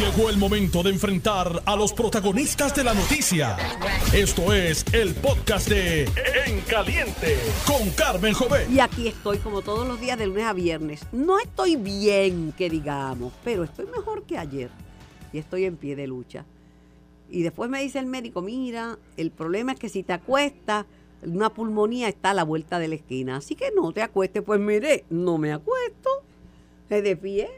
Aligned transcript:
Llegó 0.00 0.30
el 0.30 0.38
momento 0.38 0.82
de 0.82 0.88
enfrentar 0.88 1.62
a 1.66 1.76
los 1.76 1.92
protagonistas 1.92 2.74
de 2.74 2.84
la 2.84 2.94
noticia. 2.94 3.58
Esto 4.14 4.50
es 4.50 4.82
el 4.94 5.14
podcast 5.14 5.68
de 5.68 6.04
En 6.46 6.62
Caliente 6.62 7.36
con 7.66 7.90
Carmen 7.90 8.32
Jovet. 8.32 8.70
Y 8.70 8.80
aquí 8.80 9.08
estoy 9.08 9.36
como 9.40 9.60
todos 9.60 9.86
los 9.86 10.00
días 10.00 10.18
de 10.18 10.26
lunes 10.26 10.46
a 10.46 10.54
viernes. 10.54 11.06
No 11.12 11.38
estoy 11.38 11.76
bien, 11.76 12.54
que 12.56 12.70
digamos, 12.70 13.34
pero 13.44 13.62
estoy 13.62 13.84
mejor 13.94 14.22
que 14.22 14.38
ayer. 14.38 14.70
Y 15.34 15.38
estoy 15.38 15.66
en 15.66 15.76
pie 15.76 15.96
de 15.96 16.06
lucha. 16.06 16.46
Y 17.28 17.42
después 17.42 17.68
me 17.68 17.82
dice 17.82 17.98
el 17.98 18.06
médico, 18.06 18.40
mira, 18.40 18.98
el 19.18 19.30
problema 19.30 19.72
es 19.72 19.78
que 19.78 19.90
si 19.90 20.02
te 20.02 20.14
acuestas, 20.14 20.86
una 21.22 21.50
pulmonía 21.50 22.08
está 22.08 22.30
a 22.30 22.34
la 22.34 22.44
vuelta 22.44 22.78
de 22.78 22.88
la 22.88 22.94
esquina. 22.94 23.36
Así 23.36 23.54
que 23.54 23.70
no 23.76 23.92
te 23.92 24.00
acuestes. 24.00 24.42
Pues 24.42 24.60
mire, 24.60 25.04
no 25.10 25.36
me 25.36 25.52
acuesto. 25.52 26.08
De 26.88 27.16
pie. 27.16 27.50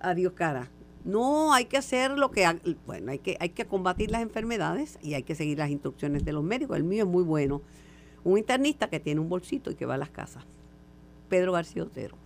Adiós, 0.00 0.32
cara. 0.32 0.68
No, 1.04 1.52
hay 1.52 1.66
que 1.66 1.76
hacer 1.76 2.18
lo 2.18 2.30
que, 2.30 2.48
bueno, 2.86 3.12
hay 3.12 3.18
que, 3.18 3.36
hay 3.38 3.50
que 3.50 3.66
combatir 3.66 4.10
las 4.10 4.22
enfermedades 4.22 4.98
y 5.02 5.12
hay 5.12 5.22
que 5.22 5.34
seguir 5.34 5.58
las 5.58 5.68
instrucciones 5.68 6.24
de 6.24 6.32
los 6.32 6.42
médicos. 6.42 6.78
El 6.78 6.84
mío 6.84 7.04
es 7.04 7.08
muy 7.08 7.22
bueno. 7.22 7.60
Un 8.24 8.38
internista 8.38 8.88
que 8.88 9.00
tiene 9.00 9.20
un 9.20 9.28
bolsito 9.28 9.70
y 9.70 9.74
que 9.74 9.84
va 9.84 9.94
a 9.94 9.98
las 9.98 10.08
casas. 10.08 10.44
Pedro 11.28 11.52
García 11.52 11.82
Otero. 11.82 12.16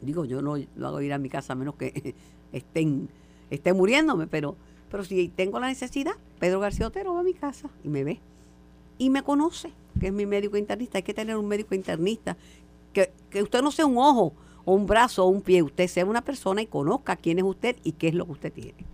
Digo, 0.00 0.24
yo 0.24 0.42
no 0.42 0.56
lo 0.56 0.86
hago 0.88 1.00
ir 1.00 1.12
a 1.12 1.18
mi 1.18 1.28
casa 1.28 1.52
a 1.52 1.56
menos 1.56 1.76
que 1.76 2.16
estén, 2.52 3.08
esté 3.50 3.72
muriéndome, 3.72 4.26
pero, 4.26 4.56
pero 4.90 5.04
si 5.04 5.28
tengo 5.28 5.60
la 5.60 5.68
necesidad, 5.68 6.14
Pedro 6.40 6.58
García 6.58 6.88
Otero 6.88 7.14
va 7.14 7.20
a 7.20 7.24
mi 7.24 7.34
casa 7.34 7.70
y 7.84 7.88
me 7.88 8.02
ve. 8.02 8.20
Y 8.98 9.10
me 9.10 9.22
conoce, 9.22 9.70
que 10.00 10.08
es 10.08 10.12
mi 10.12 10.26
médico 10.26 10.56
internista. 10.56 10.98
Hay 10.98 11.04
que 11.04 11.14
tener 11.14 11.36
un 11.36 11.46
médico 11.46 11.72
internista. 11.76 12.36
Que, 12.92 13.12
que 13.30 13.42
usted 13.44 13.62
no 13.62 13.70
sea 13.70 13.86
un 13.86 13.98
ojo 13.98 14.32
o 14.66 14.74
un 14.74 14.86
brazo 14.86 15.24
o 15.24 15.28
un 15.28 15.40
pie, 15.40 15.62
usted 15.62 15.86
sea 15.86 16.04
una 16.04 16.22
persona 16.22 16.60
y 16.60 16.66
conozca 16.66 17.16
quién 17.16 17.38
es 17.38 17.44
usted 17.44 17.76
y 17.84 17.92
qué 17.92 18.08
es 18.08 18.14
lo 18.14 18.26
que 18.26 18.32
usted 18.32 18.52
tiene. 18.52 18.84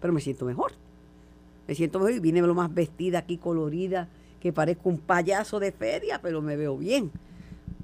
Pero 0.00 0.12
me 0.12 0.20
siento 0.20 0.44
mejor. 0.44 0.72
Me 1.66 1.74
siento 1.74 1.98
mejor 1.98 2.12
y 2.12 2.20
vine 2.20 2.42
lo 2.42 2.54
más 2.54 2.72
vestida 2.72 3.18
aquí, 3.18 3.38
colorida, 3.38 4.08
que 4.40 4.52
parezco 4.52 4.90
un 4.90 4.98
payaso 4.98 5.58
de 5.58 5.72
feria, 5.72 6.20
pero 6.20 6.42
me 6.42 6.56
veo 6.56 6.76
bien. 6.76 7.10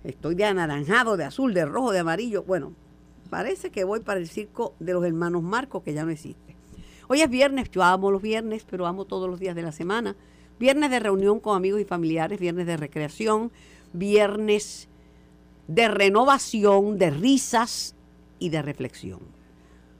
Estoy 0.04 0.34
de 0.34 0.44
anaranjado, 0.44 1.16
de 1.16 1.24
azul, 1.24 1.54
de 1.54 1.64
rojo, 1.64 1.90
de 1.90 2.00
amarillo. 2.00 2.42
Bueno, 2.42 2.72
parece 3.30 3.70
que 3.70 3.84
voy 3.84 4.00
para 4.00 4.20
el 4.20 4.28
circo 4.28 4.74
de 4.78 4.92
los 4.92 5.04
hermanos 5.04 5.42
Marcos, 5.42 5.82
que 5.82 5.94
ya 5.94 6.04
no 6.04 6.10
existe. 6.10 6.54
Hoy 7.08 7.22
es 7.22 7.30
viernes, 7.30 7.70
yo 7.70 7.82
amo 7.82 8.10
los 8.10 8.20
viernes, 8.20 8.66
pero 8.68 8.86
amo 8.86 9.06
todos 9.06 9.30
los 9.30 9.40
días 9.40 9.56
de 9.56 9.62
la 9.62 9.72
semana. 9.72 10.16
Viernes 10.60 10.90
de 10.90 11.00
reunión 11.00 11.40
con 11.40 11.56
amigos 11.56 11.80
y 11.80 11.84
familiares, 11.84 12.38
viernes 12.38 12.66
de 12.66 12.76
recreación, 12.76 13.50
viernes 13.94 14.88
de 15.68 15.86
renovación, 15.86 16.98
de 16.98 17.10
risas 17.10 17.94
y 18.38 18.48
de 18.48 18.62
reflexión. 18.62 19.20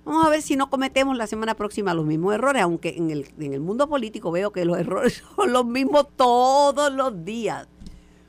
Vamos 0.05 0.27
a 0.27 0.31
ver 0.31 0.41
si 0.41 0.57
no 0.57 0.71
cometemos 0.71 1.17
la 1.19 1.27
semana 1.27 1.55
próxima 1.55 1.93
los 1.93 2.07
mismos 2.07 2.35
errores, 2.35 2.63
aunque 2.63 2.97
en 2.97 3.11
el, 3.11 3.27
en 3.39 3.53
el 3.53 3.61
mundo 3.61 3.87
político 3.89 4.31
veo 4.31 4.51
que 4.51 4.65
los 4.65 4.79
errores 4.79 5.23
son 5.37 5.53
los 5.53 5.67
mismos 5.67 6.09
todos 6.17 6.93
los 6.93 7.25
días. 7.25 7.69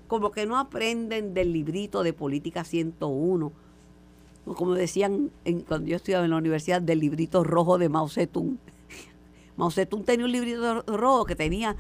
Como 0.07 0.31
que 0.31 0.45
no 0.45 0.59
aprenden 0.59 1.33
del 1.33 1.53
librito 1.53 2.03
de 2.03 2.13
Política 2.13 2.65
101. 2.65 3.53
Como 4.43 4.73
decían 4.73 5.31
cuando 5.67 5.87
yo 5.87 5.95
estudiaba 5.95 6.25
en 6.25 6.31
la 6.31 6.37
universidad, 6.37 6.81
del 6.81 6.99
librito 6.99 7.43
rojo 7.43 7.77
de 7.77 7.87
Mao 7.87 8.09
Zedong. 8.09 8.57
Mao 9.55 9.71
Zedong 9.71 10.03
tenía 10.03 10.25
un 10.25 10.31
librito 10.31 10.81
rojo 10.81 11.25
que 11.25 11.35
tenía 11.35 11.77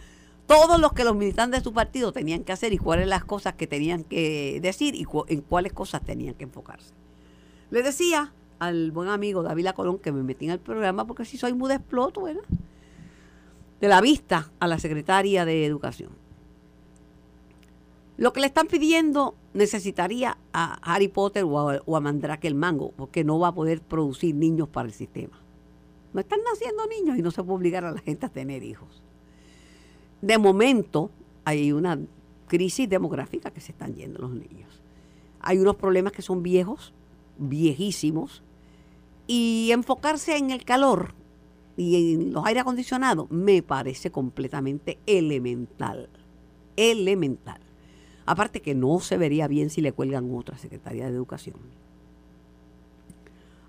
todos 0.49 0.79
los 0.79 0.93
que 0.93 1.03
los 1.03 1.15
militantes 1.15 1.59
de 1.59 1.63
su 1.63 1.73
partido 1.73 2.11
tenían 2.11 2.43
que 2.43 2.51
hacer 2.51 2.73
y 2.73 2.79
cuáles 2.79 3.07
las 3.07 3.23
cosas 3.23 3.53
que 3.53 3.67
tenían 3.67 4.03
que 4.03 4.57
decir 4.63 4.95
y 4.95 5.05
en 5.27 5.41
cuáles 5.41 5.73
cosas 5.73 6.01
tenían 6.03 6.33
que 6.33 6.45
enfocarse. 6.45 6.91
Le 7.69 7.83
decía 7.83 8.33
al 8.57 8.89
buen 8.89 9.09
amigo 9.09 9.43
David 9.43 9.67
Colón 9.75 9.99
que 9.99 10.11
me 10.11 10.23
metí 10.23 10.45
en 10.45 10.51
el 10.51 10.59
programa 10.59 11.05
porque 11.05 11.23
si 11.23 11.37
soy 11.37 11.53
muy 11.53 11.71
exploto, 11.71 12.23
¿verdad? 12.23 12.41
De 13.79 13.87
la 13.87 14.01
vista 14.01 14.51
a 14.59 14.67
la 14.67 14.79
secretaria 14.79 15.45
de 15.45 15.67
Educación. 15.67 16.09
Lo 18.17 18.33
que 18.33 18.39
le 18.39 18.47
están 18.47 18.65
pidiendo 18.65 19.35
necesitaría 19.53 20.39
a 20.51 20.79
Harry 20.81 21.09
Potter 21.09 21.43
o 21.45 21.95
a 21.95 21.99
Mandrake 21.99 22.47
el 22.47 22.55
Mango, 22.55 22.91
porque 22.97 23.23
no 23.23 23.37
va 23.37 23.49
a 23.49 23.53
poder 23.53 23.83
producir 23.83 24.33
niños 24.33 24.67
para 24.67 24.87
el 24.87 24.95
sistema. 24.95 25.39
No 26.11 26.19
están 26.19 26.39
naciendo 26.43 26.87
niños 26.87 27.19
y 27.19 27.21
no 27.21 27.29
se 27.29 27.43
puede 27.43 27.57
obligar 27.57 27.85
a 27.85 27.91
la 27.91 27.99
gente 27.99 28.25
a 28.25 28.29
tener 28.29 28.63
hijos 28.63 29.03
de 30.21 30.37
momento 30.37 31.09
hay 31.45 31.71
una 31.71 31.99
crisis 32.47 32.89
demográfica 32.89 33.51
que 33.51 33.61
se 33.61 33.71
están 33.71 33.95
yendo 33.95 34.19
los 34.19 34.31
niños. 34.31 34.81
Hay 35.41 35.57
unos 35.57 35.75
problemas 35.75 36.13
que 36.13 36.21
son 36.21 36.43
viejos, 36.43 36.93
viejísimos, 37.37 38.43
y 39.27 39.69
enfocarse 39.71 40.37
en 40.37 40.51
el 40.51 40.65
calor 40.65 41.13
y 41.77 42.13
en 42.13 42.33
los 42.33 42.45
aire 42.45 42.59
acondicionados 42.59 43.29
me 43.31 43.61
parece 43.61 44.11
completamente 44.11 44.97
elemental. 45.05 46.09
Elemental. 46.75 47.61
Aparte 48.25 48.61
que 48.61 48.75
no 48.75 48.99
se 48.99 49.17
vería 49.17 49.47
bien 49.47 49.69
si 49.69 49.81
le 49.81 49.93
cuelgan 49.93 50.35
otra 50.35 50.57
Secretaría 50.57 51.05
de 51.05 51.15
Educación. 51.15 51.55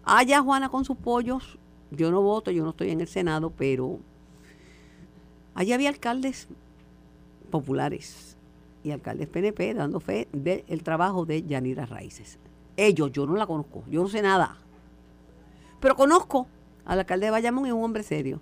Allá 0.03 0.41
Juana 0.41 0.69
con 0.69 0.85
sus 0.85 0.97
pollos. 0.97 1.59
Yo 1.93 2.11
no 2.11 2.21
voto, 2.21 2.51
yo 2.51 2.65
no 2.65 2.71
estoy 2.71 2.91
en 2.91 3.01
el 3.01 3.09
Senado, 3.09 3.53
pero 3.57 3.99
Allí 5.61 5.75
había 5.75 5.91
alcaldes 5.91 6.49
populares 7.51 8.39
y 8.83 8.93
alcaldes 8.93 9.29
PNP 9.29 9.75
dando 9.75 10.01
fe 10.01 10.27
del 10.33 10.83
trabajo 10.83 11.27
de 11.27 11.43
Yanira 11.43 11.85
Raíces. 11.85 12.39
Ellos, 12.79 13.13
yo 13.13 13.27
no 13.27 13.37
la 13.37 13.47
conozco, 13.47 13.85
yo 13.91 14.01
no 14.01 14.09
sé 14.09 14.23
nada. 14.23 14.57
Pero 15.79 15.97
conozco 15.97 16.47
al 16.87 17.01
alcalde 17.01 17.27
de 17.27 17.33
Bayamón 17.33 17.67
y 17.67 17.73
un 17.73 17.85
hombre 17.85 18.03
serio, 18.05 18.41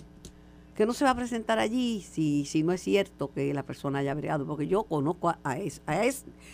que 0.76 0.86
no 0.86 0.92
se 0.92 1.04
va 1.04 1.10
a 1.10 1.16
presentar 1.16 1.58
allí 1.58 2.02
si, 2.02 2.44
si 2.44 2.62
no 2.62 2.70
es 2.72 2.82
cierto 2.82 3.32
que 3.32 3.52
la 3.52 3.64
persona 3.64 3.98
haya 3.98 4.14
bregado, 4.14 4.46
porque 4.46 4.68
yo 4.68 4.84
conozco 4.84 5.30
a, 5.30 5.40
a, 5.42 5.58
ese, 5.58 5.82
a, 5.86 5.94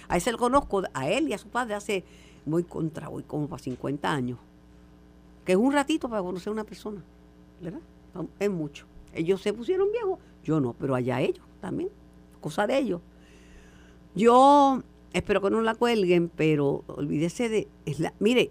a 0.09 0.17
ese 0.17 0.33
lo 0.33 0.39
conozco, 0.39 0.83
a 0.95 1.11
él 1.11 1.29
y 1.29 1.35
a 1.35 1.39
su 1.39 1.49
padre 1.49 1.75
hace, 1.75 2.05
muy 2.47 2.65
contra, 2.65 3.09
voy 3.09 3.25
como 3.25 3.49
para 3.49 3.63
50 3.63 4.11
años, 4.11 4.39
que 5.45 5.53
es 5.53 5.59
un 5.59 5.75
ratito 5.75 6.09
para 6.09 6.23
conocer 6.23 6.49
a 6.49 6.53
una 6.53 6.65
persona, 6.65 7.05
¿verdad? 7.61 7.81
Es 8.39 8.49
mucho. 8.49 8.87
Ellos 9.13 9.43
se 9.43 9.53
pusieron 9.53 9.93
viejos, 9.93 10.19
yo 10.45 10.61
no, 10.61 10.75
pero 10.79 10.95
allá 10.95 11.21
ellos 11.21 11.45
también, 11.61 11.91
cosa 12.41 12.67
de 12.67 12.79
ellos. 12.79 13.01
Yo 14.15 14.83
espero 15.13 15.41
que 15.41 15.51
no 15.51 15.61
la 15.63 15.75
cuelguen, 15.75 16.29
pero 16.29 16.85
olvídese 16.87 17.49
de, 17.49 17.69
mire, 18.21 18.51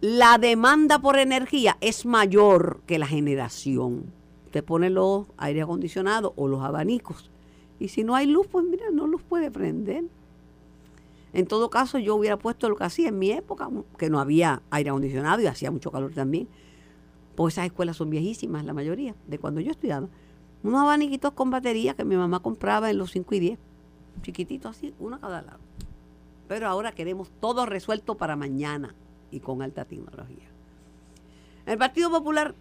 la 0.00 0.38
demanda 0.38 0.98
por 0.98 1.18
energía 1.18 1.76
es 1.80 2.04
mayor 2.04 2.80
que 2.86 2.98
la 2.98 3.06
generación. 3.06 4.12
Usted 4.46 4.64
pone 4.64 4.90
los 4.90 5.26
aire 5.36 5.62
acondicionados 5.62 6.32
o 6.36 6.48
los 6.48 6.62
abanicos. 6.62 7.30
Y 7.78 7.88
si 7.88 8.02
no 8.02 8.14
hay 8.14 8.26
luz, 8.26 8.46
pues 8.46 8.64
mira, 8.64 8.86
no 8.92 9.06
los 9.06 9.22
puede 9.22 9.50
prender. 9.50 10.04
En 11.32 11.46
todo 11.46 11.70
caso, 11.70 11.98
yo 11.98 12.16
hubiera 12.16 12.36
puesto 12.38 12.68
lo 12.68 12.76
que 12.76 12.84
hacía 12.84 13.08
en 13.08 13.18
mi 13.18 13.30
época, 13.30 13.70
que 13.96 14.10
no 14.10 14.18
había 14.20 14.62
aire 14.70 14.90
acondicionado 14.90 15.40
y 15.40 15.46
hacía 15.46 15.70
mucho 15.70 15.92
calor 15.92 16.12
también. 16.12 16.48
Pues 17.36 17.54
esas 17.54 17.66
escuelas 17.66 17.96
son 17.96 18.10
viejísimas, 18.10 18.64
la 18.64 18.74
mayoría, 18.74 19.14
de 19.28 19.38
cuando 19.38 19.60
yo 19.60 19.70
estudiaba 19.70 20.08
unos 20.62 20.82
abaniquitos 20.82 21.32
con 21.32 21.50
batería 21.50 21.94
que 21.94 22.04
mi 22.04 22.16
mamá 22.16 22.40
compraba 22.40 22.90
en 22.90 22.98
los 22.98 23.12
5 23.12 23.34
y 23.34 23.40
10, 23.40 23.58
chiquititos 24.22 24.76
así, 24.76 24.94
uno 24.98 25.16
a 25.16 25.20
cada 25.20 25.42
lado. 25.42 25.60
Pero 26.48 26.68
ahora 26.68 26.92
queremos 26.92 27.30
todo 27.40 27.64
resuelto 27.66 28.16
para 28.16 28.36
mañana 28.36 28.94
y 29.30 29.40
con 29.40 29.62
alta 29.62 29.84
tecnología. 29.84 30.48
El 31.66 31.78
Partido 31.78 32.10
Popular 32.10 32.54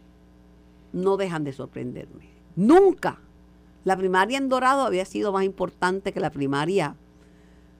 no 0.93 1.17
dejan 1.17 1.43
de 1.43 1.53
sorprenderme. 1.53 2.29
Nunca. 2.55 3.19
La 3.83 3.97
primaria 3.97 4.37
en 4.37 4.49
Dorado 4.49 4.83
había 4.83 5.05
sido 5.05 5.31
más 5.31 5.43
importante 5.43 6.13
que 6.13 6.19
la 6.19 6.29
primaria 6.29 6.95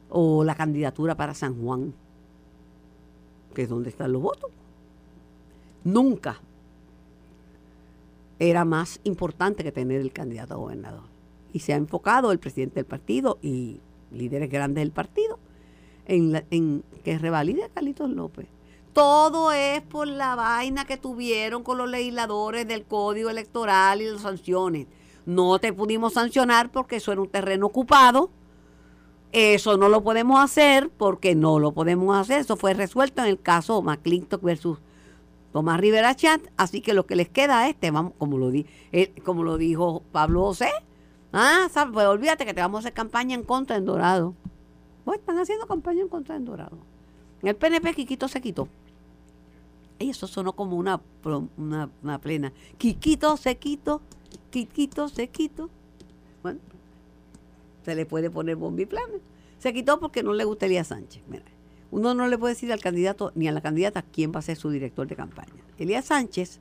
o 0.10 0.44
la 0.44 0.56
candidatura 0.56 1.16
para 1.16 1.34
San 1.34 1.62
Juan, 1.62 1.94
que 3.54 3.64
es 3.64 3.70
donde 3.70 3.90
están 3.90 4.12
los 4.12 4.22
votos. 4.22 4.50
Nunca 5.84 6.40
era 8.40 8.66
más 8.66 9.00
importante 9.04 9.64
que 9.64 9.72
tener 9.72 10.02
el 10.02 10.14
candidato 10.14 10.54
a 10.54 10.58
gobernador. 10.58 11.04
Y 11.54 11.60
se 11.60 11.74
ha 11.74 11.76
enfocado 11.76 12.32
el 12.32 12.40
presidente 12.40 12.76
del 12.76 12.86
partido 12.86 13.38
y 13.42 13.82
líderes 14.12 14.50
grandes 14.50 14.82
del 14.82 14.92
partido 14.92 15.40
en, 16.06 16.44
en 16.50 16.84
que 17.04 17.18
revalide 17.18 17.66
a 17.66 17.70
Carlitos 17.70 18.10
López. 18.10 18.48
Todo 18.94 19.52
es 19.52 19.82
por 19.82 20.08
la 20.08 20.36
vaina 20.36 20.86
que 20.86 20.98
tuvieron 20.98 21.64
con 21.64 21.78
los 21.78 21.90
legisladores 21.90 22.68
del 22.68 22.86
código 22.86 23.30
electoral 23.30 24.02
y 24.02 24.10
las 24.10 24.22
sanciones. 24.22 24.88
No 25.26 25.60
te 25.60 25.74
pudimos 25.74 26.14
sancionar 26.14 26.72
porque 26.72 26.96
eso 26.96 27.12
era 27.12 27.22
un 27.22 27.30
terreno 27.30 27.68
ocupado. 27.68 28.32
Eso 29.32 29.78
no 29.78 29.90
lo 29.90 30.02
podemos 30.02 30.40
hacer 30.40 30.90
porque 30.90 31.36
no 31.36 31.60
lo 31.60 31.72
podemos 31.72 32.18
hacer. 32.18 32.40
Eso 32.42 32.58
fue 32.58 32.74
resuelto 32.74 33.22
en 33.22 33.28
el 33.28 33.40
caso 33.40 33.82
McClintock 33.82 34.42
versus 34.42 34.80
Tomás 35.52 35.80
Rivera 35.80 36.16
Chat, 36.16 36.42
así 36.58 36.82
que 36.82 36.94
lo 36.94 37.06
que 37.06 37.16
les 37.16 37.30
queda 37.30 37.68
es, 37.68 37.76
te 37.76 37.90
vamos, 37.92 38.14
como 38.18 38.38
lo, 38.38 38.52
eh, 38.52 38.68
dijo 39.58 40.04
Pablo 40.12 40.44
José, 40.44 40.70
ah, 41.34 41.68
pues 41.92 42.06
olvídate 42.08 42.46
que 42.46 42.54
te 42.54 42.62
vamos 42.62 42.78
a 42.78 42.80
hacer 42.80 42.94
campaña 42.94 43.36
en 43.36 43.44
contra 43.44 43.76
en 43.76 43.86
Dorado. 43.86 44.36
Pues 45.06 45.20
están 45.20 45.40
haciendo 45.40 45.66
campaña 45.66 46.02
en 46.02 46.08
contra 46.08 46.36
en 46.36 46.46
Dorado. 46.46 46.78
En 47.42 47.50
el 47.50 47.56
PNP 47.56 47.96
Quiquito 47.96 48.28
se 48.28 48.42
quitó. 48.42 48.68
Y 49.98 50.12
eso 50.12 50.28
sonó 50.28 50.54
como 50.54 50.78
una, 50.78 51.02
plena. 52.22 52.54
Quiquito, 52.78 53.36
sequito, 53.36 54.02
quiquito, 54.50 55.10
sequito. 55.10 55.70
Bueno, 56.42 56.60
se 57.84 57.96
le 57.96 58.06
puede 58.06 58.30
poner 58.30 58.56
bombiplanes. 58.56 59.22
Se 59.58 59.74
quitó 59.74 60.00
porque 60.00 60.24
no 60.24 60.34
le 60.34 60.46
gusta 60.46 60.68
Elías 60.68 60.88
Sánchez. 60.88 61.22
Mira, 61.28 61.44
uno 61.92 62.14
no 62.14 62.28
le 62.28 62.38
puede 62.38 62.54
decir 62.54 62.72
al 62.72 62.82
candidato 62.82 63.32
ni 63.36 63.48
a 63.48 63.52
la 63.52 63.62
candidata 63.62 64.04
quién 64.04 64.32
va 64.34 64.40
a 64.40 64.44
ser 64.44 64.58
su 64.58 64.70
director 64.70 65.08
de 65.08 65.16
campaña. 65.16 65.54
Elías 65.78 66.06
Sánchez, 66.06 66.60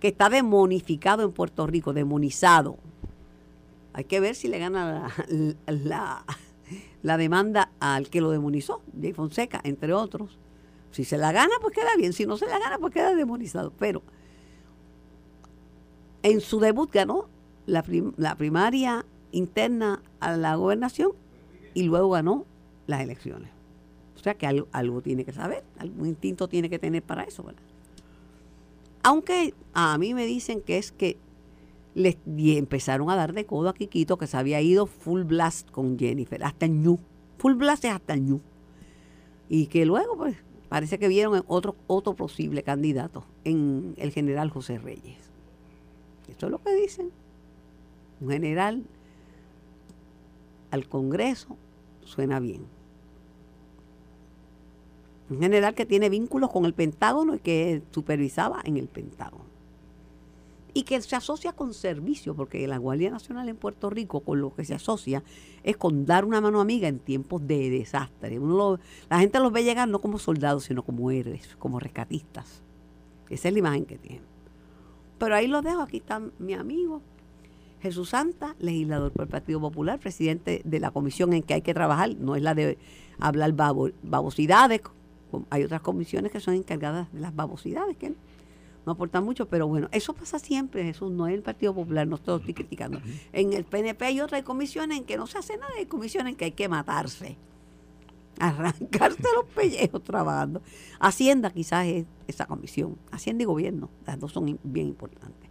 que 0.00 0.08
está 0.08 0.30
demonificado 0.30 1.22
en 1.22 1.32
Puerto 1.32 1.66
Rico, 1.66 1.92
demonizado. 1.92 2.78
Hay 3.92 4.04
que 4.04 4.20
ver 4.20 4.34
si 4.34 4.48
le 4.48 4.58
gana 4.58 5.12
la, 5.66 7.16
demanda 7.18 7.70
al 7.80 8.08
que 8.08 8.22
lo 8.22 8.30
demonizó, 8.30 8.80
Jay 8.98 9.12
Fonseca, 9.12 9.60
entre 9.64 9.92
otros. 9.92 10.38
Si 10.90 11.04
se 11.04 11.18
la 11.18 11.32
gana, 11.32 11.52
pues 11.60 11.74
queda 11.74 11.94
bien. 11.96 12.12
Si 12.12 12.26
no 12.26 12.36
se 12.36 12.46
la 12.46 12.58
gana, 12.58 12.78
pues 12.78 12.92
queda 12.92 13.14
demonizado. 13.14 13.72
Pero 13.78 14.02
en 16.22 16.40
su 16.40 16.60
debut 16.60 16.90
ganó 16.90 17.28
la 17.66 17.82
primaria 18.36 19.04
interna 19.30 20.02
a 20.20 20.36
la 20.36 20.54
gobernación 20.56 21.12
y 21.74 21.84
luego 21.84 22.10
ganó 22.10 22.46
las 22.86 23.00
elecciones. 23.00 23.61
O 24.22 24.24
sea 24.24 24.34
que 24.34 24.46
algo, 24.46 25.02
tiene 25.02 25.24
que 25.24 25.32
saber, 25.32 25.64
algún 25.78 26.06
instinto 26.06 26.46
tiene 26.46 26.70
que 26.70 26.78
tener 26.78 27.02
para 27.02 27.24
eso, 27.24 27.42
¿verdad? 27.42 27.60
Aunque 29.02 29.52
a 29.74 29.98
mí 29.98 30.14
me 30.14 30.26
dicen 30.26 30.60
que 30.60 30.78
es 30.78 30.92
que 30.92 31.18
le 31.96 32.16
empezaron 32.56 33.10
a 33.10 33.16
dar 33.16 33.32
de 33.32 33.46
codo 33.46 33.68
a 33.68 33.74
Quiquito 33.74 34.18
que 34.18 34.28
se 34.28 34.36
había 34.36 34.60
ido 34.60 34.86
full 34.86 35.22
blast 35.22 35.68
con 35.72 35.98
Jennifer, 35.98 36.44
hasta 36.44 36.66
el 36.66 36.80
ñu. 36.80 37.00
Full 37.38 37.54
blast 37.54 37.84
es 37.84 37.90
hasta 37.90 38.14
el 38.14 38.24
ñu. 38.24 38.40
Y 39.48 39.66
que 39.66 39.84
luego, 39.84 40.16
pues, 40.16 40.36
parece 40.68 41.00
que 41.00 41.08
vieron 41.08 41.42
otro, 41.48 41.74
otro 41.88 42.14
posible 42.14 42.62
candidato 42.62 43.24
en 43.42 43.94
el 43.96 44.12
general 44.12 44.50
José 44.50 44.78
Reyes. 44.78 45.18
Esto 46.28 46.46
es 46.46 46.52
lo 46.52 46.62
que 46.62 46.76
dicen. 46.76 47.10
Un 48.20 48.30
general 48.30 48.84
al 50.70 50.88
Congreso 50.88 51.56
suena 52.04 52.38
bien. 52.38 52.81
Un 55.32 55.40
general 55.40 55.74
que 55.74 55.86
tiene 55.86 56.10
vínculos 56.10 56.50
con 56.50 56.66
el 56.66 56.74
Pentágono 56.74 57.34
y 57.34 57.38
que 57.38 57.82
supervisaba 57.90 58.60
en 58.64 58.76
el 58.76 58.86
Pentágono. 58.86 59.46
Y 60.74 60.82
que 60.82 61.00
se 61.00 61.16
asocia 61.16 61.52
con 61.52 61.72
servicio, 61.72 62.34
porque 62.34 62.66
la 62.68 62.76
Guardia 62.76 63.10
Nacional 63.10 63.48
en 63.48 63.56
Puerto 63.56 63.88
Rico 63.88 64.20
con 64.20 64.42
lo 64.42 64.54
que 64.54 64.64
se 64.66 64.74
asocia 64.74 65.22
es 65.64 65.78
con 65.78 66.04
dar 66.04 66.26
una 66.26 66.42
mano 66.42 66.60
amiga 66.60 66.86
en 66.86 66.98
tiempos 66.98 67.46
de 67.46 67.70
desastre. 67.70 68.38
la 69.08 69.18
gente 69.18 69.40
los 69.40 69.52
ve 69.52 69.64
llegar 69.64 69.88
no 69.88 70.00
como 70.00 70.18
soldados, 70.18 70.64
sino 70.64 70.82
como 70.82 71.10
héroes, 71.10 71.56
como 71.58 71.80
rescatistas. 71.80 72.62
Esa 73.30 73.48
es 73.48 73.54
la 73.54 73.60
imagen 73.60 73.86
que 73.86 73.96
tienen. 73.96 74.24
Pero 75.18 75.34
ahí 75.34 75.46
lo 75.46 75.62
dejo, 75.62 75.80
aquí 75.80 75.98
está 75.98 76.20
mi 76.38 76.52
amigo 76.52 77.00
Jesús 77.82 78.10
Santa, 78.10 78.54
legislador 78.60 79.10
por 79.10 79.22
el 79.22 79.28
Partido 79.28 79.60
Popular, 79.60 79.98
presidente 79.98 80.62
de 80.64 80.78
la 80.78 80.92
comisión 80.92 81.32
en 81.32 81.42
que 81.42 81.54
hay 81.54 81.62
que 81.62 81.74
trabajar, 81.74 82.14
no 82.16 82.36
es 82.36 82.42
la 82.42 82.54
de 82.54 82.78
hablar 83.18 83.54
babosidades, 83.54 84.82
hay 85.50 85.64
otras 85.64 85.80
comisiones 85.80 86.32
que 86.32 86.40
son 86.40 86.54
encargadas 86.54 87.12
de 87.12 87.20
las 87.20 87.34
babosidades, 87.34 87.96
que 87.96 88.14
no 88.84 88.92
aportan 88.92 89.24
mucho, 89.24 89.48
pero 89.48 89.66
bueno, 89.68 89.88
eso 89.92 90.12
pasa 90.12 90.38
siempre, 90.38 90.84
Jesús, 90.84 91.12
no 91.12 91.28
es 91.28 91.34
el 91.34 91.42
Partido 91.42 91.74
Popular, 91.74 92.06
no 92.06 92.16
estoy 92.16 92.40
criticando. 92.54 93.00
En 93.32 93.52
el 93.52 93.64
PNP 93.64 94.04
hay 94.04 94.20
otras 94.20 94.42
comisiones 94.42 94.98
en 94.98 95.04
que 95.04 95.16
no 95.16 95.26
se 95.26 95.38
hace 95.38 95.56
nada, 95.56 95.72
hay 95.78 95.86
comisiones 95.86 96.32
en 96.32 96.36
que 96.36 96.46
hay 96.46 96.52
que 96.52 96.68
matarse, 96.68 97.36
arrancarse 98.38 99.22
los 99.36 99.44
pellejos 99.54 100.02
trabajando. 100.02 100.62
Hacienda 100.98 101.50
quizás 101.50 101.86
es 101.86 102.06
esa 102.26 102.46
comisión, 102.46 102.98
Hacienda 103.10 103.42
y 103.42 103.46
Gobierno, 103.46 103.88
las 104.06 104.18
dos 104.18 104.32
son 104.32 104.58
bien 104.62 104.88
importantes. 104.88 105.50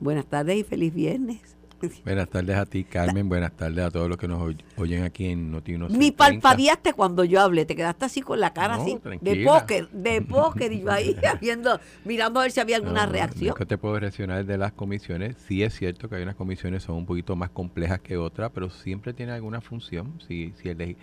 Buenas 0.00 0.26
tardes 0.26 0.58
y 0.58 0.62
feliz 0.62 0.94
viernes. 0.94 1.57
Buenas 2.04 2.28
tardes 2.28 2.56
a 2.56 2.66
ti, 2.66 2.84
Carmen. 2.84 3.28
Buenas 3.28 3.52
tardes 3.52 3.84
a 3.84 3.90
todos 3.90 4.08
los 4.08 4.18
que 4.18 4.26
nos 4.26 4.54
oyen 4.76 5.04
aquí 5.04 5.26
en 5.26 5.50
Notino. 5.52 5.88
Ni 5.88 6.10
palpadeaste 6.10 6.92
cuando 6.92 7.24
yo 7.24 7.40
hablé, 7.40 7.66
te 7.66 7.76
quedaste 7.76 8.04
así 8.04 8.20
con 8.20 8.40
la 8.40 8.52
cara 8.52 8.74
así, 8.74 8.98
de 9.20 9.44
póker, 9.44 9.88
de 9.90 10.22
póker, 10.28 10.72
y 10.72 10.80
yo 10.80 10.90
ahí 10.90 11.16
viendo, 11.40 11.80
mirando 12.04 12.40
a 12.40 12.42
ver 12.44 12.52
si 12.52 12.60
había 12.60 12.76
alguna 12.76 13.06
reacción. 13.06 13.54
¿Qué 13.56 13.66
te 13.66 13.78
puedo 13.78 13.98
reaccionar 13.98 14.44
de 14.44 14.58
las 14.58 14.72
comisiones? 14.72 15.36
Sí 15.46 15.62
es 15.62 15.74
cierto 15.74 16.08
que 16.08 16.16
hay 16.16 16.22
unas 16.22 16.36
comisiones 16.36 16.82
son 16.82 16.96
un 16.96 17.06
poquito 17.06 17.36
más 17.36 17.50
complejas 17.50 18.00
que 18.00 18.16
otras, 18.16 18.50
pero 18.52 18.70
siempre 18.70 19.12
tiene 19.12 19.32
alguna 19.32 19.60
función. 19.60 20.20
Si, 20.26 20.52
si 20.60 20.68
el, 20.68 20.96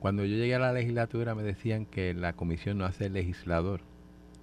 cuando 0.00 0.24
yo 0.24 0.36
llegué 0.36 0.54
a 0.54 0.58
la 0.58 0.72
legislatura 0.72 1.34
me 1.34 1.42
decían 1.42 1.86
que 1.86 2.14
la 2.14 2.32
comisión 2.32 2.78
no 2.78 2.84
hace 2.84 3.06
el 3.06 3.12
legislador 3.12 3.80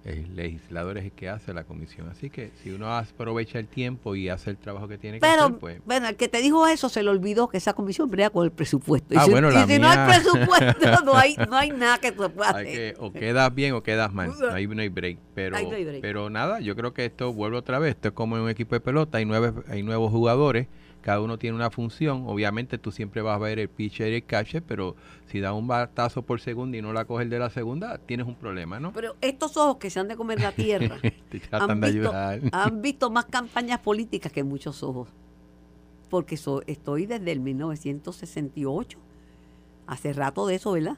el 0.04 0.34
legislador 0.34 0.98
es 0.98 1.04
el 1.04 1.12
que 1.12 1.28
hace 1.28 1.54
la 1.54 1.64
comisión. 1.64 2.08
Así 2.08 2.28
que 2.28 2.50
si 2.62 2.70
uno 2.70 2.92
aprovecha 2.96 3.58
el 3.58 3.68
tiempo 3.68 4.16
y 4.16 4.28
hace 4.28 4.50
el 4.50 4.56
trabajo 4.56 4.88
que 4.88 4.98
tiene 4.98 5.20
que 5.20 5.26
hacer, 5.26 5.54
pues... 5.58 5.80
Bueno, 5.84 6.08
el 6.08 6.16
que 6.16 6.28
te 6.28 6.38
dijo 6.38 6.66
eso 6.66 6.88
se 6.88 7.02
le 7.02 7.10
olvidó 7.10 7.48
que 7.48 7.58
esa 7.58 7.72
comisión 7.72 8.10
brega 8.10 8.30
con 8.30 8.44
el 8.44 8.50
presupuesto. 8.50 9.14
Ah, 9.16 9.22
y 9.22 9.26
si, 9.26 9.30
bueno, 9.30 9.50
y 9.50 9.66
si 9.66 9.78
no 9.78 9.88
hay 9.88 9.98
presupuesto, 10.08 10.88
no 11.04 11.16
hay, 11.16 11.36
no 11.36 11.56
hay 11.56 11.70
nada 11.70 11.98
que 11.98 12.08
se 12.08 12.28
pueda 12.28 12.50
hacer. 12.50 12.96
o 12.98 13.12
quedas 13.12 13.54
bien 13.54 13.74
o 13.74 13.82
quedas 13.82 14.12
mal. 14.12 14.32
No 14.38 14.50
hay, 14.50 14.66
no 14.66 14.82
hay 14.82 14.88
break. 14.88 15.18
Pero, 15.34 15.56
pero 16.00 16.30
nada, 16.30 16.60
yo 16.60 16.74
creo 16.74 16.92
que 16.92 17.04
esto 17.04 17.32
vuelve 17.32 17.56
otra 17.56 17.78
vez. 17.78 17.94
Esto 17.94 18.08
es 18.08 18.14
como 18.14 18.36
en 18.36 18.42
un 18.42 18.50
equipo 18.50 18.74
de 18.74 18.80
pelota. 18.80 19.18
Hay, 19.18 19.24
nueve, 19.24 19.52
hay 19.68 19.82
nuevos 19.82 20.10
jugadores 20.10 20.66
cada 21.02 21.20
uno 21.20 21.38
tiene 21.38 21.56
una 21.56 21.70
función. 21.70 22.24
Obviamente 22.26 22.78
tú 22.78 22.92
siempre 22.92 23.20
vas 23.20 23.34
a 23.34 23.38
ver 23.38 23.58
el 23.58 23.68
pitcher 23.68 24.12
y 24.12 24.16
el 24.16 24.24
catcher, 24.24 24.62
pero 24.62 24.96
si 25.26 25.40
da 25.40 25.52
un 25.52 25.66
batazo 25.66 26.22
por 26.22 26.40
segundo 26.40 26.76
y 26.76 26.82
no 26.82 26.92
la 26.92 27.04
coge 27.04 27.24
el 27.24 27.30
de 27.30 27.38
la 27.38 27.50
segunda, 27.50 27.98
tienes 27.98 28.26
un 28.26 28.36
problema, 28.36 28.80
¿no? 28.80 28.92
Pero 28.92 29.16
estos 29.20 29.56
ojos 29.56 29.76
que 29.76 29.90
se 29.90 30.00
han 30.00 30.08
de 30.08 30.16
comer 30.16 30.40
la 30.40 30.52
tierra 30.52 30.98
han, 31.50 31.80
visto, 31.80 32.12
han 32.14 32.82
visto 32.82 33.10
más 33.10 33.26
campañas 33.26 33.80
políticas 33.80 34.32
que 34.32 34.44
muchos 34.44 34.82
ojos. 34.82 35.08
Porque 36.08 36.36
estoy 36.66 37.06
desde 37.06 37.32
el 37.32 37.40
1968. 37.40 38.98
Hace 39.86 40.12
rato 40.12 40.46
de 40.46 40.54
eso, 40.54 40.72
¿verdad? 40.72 40.96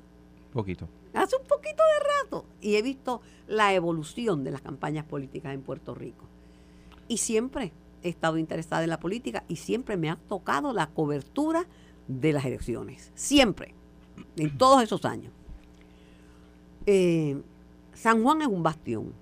Poquito. 0.52 0.88
Hace 1.14 1.36
un 1.36 1.46
poquito 1.46 1.82
de 1.82 2.22
rato. 2.22 2.44
Y 2.60 2.74
he 2.74 2.82
visto 2.82 3.22
la 3.46 3.72
evolución 3.72 4.44
de 4.44 4.50
las 4.50 4.60
campañas 4.60 5.04
políticas 5.06 5.54
en 5.54 5.62
Puerto 5.62 5.94
Rico. 5.94 6.26
Y 7.08 7.18
siempre 7.18 7.72
he 8.04 8.10
estado 8.10 8.38
interesada 8.38 8.84
en 8.84 8.90
la 8.90 9.00
política 9.00 9.42
y 9.48 9.56
siempre 9.56 9.96
me 9.96 10.10
ha 10.10 10.16
tocado 10.16 10.72
la 10.72 10.86
cobertura 10.88 11.66
de 12.06 12.32
las 12.32 12.44
elecciones. 12.44 13.10
Siempre. 13.14 13.74
En 14.36 14.56
todos 14.56 14.82
esos 14.82 15.04
años. 15.04 15.32
Eh, 16.86 17.42
San 17.94 18.22
Juan 18.22 18.42
es 18.42 18.48
un 18.48 18.62
bastión. 18.62 19.12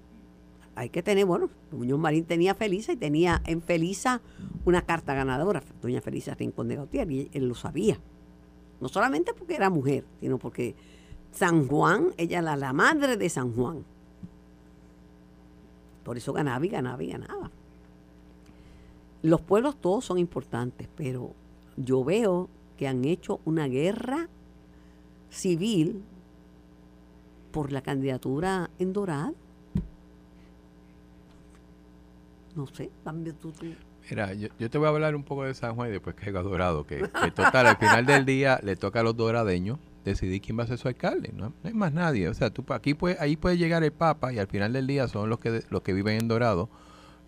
Hay 0.75 0.88
que 0.88 1.02
tener, 1.02 1.25
bueno, 1.26 1.49
Muñoz 1.70 1.99
Marín 1.99 2.25
tenía 2.25 2.55
Felisa 2.55 2.93
y 2.93 2.96
tenía 2.96 3.40
en 3.46 3.62
Felisa 3.62 4.20
una 4.65 4.82
carta 4.82 5.15
ganadora, 5.15 5.62
doña 5.81 6.01
Felisa 6.01 6.34
Rincón 6.34 6.69
de 6.69 6.77
Gautier, 6.77 7.10
y 7.10 7.31
él 7.32 7.46
lo 7.46 7.55
sabía. 7.55 7.98
No 8.81 8.89
solamente 8.89 9.32
porque 9.34 9.55
era 9.55 9.70
mujer, 9.70 10.05
sino 10.20 10.39
porque 10.39 10.74
San 11.31 11.69
Juan, 11.69 12.08
ella 12.17 12.41
era 12.41 12.56
la 12.56 12.72
madre 12.72 13.17
de 13.17 13.29
San 13.29 13.53
Juan. 13.55 13.84
Por 16.03 16.17
eso 16.17 16.32
ganaba 16.32 16.65
y 16.67 16.69
ganaba 16.69 17.03
y 17.03 17.10
ganaba. 17.12 17.51
Los 19.22 19.41
pueblos 19.41 19.81
todos 19.81 20.05
son 20.05 20.19
importantes, 20.19 20.88
pero 20.96 21.32
yo 21.76 22.05
veo 22.05 22.48
que 22.76 22.88
han 22.88 23.05
hecho 23.05 23.41
una 23.44 23.67
guerra 23.69 24.29
civil 25.31 26.02
por 27.52 27.70
la 27.70 27.82
candidatura 27.82 28.70
en 28.79 28.93
Dorado. 28.93 29.34
No 32.56 32.67
sé, 32.67 32.91
tú, 33.41 33.52
tú. 33.52 33.67
Mira, 34.10 34.34
yo, 34.34 34.48
te 34.70 34.79
voy 34.79 34.86
a 34.86 34.91
hablar 34.91 35.14
un 35.14 35.22
poco 35.22 35.44
de 35.44 35.55
San 35.55 35.74
Juan 35.74 35.88
y 35.88 35.93
después 35.93 36.17
que 36.17 36.29
a 36.29 36.43
Dorado, 36.43 36.84
que, 36.86 37.06
total, 37.34 37.67
al 37.67 37.76
final 37.76 38.05
del 38.05 38.26
día 38.26 38.58
le 38.62 38.76
toca 38.76 39.00
a 39.00 39.02
los 39.02 39.17
doradeños 39.17 39.79
decidir 40.05 40.43
quién 40.43 40.58
va 40.58 40.64
a 40.64 40.67
ser 40.67 40.79
su 40.79 40.88
alcalde, 40.88 41.32
no, 41.32 41.52
hay 41.62 41.72
más 41.72 41.93
nadie, 41.93 42.29
o 42.29 42.34
sea, 42.34 42.50
tú 42.50 42.64
aquí 42.70 42.94
puede, 42.94 43.17
ahí 43.20 43.36
puede 43.36 43.56
llegar 43.56 43.84
el 43.84 43.93
Papa 43.93 44.32
y 44.32 44.41
al 44.41 44.48
final 44.48 44.72
del 44.72 44.88
día 44.88 45.06
son 45.06 45.31
los 45.31 45.38
que 45.38 45.62
los 45.70 45.82
que 45.82 45.93
viven 45.93 46.20
en 46.20 46.26
Dorado 46.26 46.69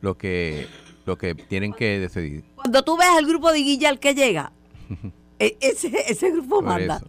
los 0.00 0.16
que 0.16 0.66
lo 1.06 1.18
que 1.18 1.34
tienen 1.34 1.72
que 1.72 1.98
decidir. 1.98 2.44
Cuando 2.56 2.82
tú 2.82 2.96
ves 2.96 3.08
el 3.18 3.26
grupo 3.26 3.52
de 3.52 3.58
Guillal 3.58 3.98
que 3.98 4.14
llega, 4.14 4.52
e, 5.38 5.56
ese, 5.60 5.92
ese 6.08 6.30
grupo 6.30 6.62
manda. 6.62 7.02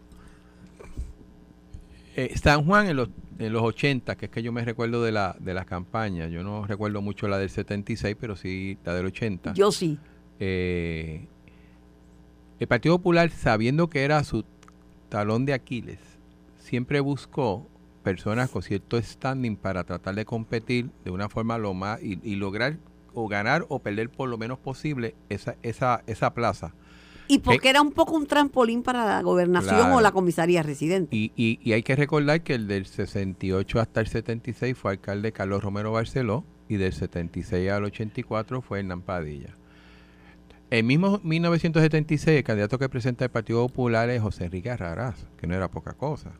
Eh, 2.15 2.33
San 2.37 2.65
Juan 2.65 2.87
en 2.87 2.95
los, 2.95 3.09
en 3.39 3.51
los 3.51 3.61
80, 3.61 4.15
que 4.15 4.25
es 4.25 4.31
que 4.31 4.41
yo 4.41 4.51
me 4.51 4.63
recuerdo 4.63 5.03
de 5.03 5.11
la, 5.11 5.35
de 5.39 5.53
las 5.53 5.65
campañas, 5.65 6.31
yo 6.31 6.43
no 6.43 6.65
recuerdo 6.65 7.01
mucho 7.01 7.27
la 7.27 7.37
del 7.37 7.49
76, 7.49 8.15
pero 8.19 8.35
sí 8.35 8.77
la 8.85 8.93
del 8.93 9.07
80. 9.07 9.53
Yo 9.53 9.71
sí. 9.71 9.97
Eh, 10.39 11.27
el 12.59 12.67
Partido 12.67 12.97
Popular, 12.97 13.29
sabiendo 13.31 13.89
que 13.89 14.03
era 14.03 14.23
su 14.23 14.45
talón 15.09 15.45
de 15.45 15.53
Aquiles, 15.53 15.99
siempre 16.57 17.01
buscó 17.01 17.67
personas 18.01 18.49
con 18.49 18.61
cierto 18.61 19.01
standing 19.01 19.57
para 19.57 19.83
tratar 19.83 20.15
de 20.15 20.25
competir 20.25 20.89
de 21.03 21.11
una 21.11 21.27
forma 21.27 21.57
lo 21.57 21.73
más 21.73 21.99
y 22.01 22.35
lograr 22.35 22.77
o 23.15 23.27
ganar 23.27 23.65
o 23.69 23.79
perder 23.79 24.09
por 24.09 24.29
lo 24.29 24.37
menos 24.37 24.59
posible 24.59 25.15
esa, 25.29 25.55
esa, 25.63 26.03
esa 26.07 26.33
plaza. 26.33 26.73
Y 27.27 27.39
porque 27.39 27.69
era 27.69 27.81
un 27.81 27.91
poco 27.91 28.15
un 28.15 28.27
trampolín 28.27 28.83
para 28.83 29.03
la 29.03 29.21
gobernación 29.23 29.75
Claro. 29.77 29.95
o 29.95 30.01
la 30.01 30.11
comisaría 30.11 30.61
residente. 30.61 31.15
Y, 31.15 31.31
y, 31.35 31.59
y 31.63 31.73
hay 31.73 31.81
que 31.81 31.95
recordar 31.95 32.43
que 32.43 32.53
el 32.53 32.67
del 32.67 32.85
68 32.85 33.79
hasta 33.79 34.01
el 34.01 34.07
76 34.07 34.77
fue 34.77 34.91
alcalde 34.91 35.31
Carlos 35.31 35.63
Romero 35.63 35.91
Barceló 35.91 36.45
y 36.69 36.75
del 36.75 36.93
76 36.93 37.71
al 37.71 37.85
84 37.85 38.61
fue 38.61 38.79
Hernán 38.79 39.01
Padilla. 39.01 39.55
En 40.69 40.85
mismo 40.87 41.19
1976 41.23 42.37
el 42.37 42.43
candidato 42.43 42.77
que 42.77 42.89
presenta 42.89 43.25
el 43.25 43.31
Partido 43.31 43.67
Popular 43.67 44.09
es 44.09 44.21
José 44.21 44.45
Enrique 44.45 44.69
Arraraz, 44.69 45.25
que 45.37 45.47
no 45.47 45.55
era 45.55 45.69
poca 45.69 45.93
cosa. 45.93 46.31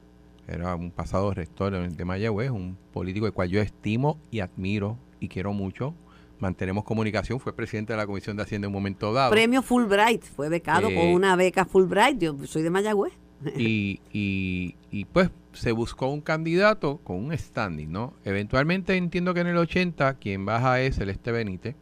Era 0.48 0.76
un 0.76 0.92
pasado 0.92 1.34
rector 1.34 1.74
de 1.90 2.06
Mayagüez, 2.06 2.52
un 2.52 2.78
político 2.94 3.26
el 3.26 3.34
cual 3.34 3.50
yo 3.50 3.62
estimo 3.62 4.20
y 4.30 4.40
admiro 4.42 4.98
y 5.20 5.30
quiero 5.30 5.54
mucho. 5.54 5.96
Mantenemos 6.40 6.84
comunicación, 6.84 7.40
fue 7.40 7.56
presidente 7.56 7.94
de 7.94 7.98
la 7.98 8.06
Comisión 8.06 8.36
de 8.36 8.44
Hacienda 8.44 8.68
en 8.68 8.70
un 8.70 8.74
momento 8.74 9.14
dado. 9.14 9.32
Premio 9.32 9.62
Fulbright, 9.62 10.24
fue 10.24 10.50
becado 10.50 10.90
Eh, 10.90 10.96
con 10.96 11.08
una 11.08 11.36
beca 11.36 11.66
Fulbright. 11.66 12.20
Yo 12.20 12.36
soy 12.46 12.62
de 12.62 12.70
Mayagüez. 12.70 13.14
y, 13.58 14.00
y, 14.12 14.76
y, 14.92 15.06
pues 15.06 15.30
se 15.54 15.72
buscó 15.72 16.08
un 16.08 16.22
candidato 16.22 16.98
con 17.04 17.18
un 17.18 17.38
standing, 17.38 17.92
¿no? 17.92 18.14
Eventualmente 18.24 18.96
entiendo 18.96 19.34
que 19.34 19.42
en 19.42 19.48
el 19.48 19.58
80 19.58 20.16
quien 20.16 20.46
baja 20.46 20.82
es 20.82 20.96
Celeste 20.96 21.32
Benítez. 21.32 21.76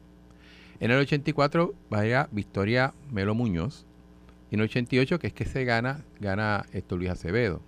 En 0.79 0.91
el 0.91 0.99
84 0.99 1.73
vaya 1.89 2.27
Victoria 2.31 2.93
Melo 3.11 3.35
Muñoz. 3.35 3.85
Y 4.51 4.55
en 4.55 4.61
el 4.61 4.65
88 4.65 5.19
que 5.19 5.27
es 5.27 5.33
que 5.33 5.45
se 5.45 5.65
gana, 5.65 6.03
gana 6.19 6.65
Héctor 6.73 6.99
Luis 6.99 7.11
Acevedo. 7.11 7.61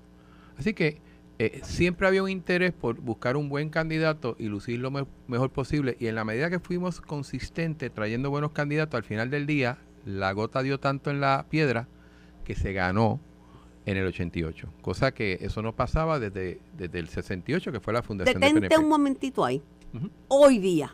Así 0.57 0.73
que 0.73 0.99
eh, 1.37 1.59
siempre 1.63 2.07
había 2.07 2.23
un 2.23 2.29
interés 2.29 2.71
por 2.73 2.99
buscar 3.01 3.35
un 3.35 3.49
buen 3.49 3.69
candidato 3.69 4.35
y 4.39 4.45
lucir 4.47 4.79
lo 4.79 4.91
me- 4.91 5.05
mejor 5.27 5.51
posible. 5.51 5.97
Y 5.99 6.07
en 6.07 6.15
la 6.15 6.23
medida 6.23 6.49
que 6.49 6.59
fuimos 6.59 7.01
consistentes 7.01 7.93
trayendo 7.93 8.29
buenos 8.29 8.51
candidatos, 8.51 8.95
al 8.97 9.03
final 9.03 9.29
del 9.29 9.45
día 9.45 9.77
la 10.05 10.31
gota 10.31 10.61
dio 10.61 10.79
tanto 10.79 11.09
en 11.11 11.19
la 11.19 11.45
piedra 11.49 11.87
que 12.45 12.55
se 12.55 12.71
ganó 12.73 13.19
en 13.85 13.97
el 13.97 14.07
88. 14.07 14.69
Cosa 14.81 15.13
que 15.13 15.39
eso 15.41 15.61
no 15.61 15.75
pasaba 15.75 16.19
desde, 16.19 16.59
desde 16.77 16.99
el 16.99 17.09
68, 17.09 17.71
que 17.71 17.79
fue 17.79 17.91
la 17.93 18.01
fundación 18.01 18.39
de 18.39 18.47
Detente 18.47 18.67
PNP. 18.69 18.83
un 18.83 18.89
momentito 18.89 19.43
ahí. 19.43 19.61
Hoy 20.27 20.59
día, 20.59 20.93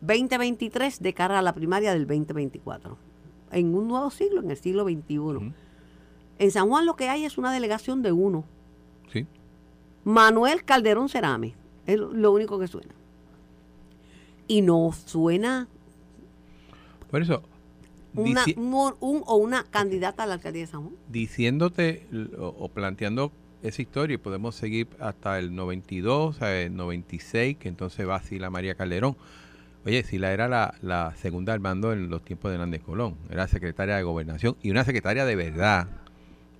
2023, 0.00 1.00
de 1.00 1.12
cara 1.14 1.38
a 1.38 1.42
la 1.42 1.54
primaria 1.54 1.92
del 1.92 2.06
2024. 2.06 2.96
En 3.52 3.74
un 3.74 3.88
nuevo 3.88 4.10
siglo, 4.10 4.40
en 4.42 4.50
el 4.50 4.56
siglo 4.56 4.84
XXI. 4.84 5.52
En 6.38 6.50
San 6.50 6.68
Juan 6.68 6.86
lo 6.86 6.94
que 6.94 7.08
hay 7.08 7.24
es 7.24 7.36
una 7.38 7.52
delegación 7.52 8.02
de 8.02 8.12
uno. 8.12 8.44
Sí. 9.12 9.26
Manuel 10.04 10.64
Calderón 10.64 11.08
Cerame. 11.08 11.54
Es 11.86 11.96
lo- 11.98 12.32
único 12.32 12.58
que 12.58 12.66
suena. 12.68 12.94
Y 14.46 14.62
no 14.62 14.90
suena 15.06 15.68
Por 17.10 17.22
eso, 17.22 17.42
una, 18.14 18.44
un, 18.56 18.94
un- 19.00 19.22
o 19.26 19.36
una 19.36 19.64
candidata 19.64 20.22
a 20.24 20.26
la 20.26 20.34
alcaldía 20.34 20.62
de 20.62 20.66
San 20.66 20.82
Juan. 20.82 20.94
diciéndote 21.08 22.06
o, 22.38 22.46
o 22.58 22.68
planteando 22.68 23.32
esa 23.62 23.82
historia, 23.82 24.14
y 24.14 24.18
podemos 24.18 24.54
seguir 24.54 24.86
hasta 25.00 25.38
el 25.38 25.54
92, 25.54 26.36
o 26.36 26.38
sea, 26.38 26.60
el 26.62 26.76
96, 26.76 27.56
que 27.58 27.68
entonces 27.68 28.08
va 28.08 28.22
Sila 28.22 28.50
María 28.50 28.74
Calderón. 28.76 29.16
Oye, 29.84 30.02
Sila 30.04 30.32
era 30.32 30.48
la, 30.48 30.74
la 30.82 31.14
segunda 31.16 31.52
al 31.54 31.60
mando 31.60 31.92
en 31.92 32.08
los 32.08 32.22
tiempos 32.22 32.50
de 32.50 32.54
Hernández 32.56 32.82
Colón. 32.82 33.16
Era 33.30 33.48
secretaria 33.48 33.96
de 33.96 34.02
gobernación 34.02 34.56
y 34.62 34.70
una 34.70 34.84
secretaria 34.84 35.24
de 35.24 35.34
verdad. 35.36 35.88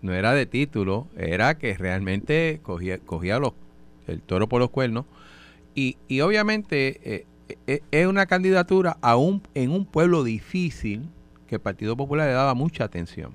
No 0.02 0.14
era 0.14 0.32
de 0.32 0.46
título, 0.46 1.08
era 1.16 1.58
que 1.58 1.74
realmente 1.76 2.60
cogía, 2.62 2.98
cogía 2.98 3.38
los, 3.38 3.52
el 4.06 4.22
toro 4.22 4.48
por 4.48 4.60
los 4.60 4.70
cuernos. 4.70 5.06
Y, 5.74 5.96
y 6.08 6.20
obviamente 6.20 7.00
eh, 7.04 7.26
eh, 7.66 7.80
es 7.90 8.06
una 8.06 8.26
candidatura 8.26 8.98
a 9.00 9.16
un, 9.16 9.42
en 9.54 9.70
un 9.70 9.84
pueblo 9.84 10.24
difícil 10.24 11.08
que 11.46 11.56
el 11.56 11.60
Partido 11.60 11.96
Popular 11.96 12.28
le 12.28 12.34
daba 12.34 12.54
mucha 12.54 12.84
atención. 12.84 13.32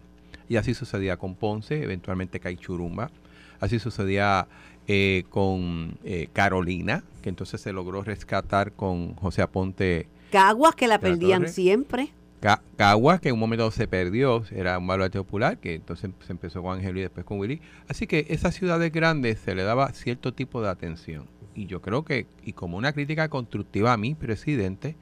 Y 0.48 0.58
así 0.58 0.74
sucedía 0.74 1.18
con 1.18 1.36
Ponce, 1.36 1.82
eventualmente 1.84 2.40
Caichurumba. 2.40 3.12
Así 3.60 3.80
sucedía 3.80 4.48
eh, 4.88 5.24
con 5.30 5.98
eh, 6.04 6.28
Carolina, 6.34 7.04
que 7.22 7.30
entonces 7.30 7.62
se 7.62 7.72
logró 7.72 8.04
rescatar 8.04 8.74
con 8.74 9.16
José 9.16 9.42
Aponte 9.42 10.08
Caguas 10.32 10.76
que 10.76 10.88
la 10.88 11.00
perdían 11.00 11.48
siempre. 11.48 12.12
Ca- 12.44 12.62
Caguas, 12.76 13.22
que 13.22 13.30
en 13.30 13.36
un 13.36 13.40
momento 13.40 13.72
se 13.72 13.88
perdió, 13.88 14.44
era 14.52 14.78
un 14.78 14.86
baluarte 14.86 15.18
popular, 15.18 15.60
que 15.60 15.76
entonces 15.76 16.12
se 16.28 16.34
empezó 16.34 16.62
con 16.62 16.78
Ángel 16.78 16.98
y 16.98 17.02
después 17.02 17.26
con 17.26 17.40
Willy. 17.40 17.62
Así 17.88 18.06
que 18.06 18.26
esas 18.28 18.54
ciudades 18.54 18.92
grandes 18.92 19.40
se 19.40 19.56
le 19.56 19.64
daba 19.64 19.94
cierto 19.94 20.34
tipo 20.34 20.62
de 20.62 20.68
atención. 20.68 21.26
Y 21.56 21.68
yo 21.68 21.82
creo 21.82 22.04
que, 22.04 22.28
y 22.44 22.52
como 22.52 22.76
una 22.78 22.92
crítica 22.92 23.30
constructiva 23.30 23.94
a 23.94 23.98
mi 23.98 24.14
presidente, 24.14 24.98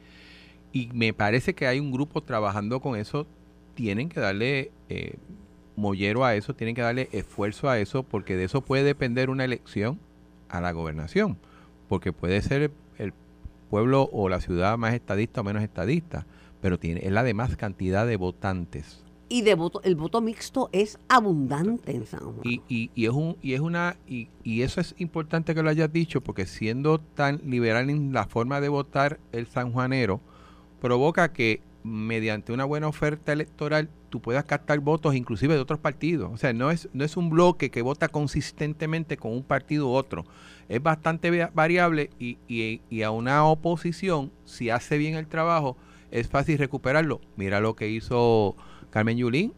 y 0.71 0.89
me 0.93 1.13
parece 1.13 1.55
que 1.55 1.65
hay 1.65 1.79
un 1.79 1.91
grupo 1.91 2.21
trabajando 2.21 2.79
con 2.79 2.95
eso, 2.95 3.25
tienen 3.73 4.07
que 4.09 4.19
darle 4.19 4.69
eh, 4.89 5.15
mollero 5.75 6.23
a 6.23 6.35
eso, 6.35 6.53
tienen 6.53 6.75
que 6.75 6.83
darle 6.83 7.09
esfuerzo 7.11 7.69
a 7.69 7.79
eso, 7.79 8.03
porque 8.03 8.35
de 8.35 8.43
eso 8.43 8.61
puede 8.61 8.83
depender 8.83 9.31
una 9.31 9.45
elección 9.45 9.99
a 10.47 10.61
la 10.61 10.73
gobernación, 10.73 11.39
porque 11.89 12.13
puede 12.13 12.39
ser 12.43 12.69
el 12.99 13.13
pueblo 13.71 14.11
o 14.13 14.29
la 14.29 14.41
ciudad 14.41 14.77
más 14.77 14.93
estadista 14.93 15.41
o 15.41 15.43
menos 15.43 15.63
estadista, 15.63 16.27
pero 16.61 16.79
tiene 16.79 17.01
es 17.03 17.11
la 17.11 17.23
de 17.23 17.33
más 17.33 17.55
cantidad 17.57 18.05
de 18.07 18.15
votantes. 18.17 19.03
Y 19.29 19.43
de 19.43 19.55
voto, 19.55 19.81
el 19.85 19.95
voto 19.95 20.19
mixto 20.19 20.69
es 20.73 20.99
abundante 21.07 21.95
en 21.95 22.05
San 22.05 22.19
Juan. 22.19 22.41
Y, 22.43 22.61
y, 22.67 22.91
y 22.95 23.05
es 23.05 23.11
un 23.11 23.37
y 23.41 23.53
es 23.53 23.61
una 23.61 23.95
y, 24.05 24.27
y 24.43 24.61
eso 24.63 24.81
es 24.81 24.93
importante 24.97 25.55
que 25.55 25.63
lo 25.63 25.69
hayas 25.69 25.91
dicho 25.93 26.19
porque 26.21 26.45
siendo 26.45 26.99
tan 26.99 27.39
liberal 27.45 27.89
en 27.89 28.11
la 28.11 28.25
forma 28.27 28.59
de 28.59 28.67
votar 28.67 29.19
el 29.31 29.47
sanjuanero 29.47 30.19
provoca 30.81 31.31
que 31.31 31.61
mediante 31.83 32.51
una 32.51 32.65
buena 32.65 32.87
oferta 32.87 33.31
electoral 33.31 33.89
tú 34.09 34.19
puedas 34.21 34.43
captar 34.43 34.79
votos 34.81 35.15
inclusive 35.15 35.53
de 35.55 35.61
otros 35.61 35.79
partidos. 35.79 36.29
O 36.33 36.37
sea, 36.37 36.51
no 36.51 36.69
es 36.69 36.89
no 36.91 37.05
es 37.05 37.15
un 37.15 37.29
bloque 37.29 37.71
que 37.71 37.81
vota 37.81 38.09
consistentemente 38.09 39.15
con 39.15 39.31
un 39.31 39.43
partido 39.43 39.87
u 39.87 39.93
otro. 39.93 40.25
Es 40.67 40.83
bastante 40.83 41.31
va- 41.31 41.51
variable 41.53 42.09
y, 42.19 42.37
y, 42.49 42.81
y 42.89 43.03
a 43.03 43.11
una 43.11 43.45
oposición, 43.45 44.31
si 44.43 44.69
hace 44.69 44.97
bien 44.97 45.15
el 45.15 45.27
trabajo, 45.27 45.77
es 46.11 46.27
fácil 46.27 46.57
recuperarlo. 46.57 47.21
Mira 47.35 47.59
lo 47.59 47.75
que 47.75 47.89
hizo 47.89 48.55
Carmen 48.89 49.17
Yulín. 49.17 49.53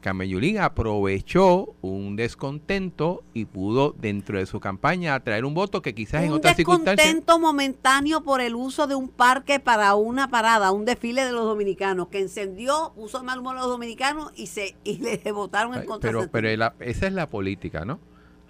Carmen 0.00 0.28
Yulín 0.28 0.58
aprovechó 0.58 1.74
un 1.80 2.16
descontento 2.16 3.22
y 3.34 3.44
pudo 3.44 3.94
dentro 3.96 4.36
de 4.36 4.46
su 4.46 4.58
campaña 4.58 5.14
atraer 5.14 5.44
un 5.44 5.54
voto 5.54 5.80
que 5.80 5.94
quizás 5.94 6.24
en 6.24 6.30
un 6.32 6.38
otras 6.38 6.56
circunstancias 6.56 7.06
descontento 7.06 7.38
momentáneo 7.38 8.22
por 8.24 8.40
el 8.40 8.56
uso 8.56 8.88
de 8.88 8.96
un 8.96 9.08
parque 9.08 9.60
para 9.60 9.94
una 9.94 10.28
parada, 10.28 10.72
un 10.72 10.84
desfile 10.84 11.24
de 11.24 11.30
los 11.30 11.44
dominicanos, 11.44 12.08
que 12.08 12.18
encendió, 12.18 12.92
puso 12.96 13.22
mal 13.22 13.38
humor 13.38 13.56
a 13.56 13.60
los 13.60 13.68
dominicanos 13.68 14.32
y 14.34 14.46
se 14.48 14.74
y 14.82 14.98
le 14.98 15.18
votaron 15.30 15.74
en 15.74 15.84
contra. 15.86 16.10
pero, 16.10 16.28
pero 16.32 16.56
la- 16.56 16.74
esa 16.80 17.06
es 17.06 17.12
la 17.12 17.28
política, 17.30 17.84
¿no? 17.84 18.00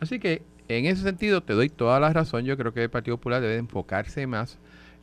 Así 0.00 0.18
que 0.18 0.42
en 0.68 0.86
ese 0.86 1.02
sentido 1.02 1.42
te 1.42 1.52
doy 1.52 1.68
toda 1.68 2.00
la 2.00 2.14
razón. 2.14 2.44
Yo 2.46 2.56
creo 2.56 2.72
que 2.72 2.82
el 2.82 2.90
Partido 2.90 3.18
Popular 3.18 3.42
debe 3.42 3.56
enfocarse 3.56 4.26
más 4.26 4.58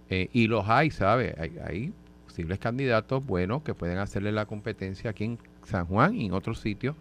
eh, 0.10 0.30
y 0.34 0.48
los 0.48 0.68
hay, 0.68 0.92
¿sabes? 0.92 1.36
Hay, 1.38 1.94
posibles 2.26 2.60
candidatos 2.60 3.26
buenos 3.26 3.64
que 3.64 3.74
pueden 3.74 3.98
hacerle 3.98 4.32
la 4.32 4.46
competencia 4.46 5.10
aquí 5.10 5.24
en 5.26 5.40
San 5.64 5.86
Juan 5.88 6.16
y 6.16 6.28
en 6.28 6.34
otros 6.34 6.60
sitios 6.60 6.96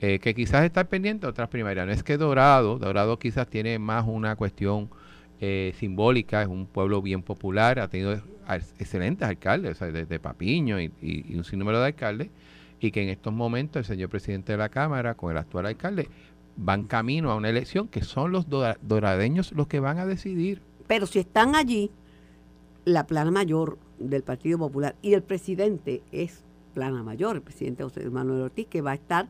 eh, 0.00 0.18
que 0.18 0.34
quizás 0.34 0.64
estar 0.64 0.86
pendiente 0.88 1.26
de 1.26 1.30
otras 1.30 1.48
primarias. 1.48 1.86
No 1.86 1.92
es 1.92 2.02
que 2.02 2.16
Dorado, 2.18 2.78
Dorado 2.78 3.18
quizás 3.18 3.48
tiene 3.48 3.78
más 3.78 4.04
una 4.06 4.36
cuestión 4.36 4.90
eh, 5.40 5.72
simbólica, 5.78 6.42
es 6.42 6.48
un 6.48 6.66
pueblo 6.66 7.00
bien 7.02 7.22
popular, 7.22 7.78
ha 7.80 7.88
tenido 7.88 8.12
excelentes 8.78 9.26
alcaldes, 9.26 9.78
desde 9.80 10.18
Papiño 10.20 10.78
y, 10.80 10.92
y- 11.02 11.32
y 11.32 11.36
un 11.36 11.44
sinnúmero 11.44 11.80
de 11.80 11.86
alcaldes, 11.86 12.28
y 12.78 12.90
que 12.90 13.02
en 13.02 13.08
estos 13.08 13.32
momentos 13.32 13.80
el 13.80 13.84
señor 13.86 14.10
presidente 14.10 14.52
de 14.52 14.58
la 14.58 14.68
Cámara, 14.68 15.14
con 15.14 15.30
el 15.32 15.38
actual 15.38 15.66
alcalde, 15.66 16.08
van 16.56 16.84
camino 16.84 17.30
a 17.30 17.34
una 17.36 17.48
elección 17.48 17.88
que 17.88 18.02
son 18.04 18.30
los 18.32 18.48
dora- 18.48 18.78
doradeños 18.82 19.52
los 19.52 19.66
que 19.66 19.80
van 19.80 19.98
a 19.98 20.06
decidir. 20.06 20.60
Pero 20.86 21.06
si 21.06 21.18
están 21.18 21.54
allí, 21.56 21.90
la 22.86 23.04
plana 23.06 23.32
mayor 23.32 23.78
del 23.98 24.22
Partido 24.22 24.58
Popular 24.58 24.94
y 25.02 25.12
el 25.14 25.22
presidente 25.22 26.02
es 26.12 26.44
plana 26.72 27.02
mayor, 27.02 27.36
el 27.36 27.42
presidente 27.42 27.82
José 27.82 28.08
Manuel 28.08 28.42
Ortiz, 28.42 28.68
que 28.68 28.80
va 28.80 28.92
a 28.92 28.94
estar, 28.94 29.28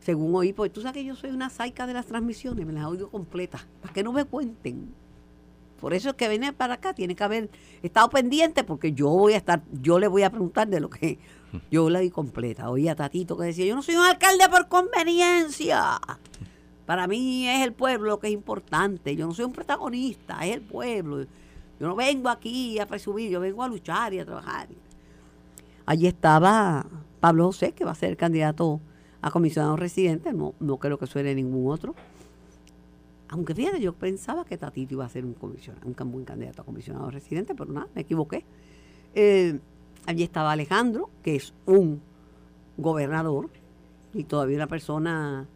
según 0.00 0.34
oí, 0.34 0.52
porque 0.52 0.70
tú 0.70 0.80
sabes 0.80 0.94
que 0.94 1.04
yo 1.04 1.14
soy 1.14 1.30
una 1.30 1.48
saica 1.48 1.86
de 1.86 1.94
las 1.94 2.06
transmisiones, 2.06 2.66
me 2.66 2.72
las 2.72 2.84
oigo 2.86 3.08
completas, 3.08 3.64
para 3.80 3.94
que 3.94 4.02
no 4.02 4.12
me 4.12 4.24
cuenten. 4.24 4.92
Por 5.80 5.94
eso 5.94 6.10
es 6.10 6.14
que 6.16 6.28
viene 6.28 6.52
para 6.52 6.74
acá, 6.74 6.94
tiene 6.94 7.14
que 7.14 7.22
haber 7.22 7.48
estado 7.82 8.10
pendiente, 8.10 8.64
porque 8.64 8.92
yo 8.92 9.08
voy 9.08 9.34
a 9.34 9.36
estar, 9.36 9.62
yo 9.80 10.00
le 10.00 10.08
voy 10.08 10.24
a 10.24 10.30
preguntar 10.30 10.66
de 10.66 10.80
lo 10.80 10.90
que 10.90 11.20
yo 11.70 11.88
la 11.88 12.00
di 12.00 12.10
completa. 12.10 12.70
Oí 12.70 12.88
a 12.88 12.96
Tatito 12.96 13.36
que 13.36 13.44
decía, 13.44 13.66
yo 13.66 13.76
no 13.76 13.82
soy 13.82 13.94
un 13.94 14.04
alcalde 14.04 14.48
por 14.48 14.66
conveniencia. 14.66 16.00
Para 16.86 17.06
mí 17.06 17.48
es 17.48 17.62
el 17.62 17.72
pueblo 17.72 18.10
lo 18.10 18.18
que 18.18 18.28
es 18.28 18.32
importante. 18.32 19.14
Yo 19.14 19.26
no 19.26 19.34
soy 19.34 19.44
un 19.44 19.52
protagonista, 19.52 20.44
es 20.44 20.54
el 20.54 20.62
pueblo. 20.62 21.26
Yo 21.78 21.86
no 21.86 21.96
vengo 21.96 22.28
aquí 22.28 22.78
a 22.78 22.86
presumir, 22.86 23.30
yo 23.30 23.40
vengo 23.40 23.62
a 23.62 23.68
luchar 23.68 24.14
y 24.14 24.20
a 24.20 24.24
trabajar. 24.24 24.68
Allí 25.84 26.06
estaba 26.06 26.86
Pablo 27.20 27.46
José, 27.46 27.72
que 27.72 27.84
va 27.84 27.92
a 27.92 27.94
ser 27.94 28.16
candidato 28.16 28.80
a 29.20 29.30
comisionado 29.30 29.76
residente. 29.76 30.32
No, 30.32 30.54
no 30.60 30.78
creo 30.78 30.98
que 30.98 31.06
suene 31.06 31.34
ningún 31.34 31.70
otro. 31.70 31.94
Aunque 33.28 33.54
fíjate, 33.54 33.80
yo 33.80 33.92
pensaba 33.92 34.44
que 34.44 34.56
Tatito 34.56 34.94
iba 34.94 35.04
a 35.04 35.08
ser 35.08 35.24
un, 35.24 35.34
comisionado, 35.34 35.86
un 35.86 36.12
buen 36.12 36.24
candidato 36.24 36.62
a 36.62 36.64
comisionado 36.64 37.10
residente, 37.10 37.54
pero 37.54 37.72
nada, 37.72 37.88
me 37.94 38.02
equivoqué. 38.02 38.44
Eh, 39.14 39.58
allí 40.06 40.22
estaba 40.22 40.52
Alejandro, 40.52 41.10
que 41.22 41.36
es 41.36 41.52
un 41.66 42.00
gobernador 42.76 43.50
y 44.14 44.24
todavía 44.24 44.56
una 44.56 44.66
persona 44.66 45.46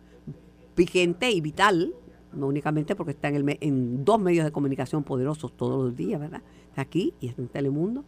vigente 0.76 1.30
y 1.30 1.40
vital, 1.40 1.94
no 2.32 2.46
únicamente 2.46 2.94
porque 2.94 3.12
está 3.12 3.28
en, 3.28 3.37
el, 3.37 3.58
en 3.60 4.04
dos 4.04 4.20
medios 4.20 4.44
de 4.44 4.52
comunicación 4.52 5.02
poderosos 5.02 5.56
todos 5.56 5.84
los 5.84 5.96
días, 5.96 6.20
¿verdad? 6.20 6.42
Está 6.68 6.82
aquí 6.82 7.14
y 7.20 7.28
está 7.28 7.42
en 7.42 7.49
Telemundo, 7.49 8.04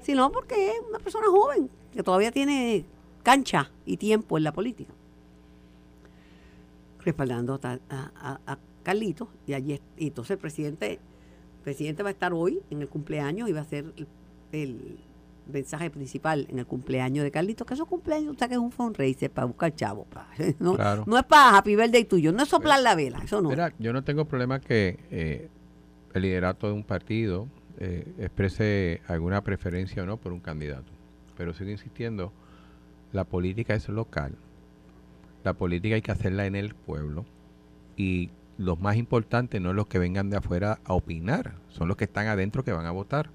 sino 0.00 0.30
porque 0.32 0.70
es 0.70 0.76
una 0.88 0.98
persona 0.98 1.26
joven 1.28 1.70
que 1.92 2.02
todavía 2.02 2.32
tiene 2.32 2.84
cancha 3.22 3.70
y 3.84 3.96
tiempo 3.96 4.38
en 4.38 4.44
la 4.44 4.52
política. 4.52 4.92
Respaldando 7.00 7.60
a, 7.62 7.78
a, 7.88 8.58
Carlitos 8.82 9.28
y 9.48 9.52
allí 9.52 9.80
y 9.96 10.06
entonces 10.06 10.32
el 10.32 10.38
presidente, 10.38 10.92
el 10.92 11.62
presidente 11.64 12.04
va 12.04 12.10
a 12.10 12.12
estar 12.12 12.32
hoy 12.32 12.60
en 12.70 12.82
el 12.82 12.88
cumpleaños 12.88 13.48
y 13.48 13.52
va 13.52 13.62
a 13.62 13.64
ser 13.64 13.92
el 14.52 15.00
mensaje 15.46 15.90
principal 15.90 16.46
en 16.50 16.58
el 16.58 16.66
cumpleaños 16.66 17.24
de 17.24 17.30
Carlitos, 17.30 17.66
que 17.66 17.74
esos 17.74 17.88
cumpleaños, 17.88 18.36
sea, 18.36 18.48
que 18.48 18.54
es 18.54 18.60
un 18.60 18.72
fundraiser 18.72 19.30
para 19.30 19.46
buscar 19.46 19.74
chavo. 19.74 20.06
no, 20.58 20.76
no 21.06 21.18
es 21.18 21.24
para 21.24 21.56
Happy 21.56 21.76
Birthday 21.76 22.04
tuyo, 22.04 22.32
no 22.32 22.42
es 22.42 22.48
soplar 22.48 22.80
la 22.80 22.94
vela, 22.94 23.20
eso 23.24 23.40
no. 23.40 23.50
Mira, 23.50 23.72
yo 23.78 23.92
no 23.92 24.04
tengo 24.04 24.24
problema 24.24 24.60
que 24.60 24.98
eh, 25.10 25.48
el 26.14 26.22
liderato 26.22 26.66
de 26.68 26.72
un 26.72 26.84
partido 26.84 27.48
eh, 27.78 28.06
exprese 28.18 29.02
alguna 29.06 29.42
preferencia 29.42 30.02
o 30.02 30.06
no 30.06 30.16
por 30.16 30.32
un 30.32 30.40
candidato, 30.40 30.90
pero 31.36 31.54
sigo 31.54 31.70
insistiendo, 31.70 32.32
la 33.12 33.24
política 33.24 33.74
es 33.74 33.88
local, 33.88 34.34
la 35.44 35.54
política 35.54 35.94
hay 35.94 36.02
que 36.02 36.12
hacerla 36.12 36.46
en 36.46 36.56
el 36.56 36.74
pueblo 36.74 37.24
y 37.96 38.30
los 38.58 38.80
más 38.80 38.96
importantes 38.96 39.60
no 39.60 39.70
es 39.70 39.76
los 39.76 39.86
que 39.86 39.98
vengan 39.98 40.30
de 40.30 40.38
afuera 40.38 40.80
a 40.84 40.94
opinar, 40.94 41.54
son 41.68 41.88
los 41.88 41.96
que 41.96 42.04
están 42.04 42.26
adentro 42.26 42.64
que 42.64 42.72
van 42.72 42.86
a 42.86 42.90
votar. 42.90 43.30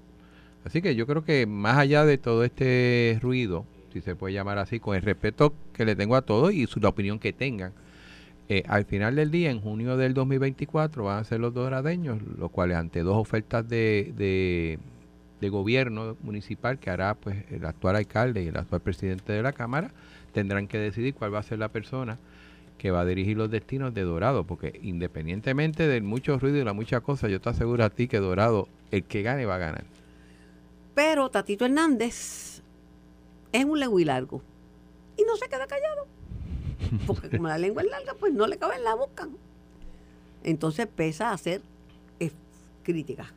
Así 0.64 0.80
que 0.80 0.94
yo 0.94 1.06
creo 1.06 1.24
que 1.24 1.46
más 1.46 1.76
allá 1.78 2.04
de 2.04 2.18
todo 2.18 2.44
este 2.44 3.18
ruido, 3.20 3.66
si 3.92 4.00
se 4.00 4.14
puede 4.14 4.34
llamar 4.34 4.58
así, 4.58 4.80
con 4.80 4.96
el 4.96 5.02
respeto 5.02 5.52
que 5.72 5.84
le 5.84 5.96
tengo 5.96 6.16
a 6.16 6.22
todos 6.22 6.52
y 6.52 6.66
su, 6.66 6.80
la 6.80 6.88
opinión 6.88 7.18
que 7.18 7.32
tengan, 7.32 7.72
eh, 8.48 8.64
al 8.68 8.84
final 8.84 9.16
del 9.16 9.30
día, 9.30 9.50
en 9.50 9.60
junio 9.60 9.96
del 9.96 10.14
2024, 10.14 11.04
van 11.04 11.18
a 11.18 11.24
ser 11.24 11.40
los 11.40 11.54
doradeños, 11.54 12.20
los 12.38 12.50
cuales 12.50 12.76
ante 12.76 13.02
dos 13.02 13.16
ofertas 13.16 13.68
de, 13.68 14.12
de, 14.16 15.48
gobierno 15.48 16.16
municipal 16.22 16.78
que 16.78 16.88
hará 16.90 17.14
pues 17.14 17.44
el 17.50 17.64
actual 17.64 17.96
alcalde 17.96 18.44
y 18.44 18.48
el 18.48 18.56
actual 18.56 18.80
presidente 18.80 19.32
de 19.32 19.42
la 19.42 19.52
Cámara, 19.52 19.90
tendrán 20.32 20.68
que 20.68 20.78
decidir 20.78 21.14
cuál 21.14 21.34
va 21.34 21.40
a 21.40 21.42
ser 21.42 21.58
la 21.58 21.68
persona 21.68 22.18
que 22.78 22.90
va 22.90 23.00
a 23.00 23.04
dirigir 23.04 23.36
los 23.36 23.50
destinos 23.50 23.92
de 23.92 24.02
Dorado, 24.02 24.44
porque 24.44 24.78
independientemente 24.82 25.88
del 25.88 26.02
mucho 26.02 26.38
ruido 26.38 26.58
y 26.58 26.64
la 26.64 26.72
mucha 26.72 27.00
cosa, 27.00 27.28
yo 27.28 27.40
te 27.40 27.48
aseguro 27.50 27.84
a 27.84 27.90
ti 27.90 28.06
que 28.06 28.18
Dorado, 28.18 28.68
el 28.90 29.02
que 29.04 29.22
gane 29.22 29.46
va 29.46 29.56
a 29.56 29.58
ganar. 29.58 29.84
Pero 30.94 31.30
Tatito 31.30 31.64
Hernández 31.64 32.62
es 33.52 33.64
un 33.64 34.00
y 34.00 34.04
largo. 34.04 34.42
Y 35.16 35.24
no 35.24 35.36
se 35.36 35.48
queda 35.48 35.66
callado. 35.66 36.06
Porque 37.06 37.30
como 37.30 37.48
la 37.48 37.58
lengua 37.58 37.82
es 37.82 37.90
larga, 37.90 38.14
pues 38.14 38.32
no 38.32 38.46
le 38.46 38.58
cabe 38.58 38.76
en 38.76 38.84
la 38.84 38.94
boca. 38.94 39.28
Entonces 40.42 40.86
empieza 40.86 41.30
a 41.30 41.34
hacer 41.34 41.62
críticas. 42.82 43.28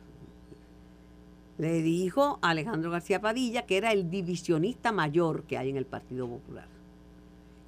Le 1.58 1.80
dijo 1.80 2.38
a 2.42 2.50
Alejandro 2.50 2.90
García 2.90 3.20
Padilla 3.20 3.64
que 3.64 3.78
era 3.78 3.92
el 3.92 4.10
divisionista 4.10 4.92
mayor 4.92 5.44
que 5.44 5.56
hay 5.56 5.70
en 5.70 5.76
el 5.76 5.86
Partido 5.86 6.28
Popular. 6.28 6.66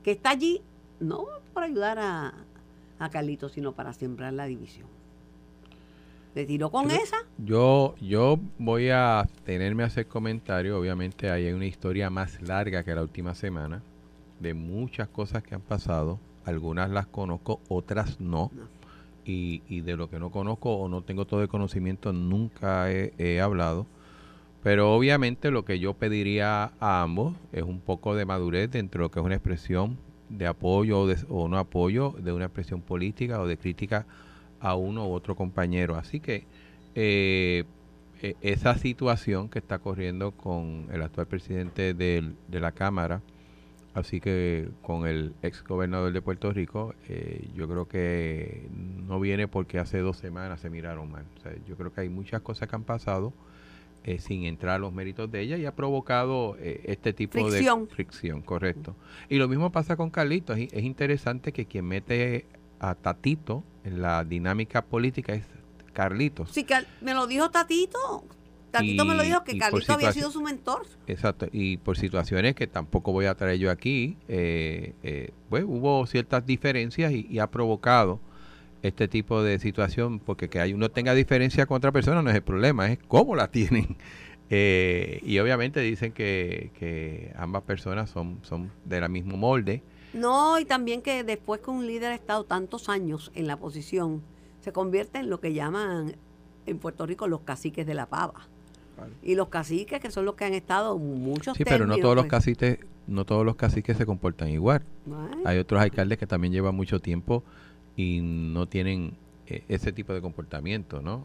Que 0.02 0.12
está 0.12 0.30
allí 0.30 0.60
no 1.00 1.26
para 1.54 1.66
ayudar 1.66 1.98
a, 1.98 2.34
a 2.98 3.10
Carlitos, 3.10 3.52
sino 3.52 3.72
para 3.72 3.92
sembrar 3.92 4.32
la 4.34 4.46
división. 4.46 4.97
¿Le 6.34 6.44
tiró 6.44 6.70
con 6.70 6.90
esa? 6.90 7.16
Yo, 7.38 7.94
yo 8.00 8.38
voy 8.58 8.90
a 8.90 9.26
tenerme 9.44 9.82
a 9.82 9.86
hacer 9.86 10.06
comentario. 10.06 10.78
Obviamente 10.78 11.30
hay 11.30 11.50
una 11.52 11.66
historia 11.66 12.10
más 12.10 12.40
larga 12.42 12.84
que 12.84 12.94
la 12.94 13.02
última 13.02 13.34
semana, 13.34 13.82
de 14.40 14.54
muchas 14.54 15.08
cosas 15.08 15.42
que 15.42 15.54
han 15.54 15.60
pasado. 15.60 16.18
Algunas 16.44 16.90
las 16.90 17.06
conozco, 17.06 17.60
otras 17.68 18.20
no. 18.20 18.50
Y, 19.24 19.62
y, 19.68 19.82
de 19.82 19.96
lo 19.96 20.08
que 20.08 20.18
no 20.18 20.30
conozco 20.30 20.72
o 20.72 20.88
no 20.88 21.02
tengo 21.02 21.26
todo 21.26 21.42
el 21.42 21.48
conocimiento, 21.48 22.12
nunca 22.12 22.90
he, 22.90 23.40
hablado. 23.40 23.86
Pero 24.62 24.94
obviamente 24.94 25.50
lo 25.50 25.64
que 25.64 25.78
yo 25.78 25.94
pediría 25.94 26.72
a 26.80 27.02
ambos 27.02 27.34
es 27.52 27.62
un 27.62 27.80
poco 27.80 28.14
de 28.14 28.24
madurez 28.24 28.70
dentro 28.70 29.00
de 29.00 29.04
lo 29.04 29.10
que 29.10 29.20
es 29.20 29.26
una 29.26 29.34
expresión 29.34 29.98
de 30.30 30.46
apoyo 30.46 31.00
o, 31.00 31.14
o 31.28 31.48
no 31.48 31.58
apoyo, 31.58 32.14
de 32.18 32.32
una 32.32 32.46
expresión 32.46 32.80
política 32.80 33.40
o 33.40 33.46
de 33.46 33.58
crítica 33.58 34.06
a 34.60 34.74
uno 34.74 35.06
u 35.08 35.12
otro 35.12 35.36
compañero. 35.36 35.96
Así 35.96 36.20
que 36.20 36.44
eh, 36.94 37.64
e, 38.22 38.36
esa 38.40 38.76
situación 38.76 39.48
que 39.48 39.58
está 39.58 39.78
corriendo 39.78 40.32
con 40.32 40.88
el 40.92 41.02
actual 41.02 41.26
presidente 41.26 41.94
de 41.94 42.60
la 42.60 42.72
Cámara, 42.72 43.22
así 43.94 44.20
que 44.20 44.68
con 44.82 45.06
el 45.06 45.34
ex 45.42 45.62
gobernador 45.64 46.12
de 46.12 46.22
Puerto 46.22 46.52
Rico, 46.52 46.94
eh, 47.08 47.48
yo 47.54 47.68
creo 47.68 47.88
que 47.88 48.68
no 49.06 49.20
viene 49.20 49.48
porque 49.48 49.78
hace 49.78 49.98
dos 49.98 50.16
semanas 50.16 50.60
se 50.60 50.70
miraron 50.70 51.10
mal. 51.10 51.24
yo 51.66 51.76
creo 51.76 51.92
que 51.92 52.02
hay 52.02 52.08
muchas 52.08 52.42
cosas 52.42 52.68
que 52.68 52.76
han 52.76 52.84
pasado. 52.84 53.32
Eh, 54.04 54.20
sin 54.20 54.44
entrar 54.44 54.76
a 54.76 54.78
los 54.78 54.92
méritos 54.92 55.30
de 55.30 55.40
ella 55.40 55.58
y 55.58 55.66
ha 55.66 55.74
provocado 55.74 56.56
este 56.60 57.12
tipo 57.12 57.50
de 57.50 57.68
fricción, 57.90 58.40
correcto. 58.42 58.94
Y 59.28 59.36
lo 59.36 59.48
mismo 59.48 59.70
pasa 59.70 59.96
con 59.96 60.08
Carlitos. 60.08 60.56
es 60.56 60.82
interesante 60.84 61.52
que 61.52 61.66
quien 61.66 61.84
mete 61.84 62.46
a 62.80 62.94
Tatito 62.94 63.64
en 63.84 64.02
la 64.02 64.24
dinámica 64.24 64.84
política 64.84 65.34
es 65.34 65.44
Carlitos. 65.92 66.50
Sí, 66.52 66.64
que 66.64 66.74
me 67.00 67.14
lo 67.14 67.26
dijo 67.26 67.50
Tatito. 67.50 68.24
Tatito 68.70 69.04
me 69.04 69.14
lo 69.14 69.22
dijo 69.22 69.42
que 69.44 69.58
Carlitos 69.58 69.90
había 69.90 70.12
sido 70.12 70.30
su 70.30 70.42
mentor. 70.42 70.86
Exacto, 71.06 71.48
y 71.52 71.78
por 71.78 71.96
situaciones 71.96 72.54
que 72.54 72.66
tampoco 72.66 73.12
voy 73.12 73.26
a 73.26 73.34
traer 73.34 73.58
yo 73.58 73.70
aquí, 73.70 74.16
eh, 74.28 74.94
eh, 75.02 75.30
pues 75.48 75.64
hubo 75.66 76.06
ciertas 76.06 76.44
diferencias 76.46 77.12
y, 77.12 77.38
ha 77.38 77.50
provocado 77.50 78.20
este 78.82 79.08
tipo 79.08 79.42
de 79.42 79.58
situación, 79.58 80.20
porque 80.20 80.48
que 80.48 80.60
hay 80.60 80.72
uno 80.72 80.90
tenga 80.90 81.14
diferencia 81.14 81.66
con 81.66 81.78
otra 81.78 81.90
persona 81.90 82.22
no 82.22 82.30
es 82.30 82.36
el 82.36 82.42
problema, 82.42 82.92
es 82.92 82.98
cómo 83.08 83.34
la 83.34 83.48
tienen. 83.50 83.96
Eh, 84.50 85.20
y 85.24 85.38
obviamente 85.40 85.80
dicen 85.80 86.12
que, 86.12 86.70
que 86.78 87.32
ambas 87.36 87.62
personas 87.62 88.08
son, 88.10 88.38
son 88.42 88.70
de 88.84 89.00
la 89.00 89.08
mismo 89.08 89.36
molde 89.36 89.82
no, 90.12 90.58
y 90.58 90.64
también 90.64 91.02
que 91.02 91.24
después 91.24 91.60
que 91.60 91.70
un 91.70 91.86
líder 91.86 92.12
ha 92.12 92.14
estado 92.14 92.44
tantos 92.44 92.88
años 92.88 93.30
en 93.34 93.46
la 93.46 93.56
posición, 93.56 94.22
se 94.60 94.72
convierte 94.72 95.18
en 95.18 95.30
lo 95.30 95.40
que 95.40 95.52
llaman 95.52 96.16
en 96.66 96.78
Puerto 96.78 97.06
Rico 97.06 97.28
los 97.28 97.40
caciques 97.40 97.86
de 97.86 97.94
la 97.94 98.06
pava. 98.06 98.48
Y 99.22 99.36
los 99.36 99.48
caciques 99.48 100.00
que 100.00 100.10
son 100.10 100.24
los 100.24 100.34
que 100.34 100.44
han 100.44 100.54
estado 100.54 100.98
muchos 100.98 101.56
Sí, 101.56 101.64
pero 101.64 101.86
no 101.86 101.98
todos 101.98 102.16
los 102.16 102.24
pues. 102.24 102.30
caciques, 102.30 102.78
no 103.06 103.24
todos 103.24 103.44
los 103.44 103.54
caciques 103.54 103.96
se 103.96 104.04
comportan 104.04 104.48
igual. 104.48 104.82
Hay 105.44 105.58
otros 105.58 105.80
alcaldes 105.80 106.18
que 106.18 106.26
también 106.26 106.52
llevan 106.52 106.74
mucho 106.74 106.98
tiempo 107.00 107.44
y 107.96 108.20
no 108.20 108.66
tienen 108.66 109.16
eh, 109.46 109.62
ese 109.68 109.92
tipo 109.92 110.12
de 110.12 110.20
comportamiento, 110.20 111.00
¿no? 111.00 111.24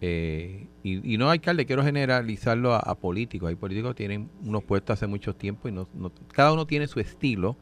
Eh, 0.00 0.68
y, 0.84 1.18
no 1.18 1.28
alcalde, 1.28 1.66
quiero 1.66 1.82
generalizarlo 1.82 2.72
a, 2.74 2.94
políticos. 2.94 3.48
Hay 3.48 3.56
políticos 3.56 3.90
que 3.90 3.96
tienen 3.96 4.30
unos 4.44 4.62
puestos 4.62 4.94
hace 4.94 5.06
mucho 5.08 5.34
tiempo 5.34 5.68
y 5.68 5.72
no, 5.72 5.88
cada 6.32 6.52
uno 6.52 6.66
tiene 6.66 6.86
su 6.86 7.00
estilo 7.00 7.56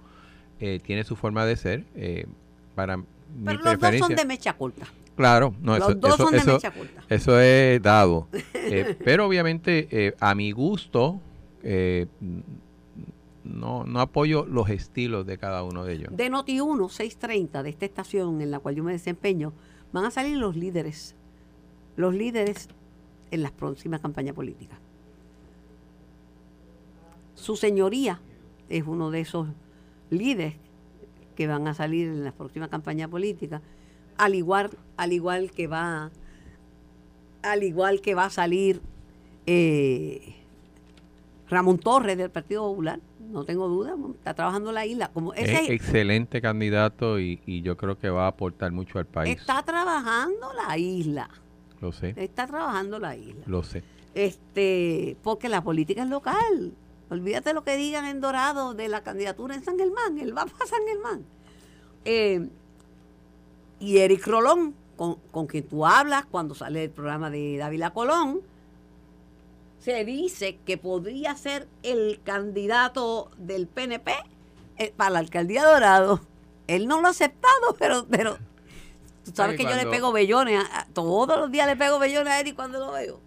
eh, 0.61 0.81
tiene 0.85 1.05
su 1.05 1.17
forma 1.17 1.45
de 1.45 1.57
ser. 1.57 1.85
Eh, 1.95 2.27
para 2.75 3.03
Pero 3.45 3.61
los 3.63 3.79
dos 3.79 3.99
son 3.99 4.15
de 4.15 4.25
mecha 4.25 4.53
corta. 4.55 4.87
Claro, 5.17 5.55
no, 5.61 5.79
los 5.79 5.89
eso, 5.89 5.99
dos 5.99 6.17
son 6.17 6.33
de 6.33 6.45
mecha 6.45 6.71
corta. 6.71 7.05
eso 7.09 7.41
es 7.41 7.83
dado. 7.83 8.29
Eh, 8.69 8.97
pero 9.05 9.29
obviamente, 9.29 10.17
a 10.19 10.35
mi 10.35 10.51
gusto, 10.51 11.21
no, 13.45 13.85
no 13.85 14.01
apoyo 14.01 14.45
los 14.45 14.69
estilos 14.71 15.25
de 15.25 15.39
cada 15.39 15.63
uno 15.63 15.85
de 15.85 15.93
ellos. 15.93 16.17
De 16.17 16.29
Noti1, 16.29 16.89
630, 16.89 17.63
de 17.63 17.71
esta 17.71 17.85
estación 17.85 18.43
en 18.43 18.51
la 18.51 18.59
cual 18.59 18.75
yo 18.75 18.83
me 18.83 18.91
desempeño, 18.91 19.53
van 19.93 20.05
a 20.05 20.11
salir 20.11 20.37
los 20.37 20.57
líderes, 20.57 21.15
los 21.95 22.13
líderes 22.13 22.69
en 23.31 23.43
las 23.45 23.53
próximas 23.53 24.01
campañas 24.01 24.35
políticas. 24.35 24.81
Su 27.37 27.55
señoría 27.55 28.21
es 28.69 28.85
uno 28.85 29.13
de 29.13 29.21
esos 29.21 29.47
líderes 30.11 30.55
que 31.35 31.47
van 31.47 31.69
a 31.69 31.75
salir 31.75 32.09
en 32.09 32.25
la 32.25 32.33
próxima 32.33 32.69
campaña 32.69 33.09
política, 33.09 33.63
al 34.17 34.35
igual, 34.35 34.71
al 34.97 35.13
igual 35.13 35.51
que 35.51 35.67
va, 35.67 36.11
al 37.43 37.63
igual 37.63 38.01
que 38.01 38.15
va 38.15 38.25
a 38.27 38.31
salir 38.31 38.81
eh, 39.47 40.35
Ramón 41.49 41.79
Torres 41.79 42.17
del 42.17 42.31
Partido 42.31 42.63
Popular, 42.63 43.01
no 43.21 43.45
tengo 43.45 43.69
duda, 43.69 43.95
está 44.17 44.35
trabajando 44.35 44.73
la 44.73 44.87
isla. 44.87 45.11
Como 45.13 45.35
es 45.35 45.69
excelente 45.69 46.41
candidato 46.41 47.19
y, 47.21 47.41
y, 47.45 47.63
yo 47.63 47.77
creo 47.77 47.99
que 47.99 48.09
va 48.09 48.25
a 48.25 48.29
aportar 48.29 48.73
mucho 48.73 48.99
al 48.99 49.07
país. 49.07 49.37
Está 49.39 49.63
trabajando 49.63 50.53
la 50.55 50.79
isla. 50.79 51.29
Lo 51.81 51.93
sé. 51.93 52.15
Está 52.17 52.47
trabajando 52.47 52.99
la 52.99 53.17
isla. 53.17 53.43
Lo 53.47 53.63
sé. 53.63 53.83
Este, 54.15 55.17
porque 55.23 55.49
la 55.49 55.63
política 55.63 56.03
es 56.03 56.09
local. 56.09 56.73
Olvídate 57.11 57.53
lo 57.53 57.63
que 57.63 57.77
digan 57.77 58.05
en 58.07 58.21
Dorado 58.21 58.75
de 58.75 58.89
la 58.89 59.03
candidatura 59.03 59.55
en 59.55 59.65
San 59.65 59.79
Germán. 59.79 60.19
Él 60.19 60.37
va 60.37 60.47
para 60.47 60.67
San 60.67 60.85
Germán. 60.87 61.25
Eh, 62.05 62.49
y 63.79 63.99
Eric 63.99 64.27
Rolón, 64.27 64.75
con, 64.97 65.17
con, 65.31 65.47
quien 65.47 65.67
tú 65.69 65.87
hablas 65.87 66.25
cuando 66.27 66.55
sale 66.55 66.85
el 66.85 66.91
programa 66.91 67.31
de 67.31 67.59
Dávila 67.59 67.93
Colón, 67.93 68.41
se 69.79 70.05
dice 70.05 70.59
que 70.65 70.79
podría 70.79 71.37
ser 71.37 71.69
el 71.83 72.21
candidato 72.25 73.31
del 73.37 73.67
PNP 73.69 74.13
eh, 74.79 74.93
para 74.97 75.11
la 75.11 75.19
alcaldía 75.21 75.65
de 75.65 75.73
Dorado. 75.73 76.21
Él 76.67 76.89
no 76.89 77.01
lo 77.01 77.07
ha 77.07 77.11
aceptado, 77.11 77.77
pero, 77.79 78.07
pero 78.11 78.39
tú 79.25 79.31
sabes 79.35 79.53
Ay, 79.59 79.65
que 79.65 79.71
yo 79.71 79.77
le 79.77 79.87
pego 79.87 80.11
bellones, 80.13 80.65
a- 80.65 80.81
a- 80.81 80.87
todos 80.87 81.39
los 81.39 81.51
días 81.53 81.67
le 81.69 81.77
pego 81.77 81.99
bellones 82.01 82.33
a 82.33 82.41
Eddie 82.41 82.55
cuando 82.55 82.81
lo 82.81 82.93
veo. 82.93 83.21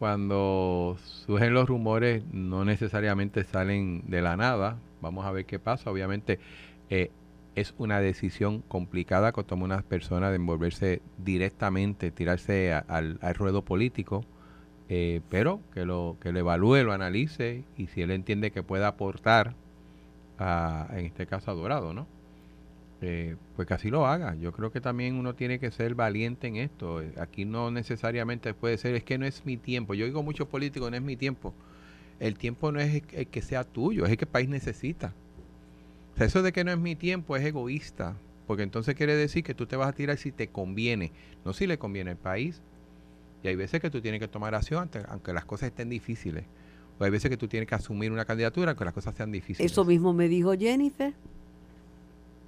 Cuando 0.00 0.96
surgen 1.04 1.52
los 1.52 1.68
rumores, 1.68 2.24
no 2.32 2.64
necesariamente 2.64 3.44
salen 3.44 4.02
de 4.08 4.22
la 4.22 4.34
nada. 4.36 4.78
Vamos 5.02 5.26
a 5.26 5.30
ver 5.30 5.44
qué 5.44 5.58
pasa. 5.58 5.90
Obviamente 5.90 6.40
eh, 6.88 7.10
es 7.54 7.74
una 7.76 8.00
decisión 8.00 8.62
complicada 8.62 9.32
que 9.32 9.44
toma 9.44 9.64
una 9.64 9.82
persona 9.82 10.30
de 10.30 10.36
envolverse 10.36 11.02
directamente, 11.18 12.10
tirarse 12.12 12.72
a- 12.72 12.78
al, 12.88 13.18
ruedo 13.34 13.62
político, 13.62 14.24
eh, 14.88 15.20
pero 15.28 15.60
que 15.74 15.84
lo, 15.84 16.16
que 16.20 16.32
lo 16.32 16.38
evalúe, 16.40 16.82
lo 16.84 16.92
analice 16.94 17.64
y 17.76 17.88
si 17.88 18.00
él 18.02 18.10
entiende 18.10 18.52
que 18.52 18.62
puede 18.62 18.86
aportar, 18.86 19.54
a, 20.38 20.88
en 20.92 21.06
este 21.06 21.26
caso 21.26 21.50
a 21.50 21.54
Dorado, 21.54 21.94
¿no? 21.94 22.06
Eh, 23.02 23.36
pues 23.56 23.66
que 23.66 23.74
así 23.74 23.90
lo 23.90 24.06
haga. 24.06 24.34
Yo 24.34 24.52
creo 24.52 24.70
que 24.70 24.80
también 24.80 25.16
uno 25.16 25.34
tiene 25.34 25.58
que 25.58 25.70
ser 25.70 25.94
valiente 25.94 26.48
en 26.48 26.56
esto. 26.56 27.02
Aquí 27.18 27.44
no 27.44 27.70
necesariamente 27.70 28.52
puede 28.52 28.76
ser, 28.76 28.94
es 28.94 29.04
que 29.04 29.16
no 29.16 29.24
es 29.24 29.44
mi 29.46 29.56
tiempo. 29.56 29.94
Yo 29.94 30.04
digo 30.04 30.22
muchos 30.22 30.48
políticos, 30.48 30.90
no 30.90 30.96
es 30.96 31.02
mi 31.02 31.16
tiempo. 31.16 31.54
El 32.18 32.36
tiempo 32.36 32.70
no 32.70 32.80
es 32.80 33.02
el, 33.12 33.26
que 33.28 33.42
sea 33.42 33.64
tuyo, 33.64 34.04
es 34.04 34.10
el 34.10 34.16
que 34.18 34.26
el 34.26 34.30
país 34.30 34.48
necesita. 34.48 35.14
O 36.14 36.18
sea, 36.18 36.26
eso 36.26 36.42
de 36.42 36.52
que 36.52 36.64
no 36.64 36.72
es 36.72 36.78
mi 36.78 36.94
tiempo 36.94 37.36
es 37.36 37.44
egoísta, 37.44 38.16
porque 38.46 38.62
entonces 38.62 38.94
quiere 38.94 39.16
decir 39.16 39.42
que 39.42 39.54
tú 39.54 39.64
te 39.64 39.76
vas 39.76 39.88
a 39.88 39.92
tirar 39.92 40.18
si 40.18 40.30
te 40.30 40.48
conviene, 40.48 41.12
no 41.46 41.54
si 41.54 41.66
le 41.66 41.78
conviene 41.78 42.10
al 42.10 42.18
país. 42.18 42.60
Y 43.42 43.48
hay 43.48 43.56
veces 43.56 43.80
que 43.80 43.88
tú 43.88 44.02
tienes 44.02 44.20
que 44.20 44.28
tomar 44.28 44.54
acción 44.54 44.90
aunque 45.08 45.32
las 45.32 45.46
cosas 45.46 45.68
estén 45.68 45.88
difíciles. 45.88 46.44
O 46.98 47.04
hay 47.04 47.10
veces 47.10 47.30
que 47.30 47.38
tú 47.38 47.48
tienes 47.48 47.66
que 47.66 47.74
asumir 47.74 48.12
una 48.12 48.26
candidatura 48.26 48.72
aunque 48.72 48.84
las 48.84 48.92
cosas 48.92 49.14
sean 49.16 49.32
difíciles. 49.32 49.72
Eso 49.72 49.86
mismo 49.86 50.12
me 50.12 50.28
dijo 50.28 50.52
Jennifer. 50.52 51.14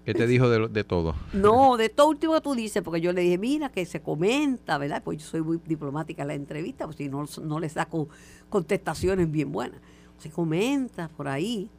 ¿Qué 0.04 0.14
te 0.14 0.26
dijo 0.26 0.48
de, 0.48 0.68
de 0.68 0.84
todo? 0.84 1.14
No, 1.32 1.76
de 1.76 1.88
todo 1.88 2.08
último 2.08 2.34
que 2.34 2.40
tú 2.40 2.54
dices, 2.54 2.82
porque 2.82 3.00
yo 3.00 3.12
le 3.12 3.20
dije, 3.20 3.38
mira, 3.38 3.70
que 3.70 3.86
se 3.86 4.02
comenta, 4.02 4.76
¿verdad? 4.76 5.02
Pues 5.04 5.18
yo 5.18 5.26
soy 5.26 5.42
muy 5.42 5.60
diplomática 5.64 6.22
en 6.22 6.28
la 6.28 6.34
entrevista, 6.34 6.86
pues 6.86 6.96
si 6.96 7.08
no, 7.08 7.24
no 7.42 7.60
le 7.60 7.68
saco 7.68 8.08
contestaciones 8.48 9.30
bien 9.30 9.52
buenas. 9.52 9.80
Se 10.18 10.30
comenta 10.30 11.08
por 11.08 11.28
ahí, 11.28 11.70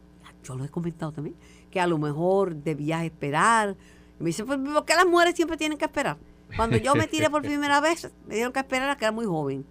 yo 0.44 0.56
lo 0.56 0.64
he 0.64 0.70
comentado 0.70 1.12
también, 1.12 1.36
que 1.70 1.82
a 1.82 1.88
lo 1.88 1.98
mejor 1.98 2.56
debías 2.56 3.04
esperar. 3.04 3.76
Y 4.20 4.24
me 4.24 4.28
dice, 4.28 4.46
pues, 4.46 4.58
¿por 4.58 4.86
qué 4.86 4.96
las 4.96 5.06
mujeres 5.06 5.36
siempre 5.36 5.58
tienen 5.58 5.78
que 5.78 5.86
esperar? 5.86 6.18
Cuando 6.56 6.78
yo 6.78 6.96
me 6.96 7.08
tiré 7.08 7.30
por 7.30 7.42
primera 7.44 7.82
vez, 7.82 8.10
me 8.26 8.36
dieron 8.36 8.54
que 8.54 8.60
esperar 8.60 8.90
a 8.90 8.96
que 8.96 9.06
era 9.06 9.12
muy 9.12 9.26
joven. 9.26 9.66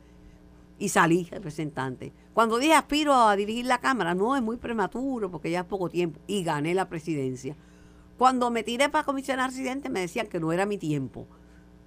Y 0.79 0.89
salí 0.89 1.25
representante. 1.31 2.13
Cuando 2.35 2.59
dije 2.59 2.75
aspiro 2.75 3.15
a 3.15 3.37
dirigir 3.37 3.67
la 3.67 3.79
Cámara, 3.79 4.15
no, 4.15 4.35
es 4.37 4.43
muy 4.43 4.57
prematuro 4.57 5.31
porque 5.31 5.51
ya 5.51 5.61
es 5.61 5.67
poco 5.67 5.89
tiempo. 5.89 6.19
Y 6.27 6.43
gané 6.43 6.75
la 6.75 6.89
presidencia. 6.89 7.57
Cuando 8.23 8.53
me 8.53 8.63
tiré 8.63 8.89
para 8.89 9.03
comisionar 9.03 9.51
residente 9.51 9.91
me 9.91 9.99
decían 9.99 10.29
que 10.29 10.39
no 10.39 10.53
era 10.53 10.65
mi 10.65 10.79
tiempo. 10.79 11.27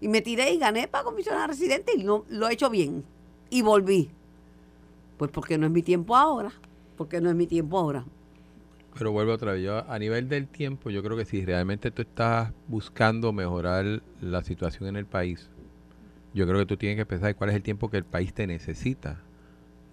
Y 0.01 0.09
me 0.09 0.19
tiré 0.21 0.51
y 0.51 0.57
gané 0.57 0.85
para 0.85 1.05
comisionar 1.05 1.49
residente 1.49 1.93
y 1.95 2.03
no, 2.03 2.25
lo 2.27 2.49
he 2.49 2.53
hecho 2.55 2.69
bien. 2.69 3.05
Y 3.49 3.61
volví. 3.61 4.09
Pues 5.15 5.31
porque 5.31 5.57
no 5.57 5.65
es 5.65 5.71
mi 5.71 5.81
tiempo 5.81 6.13
ahora. 6.13 6.51
Porque 6.97 7.21
no 7.21 7.29
es 7.29 7.37
mi 7.37 7.47
tiempo 7.47 7.79
ahora. 7.79 8.03
Pero 8.95 9.13
vuelvo 9.13 9.31
otra 9.31 9.53
vez, 9.53 9.63
yo 9.63 9.89
a 9.89 9.97
nivel 9.97 10.27
del 10.27 10.49
tiempo, 10.49 10.89
yo 10.89 11.01
creo 11.01 11.15
que 11.15 11.23
si 11.23 11.45
realmente 11.45 11.89
tú 11.89 12.01
estás 12.01 12.51
buscando 12.67 13.31
mejorar 13.31 14.03
la 14.19 14.43
situación 14.43 14.89
en 14.89 14.97
el 14.97 15.05
país, 15.05 15.49
yo 16.33 16.45
creo 16.45 16.59
que 16.59 16.65
tú 16.65 16.75
tienes 16.75 16.97
que 16.97 17.05
pensar 17.05 17.33
cuál 17.37 17.51
es 17.51 17.55
el 17.55 17.63
tiempo 17.63 17.89
que 17.89 17.95
el 17.95 18.03
país 18.03 18.33
te 18.33 18.45
necesita, 18.45 19.21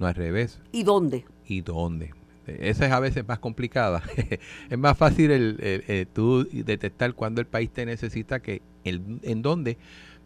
no 0.00 0.08
al 0.08 0.16
revés, 0.16 0.60
¿Y 0.72 0.82
dónde? 0.82 1.24
y 1.46 1.60
dónde. 1.60 2.14
Esa 2.46 2.86
es 2.86 2.92
a 2.92 3.00
veces 3.00 3.26
más 3.26 3.38
complicada. 3.38 4.02
es 4.70 4.78
más 4.78 4.96
fácil 4.98 5.30
el, 5.30 5.58
el- 5.60 5.84
el 5.88 6.06
tú 6.06 6.44
detectar 6.52 7.14
cuándo 7.14 7.40
el 7.40 7.46
país 7.46 7.70
te 7.70 7.86
necesita 7.86 8.40
que 8.40 8.62
el, 8.84 9.20
en 9.22 9.42
dónde. 9.42 9.78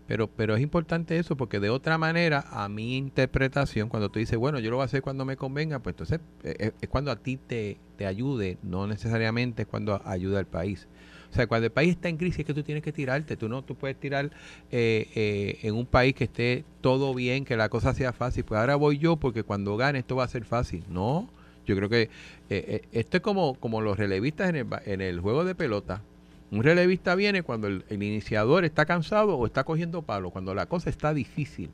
Pero, 0.07 0.29
pero 0.29 0.55
es 0.55 0.63
importante 0.63 1.19
eso 1.19 1.37
porque 1.37 1.59
de 1.59 1.69
otra 1.69 1.99
manera, 1.99 2.45
a 2.51 2.69
mi 2.69 2.97
interpretación, 2.97 3.89
cuando 3.89 4.09
tú 4.09 4.21
dices, 4.21 4.39
bueno, 4.39 4.61
yo 4.61 4.71
lo 4.71 4.77
voy 4.77 4.83
a 4.83 4.87
hacer 4.87 5.03
cuando 5.03 5.25
me 5.25 5.37
convenga, 5.37 5.81
pues 5.81 5.95
entonces 5.95 6.21
eh, 6.45 6.55
eh, 6.61 6.73
es 6.81 6.89
cuando 6.89 7.11
a 7.11 7.17
ti 7.17 7.39
te, 7.39 7.79
te 7.97 8.07
ayude, 8.07 8.57
no 8.63 8.87
necesariamente 8.87 9.63
es 9.63 9.69
cuando 9.69 10.01
ayuda 10.07 10.39
al 10.39 10.47
país. 10.47 10.87
O 11.33 11.35
sea, 11.35 11.49
cuando 11.49 11.67
el 11.67 11.73
país 11.73 11.91
está 11.91 12.09
en 12.09 12.19
crisis 12.19 12.41
es 12.41 12.45
que 12.47 12.55
tú 12.55 12.63
tienes 12.63 12.85
que 12.85 12.93
tirarte. 12.93 13.37
Tú 13.37 13.49
no 13.49 13.63
tú 13.63 13.75
puedes 13.75 13.99
tirar 13.99 14.31
eh, 14.71 15.09
eh, 15.15 15.59
en 15.63 15.75
un 15.75 15.85
país 15.87 16.15
que 16.15 16.25
esté 16.25 16.65
todo 16.81 17.13
bien, 17.15 17.45
que 17.45 17.57
la 17.57 17.69
cosa 17.69 17.93
sea 17.93 18.13
fácil. 18.13 18.45
Pues 18.45 18.61
ahora 18.61 18.77
voy 18.77 18.99
yo 18.99 19.17
porque 19.17 19.43
cuando 19.43 19.77
gane 19.77 19.99
esto 19.99 20.17
va 20.17 20.25
a 20.25 20.29
ser 20.29 20.45
fácil. 20.45 20.85
No, 20.89 21.29
yo 21.67 21.77
creo 21.77 21.89
que 21.89 22.03
eh, 22.03 22.09
eh, 22.49 22.83
esto 22.93 23.19
es 23.19 23.23
como, 23.23 23.55
como 23.55 23.81
los 23.81 23.99
relevistas 23.99 24.49
en 24.49 24.57
el, 24.57 24.67
en 24.87 25.01
el 25.01 25.21
juego 25.21 25.45
de 25.45 25.55
pelota. 25.55 26.03
Un 26.51 26.63
relevista 26.63 27.15
viene 27.17 27.43
cuando 27.43 27.67
el, 27.67 27.85
iniciador 27.91 28.65
está 28.65 28.87
cansado 28.87 29.37
o 29.37 29.47
está 29.47 29.65
cogiendo 29.65 30.03
palo, 30.03 30.31
cuando 30.31 30.55
la 30.55 30.67
cosa 30.67 30.91
está 30.91 31.13
difícil. 31.13 31.71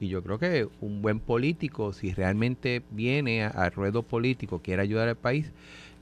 Y 0.00 0.08
yo 0.08 0.22
creo 0.22 0.38
que 0.38 0.68
un 0.80 1.02
buen 1.02 1.20
político, 1.20 1.92
si 1.92 2.14
realmente 2.14 2.82
viene 2.90 3.44
al 3.44 3.72
ruedo 3.72 4.02
político, 4.02 4.60
quiere 4.60 4.82
ayudar 4.82 5.08
al 5.08 5.16
país, 5.16 5.50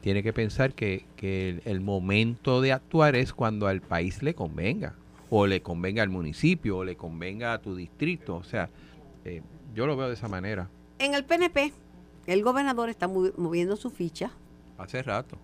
tiene 0.02 0.22
que 0.22 0.32
pensar 0.32 0.74
que, 0.74 1.04
que 1.16 1.48
el, 1.48 1.62
el 1.64 1.80
momento 1.80 2.60
de 2.60 2.72
actuar 2.72 3.16
es 3.16 3.32
cuando 3.32 3.66
al 3.66 3.80
país 3.80 4.22
le 4.22 4.34
convenga, 4.34 4.94
o 5.30 5.46
le 5.46 5.62
convenga 5.62 6.02
al 6.02 6.10
municipio, 6.10 6.78
o 6.78 6.84
le 6.84 6.94
convenga 6.94 7.54
a 7.54 7.58
tu 7.58 7.74
distrito. 7.74 8.36
O 8.36 8.44
sea, 8.44 8.68
eh, 9.24 9.42
yo 9.74 9.86
lo 9.86 9.96
veo 9.96 10.08
de 10.08 10.14
esa 10.14 10.28
manera. 10.28 10.68
En 10.98 11.14
el 11.14 11.24
PNP, 11.24 11.72
el 12.26 12.42
gobernador 12.42 12.88
está 12.88 13.08
movi- 13.08 13.34
moviendo 13.36 13.76
su 13.76 13.90
ficha 13.90 14.30
Hace 14.78 15.02
rato. 15.02 15.36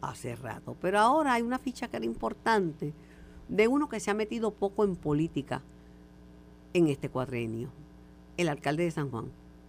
hace 0.00 0.34
rato. 0.36 0.76
Pero 0.80 0.98
ahora 0.98 1.34
hay 1.34 1.42
una 1.42 1.58
ficha 1.58 1.88
que 1.88 1.96
era 1.96 2.06
importante 2.06 2.92
de 3.48 3.68
uno 3.68 3.88
que 3.88 4.00
se 4.00 4.10
ha 4.10 4.14
metido 4.14 4.50
poco 4.52 4.84
en 4.84 4.96
política 4.96 5.62
en 6.74 6.88
este 6.88 7.08
cuadrenio, 7.08 7.68
el 8.36 8.48
alcalde 8.48 8.84
de 8.84 8.90
San 8.90 9.10
Juan. 9.10 9.26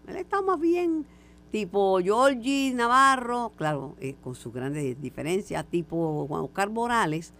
Él 0.07 0.15
está 0.15 0.41
más 0.41 0.59
bien 0.59 1.05
tipo 1.51 1.99
Georgie 2.01 2.73
Navarro, 2.73 3.51
claro, 3.57 3.95
eh, 3.99 4.15
con 4.23 4.35
sus 4.35 4.53
grandes 4.53 4.99
diferencias, 5.01 5.65
tipo 5.65 6.25
Juan 6.27 6.41
Oscar 6.43 6.69
Morales, 6.69 7.33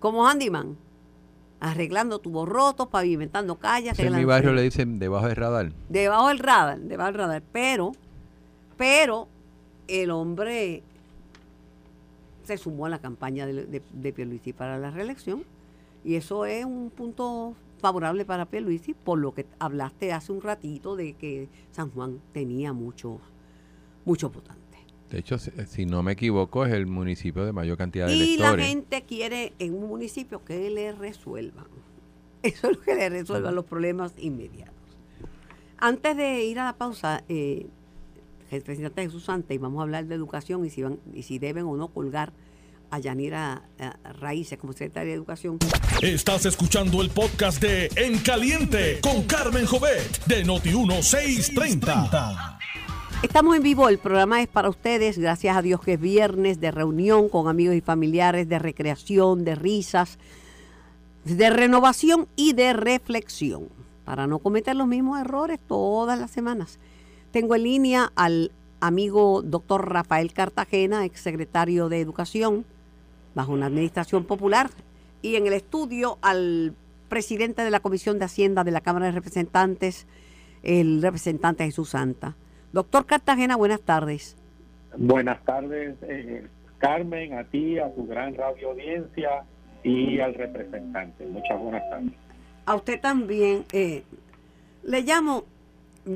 como 0.00 0.26
handyman, 0.28 0.76
arreglando 1.60 2.18
tubos 2.18 2.48
rotos, 2.48 2.88
pavimentando 2.88 3.56
calles. 3.56 3.98
en 3.98 4.14
mi 4.14 4.24
barrio 4.24 4.52
le 4.52 4.62
dicen 4.62 4.98
debajo 4.98 5.26
del 5.26 5.36
radar. 5.36 5.72
debajo 5.88 6.28
del 6.28 6.38
radar, 6.38 6.78
debajo 6.80 7.06
del 7.12 7.14
radar, 7.18 7.42
pero, 7.52 7.92
pero 8.78 9.28
el 9.88 10.10
hombre 10.10 10.82
se 12.44 12.56
sumó 12.56 12.86
a 12.86 12.88
la 12.88 12.98
campaña 12.98 13.46
de, 13.46 13.66
de, 13.66 13.82
de 13.92 14.12
Pierluisi 14.12 14.54
para 14.54 14.78
la 14.78 14.90
reelección 14.90 15.44
y 16.04 16.14
eso 16.14 16.46
es 16.46 16.64
un 16.64 16.90
punto 16.90 17.54
favorable 17.80 18.24
para 18.24 18.46
Pierluisi 18.46 18.94
por 18.94 19.18
lo 19.18 19.34
que 19.34 19.44
hablaste 19.58 20.12
hace 20.12 20.32
un 20.32 20.40
ratito 20.40 20.96
de 20.96 21.12
que 21.12 21.48
San 21.72 21.90
Juan 21.90 22.20
tenía 22.32 22.72
muchos 22.72 23.18
muchos 24.04 24.32
votantes. 24.32 24.58
De 25.10 25.18
hecho, 25.18 25.38
si, 25.38 25.50
si 25.66 25.86
no 25.86 26.02
me 26.02 26.12
equivoco, 26.12 26.64
es 26.66 26.72
el 26.72 26.86
municipio 26.86 27.44
de 27.44 27.52
mayor 27.52 27.76
cantidad 27.78 28.06
de 28.06 28.14
Y 28.14 28.36
la 28.36 28.48
electores. 28.48 28.66
gente 28.66 29.02
quiere 29.02 29.52
en 29.58 29.74
un 29.74 29.88
municipio 29.88 30.44
que 30.44 30.70
le 30.70 30.92
resuelvan. 30.92 31.66
Eso 32.42 32.70
es 32.70 32.76
lo 32.78 32.82
que 32.82 32.94
le 32.94 33.08
resuelvan 33.10 33.54
los 33.54 33.64
problemas 33.64 34.12
inmediatos. 34.18 34.74
Antes 35.78 36.16
de 36.16 36.44
ir 36.44 36.58
a 36.58 36.64
la 36.64 36.72
pausa, 36.76 37.22
eh, 37.28 37.66
el 38.50 38.62
presidente 38.62 39.02
Jesús 39.02 39.24
Santa, 39.24 39.54
y 39.54 39.58
vamos 39.58 39.80
a 39.80 39.82
hablar 39.82 40.06
de 40.06 40.14
educación 40.14 40.64
y 40.64 40.70
si, 40.70 40.82
van, 40.82 40.98
y 41.12 41.22
si 41.22 41.38
deben 41.38 41.64
o 41.64 41.76
no 41.76 41.88
colgar 41.88 42.32
a 42.90 42.98
Yanira 42.98 43.62
eh, 43.78 43.90
Raíces 44.20 44.58
como 44.58 44.72
secretaria 44.72 45.12
de 45.12 45.16
Educación. 45.16 45.58
Estás 46.00 46.46
escuchando 46.46 47.02
el 47.02 47.10
podcast 47.10 47.60
de 47.60 47.90
En 47.96 48.18
Caliente 48.18 49.00
con 49.02 49.24
Carmen 49.24 49.66
Jovet 49.66 50.24
de 50.24 50.44
Noti1630. 50.44 52.58
Estamos 53.22 53.56
en 53.56 53.62
vivo, 53.64 53.88
el 53.88 53.98
programa 53.98 54.40
es 54.40 54.48
para 54.48 54.68
ustedes, 54.68 55.18
gracias 55.18 55.56
a 55.56 55.62
Dios 55.62 55.80
que 55.80 55.94
es 55.94 56.00
viernes 56.00 56.60
de 56.60 56.70
reunión 56.70 57.28
con 57.28 57.48
amigos 57.48 57.74
y 57.74 57.80
familiares, 57.80 58.48
de 58.48 58.60
recreación, 58.60 59.44
de 59.44 59.56
risas, 59.56 60.18
de 61.24 61.50
renovación 61.50 62.28
y 62.36 62.52
de 62.52 62.72
reflexión, 62.72 63.68
para 64.04 64.28
no 64.28 64.38
cometer 64.38 64.76
los 64.76 64.86
mismos 64.86 65.20
errores 65.20 65.58
todas 65.66 66.18
las 66.18 66.30
semanas. 66.30 66.78
Tengo 67.30 67.54
en 67.54 67.62
línea 67.62 68.12
al 68.16 68.52
amigo 68.80 69.42
doctor 69.42 69.92
Rafael 69.92 70.32
Cartagena, 70.32 71.04
exsecretario 71.04 71.88
de 71.88 72.00
Educación, 72.00 72.64
bajo 73.34 73.52
una 73.52 73.66
administración 73.66 74.24
popular, 74.24 74.70
y 75.20 75.36
en 75.36 75.46
el 75.46 75.52
estudio 75.52 76.18
al 76.22 76.74
presidente 77.08 77.62
de 77.62 77.70
la 77.70 77.80
Comisión 77.80 78.18
de 78.18 78.24
Hacienda 78.26 78.64
de 78.64 78.70
la 78.70 78.80
Cámara 78.80 79.06
de 79.06 79.12
Representantes, 79.12 80.06
el 80.62 81.02
representante 81.02 81.64
Jesús 81.64 81.90
Santa. 81.90 82.36
Doctor 82.72 83.06
Cartagena, 83.06 83.56
buenas 83.56 83.80
tardes. 83.80 84.36
Buenas 84.96 85.42
tardes, 85.44 85.96
eh, 86.02 86.46
Carmen, 86.78 87.34
a 87.34 87.44
ti, 87.44 87.78
a 87.78 87.92
tu 87.94 88.06
gran 88.06 88.34
radio 88.34 88.70
audiencia 88.70 89.44
y 89.82 90.20
al 90.20 90.34
representante. 90.34 91.26
Muchas 91.26 91.58
buenas 91.60 91.82
tardes. 91.90 92.12
A 92.66 92.74
usted 92.74 93.00
también. 93.00 93.64
eh, 93.72 94.02
le 94.82 95.02
llamo, 95.02 95.44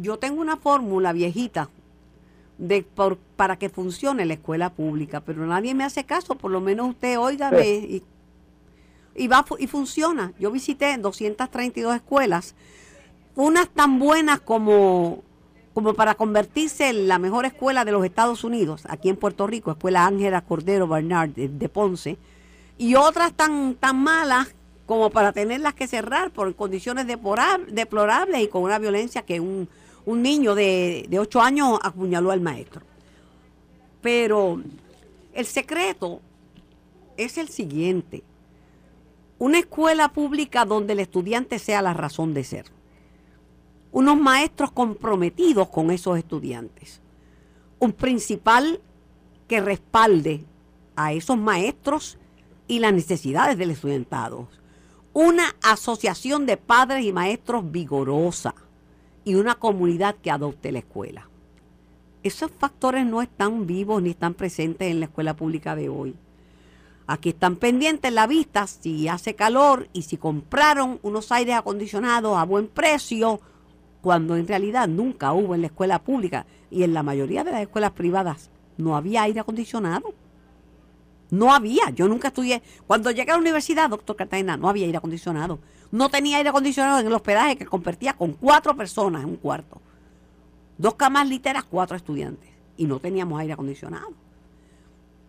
yo 0.00 0.18
tengo 0.18 0.40
una 0.40 0.56
fórmula 0.56 1.12
viejita, 1.12 1.68
de 2.58 2.82
por, 2.82 3.16
para 3.16 3.56
que 3.56 3.68
funcione 3.68 4.24
la 4.24 4.34
escuela 4.34 4.70
pública, 4.70 5.20
pero 5.20 5.44
nadie 5.46 5.74
me 5.74 5.84
hace 5.84 6.04
caso, 6.04 6.36
por 6.36 6.50
lo 6.50 6.60
menos 6.60 6.90
usted 6.90 7.18
óigame 7.18 7.66
y, 7.68 8.02
y 9.16 9.28
va 9.28 9.44
y 9.58 9.66
funciona. 9.66 10.32
Yo 10.38 10.50
visité 10.50 10.96
232 10.96 11.96
escuelas, 11.96 12.54
unas 13.34 13.68
tan 13.68 13.98
buenas 13.98 14.40
como 14.40 15.22
como 15.74 15.94
para 15.94 16.14
convertirse 16.14 16.90
en 16.90 17.08
la 17.08 17.18
mejor 17.18 17.46
escuela 17.46 17.84
de 17.84 17.92
los 17.92 18.04
Estados 18.04 18.44
Unidos, 18.44 18.82
aquí 18.88 19.08
en 19.08 19.16
Puerto 19.16 19.46
Rico, 19.46 19.70
Escuela 19.70 20.06
Ángela 20.06 20.42
Cordero 20.42 20.86
Bernard 20.86 21.30
de, 21.30 21.68
Ponce, 21.68 22.18
y 22.76 22.94
otras 22.94 23.32
tan, 23.32 23.74
tan 23.76 23.96
malas 23.96 24.54
como 24.84 25.10
para 25.10 25.32
tenerlas 25.32 25.72
que 25.74 25.86
cerrar 25.86 26.30
por 26.30 26.54
condiciones 26.56 27.06
deplorables 27.06 28.42
y 28.42 28.48
con 28.48 28.62
una 28.62 28.78
violencia 28.78 29.22
que 29.22 29.40
un, 29.40 29.68
un 30.04 30.22
niño 30.22 30.54
de, 30.54 31.06
de 31.08 31.18
8 31.18 31.40
años 31.40 31.78
apuñaló 31.82 32.30
al 32.30 32.40
maestro. 32.40 32.82
Pero 34.00 34.60
el 35.32 35.46
secreto 35.46 36.20
es 37.16 37.38
el 37.38 37.48
siguiente. 37.48 38.22
Una 39.38 39.58
escuela 39.58 40.12
pública 40.12 40.64
donde 40.64 40.92
el 40.92 41.00
estudiante 41.00 41.58
sea 41.58 41.82
la 41.82 41.94
razón 41.94 42.34
de 42.34 42.44
ser. 42.44 42.66
Unos 43.90 44.18
maestros 44.18 44.72
comprometidos 44.72 45.68
con 45.68 45.90
esos 45.90 46.18
estudiantes. 46.18 47.00
Un 47.78 47.92
principal 47.92 48.80
que 49.48 49.60
respalde 49.60 50.44
a 50.96 51.12
esos 51.12 51.36
maestros 51.36 52.18
y 52.68 52.78
las 52.78 52.92
necesidades 52.92 53.58
del 53.58 53.72
estudiantado. 53.72 54.48
Una 55.12 55.56
asociación 55.62 56.46
de 56.46 56.56
padres 56.56 57.04
y 57.04 57.12
maestros 57.12 57.70
vigorosa 57.70 58.54
y 59.24 59.34
una 59.34 59.54
comunidad 59.56 60.16
que 60.16 60.30
adopte 60.30 60.72
la 60.72 60.80
escuela. 60.80 61.28
Esos 62.22 62.50
factores 62.50 63.04
no 63.04 63.22
están 63.22 63.66
vivos 63.66 64.02
ni 64.02 64.10
están 64.10 64.34
presentes 64.34 64.90
en 64.90 65.00
la 65.00 65.06
escuela 65.06 65.34
pública 65.34 65.74
de 65.74 65.88
hoy. 65.88 66.14
Aquí 67.06 67.30
están 67.30 67.56
pendientes 67.56 68.08
en 68.08 68.14
la 68.14 68.26
vista 68.26 68.66
si 68.66 69.08
hace 69.08 69.34
calor 69.34 69.88
y 69.92 70.02
si 70.02 70.16
compraron 70.16 71.00
unos 71.02 71.32
aires 71.32 71.56
acondicionados 71.56 72.38
a 72.38 72.44
buen 72.44 72.68
precio, 72.68 73.40
cuando 74.00 74.36
en 74.36 74.46
realidad 74.46 74.88
nunca 74.88 75.32
hubo 75.32 75.54
en 75.54 75.62
la 75.62 75.66
escuela 75.66 76.02
pública 76.02 76.46
y 76.70 76.84
en 76.84 76.94
la 76.94 77.02
mayoría 77.02 77.44
de 77.44 77.52
las 77.52 77.62
escuelas 77.62 77.92
privadas 77.92 78.50
no 78.76 78.96
había 78.96 79.22
aire 79.22 79.40
acondicionado. 79.40 80.14
No 81.30 81.54
había, 81.54 81.90
yo 81.90 82.08
nunca 82.08 82.28
estudié. 82.28 82.62
Cuando 82.86 83.10
llegué 83.10 83.30
a 83.30 83.34
la 83.34 83.40
universidad, 83.40 83.88
doctor 83.88 84.16
Cartagena, 84.16 84.56
no 84.56 84.68
había 84.68 84.86
aire 84.86 84.98
acondicionado. 84.98 85.60
No 85.92 86.08
tenía 86.08 86.38
aire 86.38 86.48
acondicionado 86.48 86.98
en 87.00 87.06
el 87.06 87.12
hospedaje 87.12 87.56
que 87.56 87.66
compartía 87.66 88.14
con 88.14 88.32
cuatro 88.32 88.74
personas 88.74 89.22
en 89.22 89.28
un 89.28 89.36
cuarto. 89.36 89.80
Dos 90.78 90.94
camas 90.94 91.28
literas, 91.28 91.64
cuatro 91.64 91.96
estudiantes. 91.96 92.50
Y 92.78 92.86
no 92.86 92.98
teníamos 92.98 93.38
aire 93.38 93.52
acondicionado. 93.52 94.08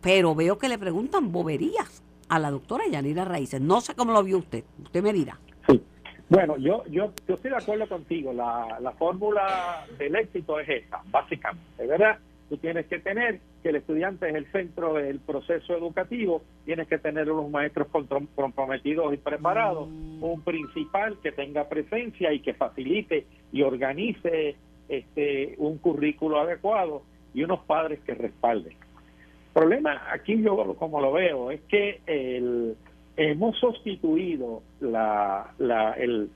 Pero 0.01 0.33
veo 0.33 0.57
que 0.57 0.69
le 0.69 0.77
preguntan 0.77 1.33
boberías 1.33 2.01
a 2.29 2.39
la 2.39 2.49
doctora 2.49 2.87
Yanira 2.87 3.25
Raíces. 3.25 3.59
No 3.59 3.81
sé 3.81 3.93
cómo 3.93 4.13
lo 4.13 4.23
vio 4.23 4.37
usted. 4.37 4.63
Usted 4.81 5.03
me 5.03 5.11
dirá. 5.11 5.37
Sí. 5.67 5.83
Bueno, 6.29 6.57
yo, 6.57 6.85
yo, 6.85 7.11
yo 7.27 7.35
estoy 7.35 7.51
de 7.51 7.57
acuerdo 7.57 7.87
contigo. 7.89 8.31
La, 8.31 8.79
la 8.81 8.91
fórmula 8.93 9.85
del 9.97 10.15
éxito 10.15 10.59
es 10.61 10.69
esa, 10.69 11.01
básicamente, 11.11 11.85
¿verdad? 11.85 12.17
Tú 12.49 12.57
tienes 12.57 12.85
que 12.87 12.99
tener 12.99 13.39
que 13.61 13.69
el 13.69 13.77
estudiante 13.77 14.29
es 14.29 14.35
el 14.35 14.45
centro 14.51 14.95
del 14.95 15.19
proceso 15.19 15.75
educativo, 15.75 16.43
tienes 16.65 16.87
que 16.87 16.97
tener 16.97 17.31
unos 17.31 17.49
maestros 17.49 17.87
comprometidos 18.35 19.13
y 19.13 19.17
preparados, 19.17 19.89
mm. 19.89 20.23
un 20.23 20.41
principal 20.41 21.17
que 21.21 21.31
tenga 21.31 21.67
presencia 21.67 22.33
y 22.33 22.39
que 22.39 22.53
facilite 22.53 23.25
y 23.51 23.61
organice 23.61 24.55
este 24.89 25.55
un 25.57 25.77
currículo 25.77 26.39
adecuado 26.39 27.03
y 27.33 27.43
unos 27.43 27.61
padres 27.61 27.99
que 28.01 28.13
respalden. 28.13 28.73
El 28.73 29.53
problema 29.53 30.01
aquí 30.11 30.41
yo 30.41 30.75
como 30.75 30.99
lo 30.99 31.11
veo 31.13 31.51
es 31.51 31.61
que 31.61 32.01
el, 32.05 32.75
hemos 33.15 33.57
sustituido 33.57 34.63
la, 34.81 35.53
la, 35.59 35.93
el, 35.93 36.29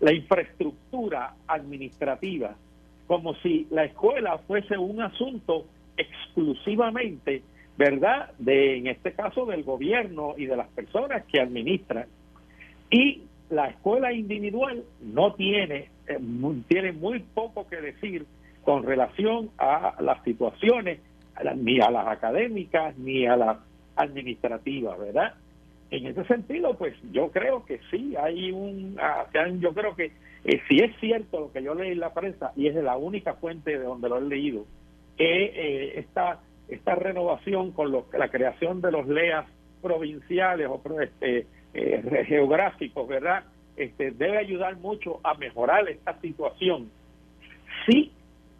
la 0.00 0.12
infraestructura 0.12 1.34
administrativa 1.46 2.56
como 3.06 3.34
si 3.36 3.66
la 3.70 3.84
escuela 3.84 4.38
fuese 4.46 4.78
un 4.78 5.00
asunto 5.02 5.66
exclusivamente, 5.96 7.42
¿verdad?, 7.76 8.30
de, 8.38 8.78
en 8.78 8.86
este 8.86 9.12
caso, 9.12 9.46
del 9.46 9.62
gobierno 9.62 10.34
y 10.36 10.46
de 10.46 10.56
las 10.56 10.68
personas 10.68 11.24
que 11.26 11.40
administran. 11.40 12.06
Y 12.90 13.22
la 13.50 13.68
escuela 13.68 14.12
individual 14.12 14.84
no 15.02 15.34
tiene, 15.34 15.90
eh, 16.06 16.18
tiene 16.68 16.92
muy 16.92 17.20
poco 17.20 17.66
que 17.68 17.80
decir 17.80 18.26
con 18.64 18.82
relación 18.82 19.50
a 19.58 19.96
las 20.00 20.22
situaciones, 20.24 21.00
ni 21.56 21.80
a 21.80 21.90
las 21.90 22.06
académicas, 22.08 22.96
ni 22.96 23.26
a 23.26 23.36
las 23.36 23.58
administrativas, 23.96 24.98
¿verdad? 24.98 25.34
En 25.90 26.06
ese 26.06 26.24
sentido, 26.24 26.76
pues 26.76 26.94
yo 27.12 27.30
creo 27.30 27.64
que 27.64 27.80
sí, 27.90 28.14
hay 28.16 28.50
un, 28.50 28.96
ah, 29.00 29.26
yo 29.60 29.74
creo 29.74 29.94
que 29.94 30.12
eh, 30.44 30.60
si 30.68 30.76
es 30.78 30.94
cierto 31.00 31.40
lo 31.40 31.52
que 31.52 31.62
yo 31.62 31.74
leí 31.74 31.92
en 31.92 32.00
la 32.00 32.12
prensa, 32.12 32.52
y 32.54 32.68
es 32.68 32.74
de 32.74 32.82
la 32.82 32.96
única 32.96 33.34
fuente 33.34 33.78
de 33.78 33.84
donde 33.84 34.08
lo 34.08 34.18
he 34.18 34.22
leído, 34.22 34.66
que 35.16 35.44
eh, 35.44 35.98
esta, 35.98 36.40
esta 36.68 36.94
renovación 36.94 37.72
con 37.72 37.92
la 37.92 38.28
creación 38.28 38.80
de 38.80 38.92
los 38.92 39.06
LEAS 39.06 39.46
provinciales 39.80 40.68
o 40.68 40.80
este, 41.00 41.46
eh, 41.72 42.24
geográficos, 42.26 43.08
¿verdad? 43.08 43.44
Este, 43.76 44.10
debe 44.10 44.38
ayudar 44.38 44.76
mucho 44.76 45.20
a 45.24 45.34
mejorar 45.34 45.88
esta 45.88 46.20
situación. 46.20 46.90
Si 47.86 48.12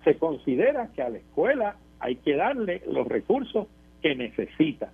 se 0.04 0.16
considera 0.16 0.88
que 0.94 1.02
a 1.02 1.08
la 1.08 1.18
escuela 1.18 1.76
hay 2.00 2.16
que 2.16 2.36
darle 2.36 2.82
los 2.90 3.06
recursos 3.06 3.66
que 4.02 4.14
necesita. 4.14 4.90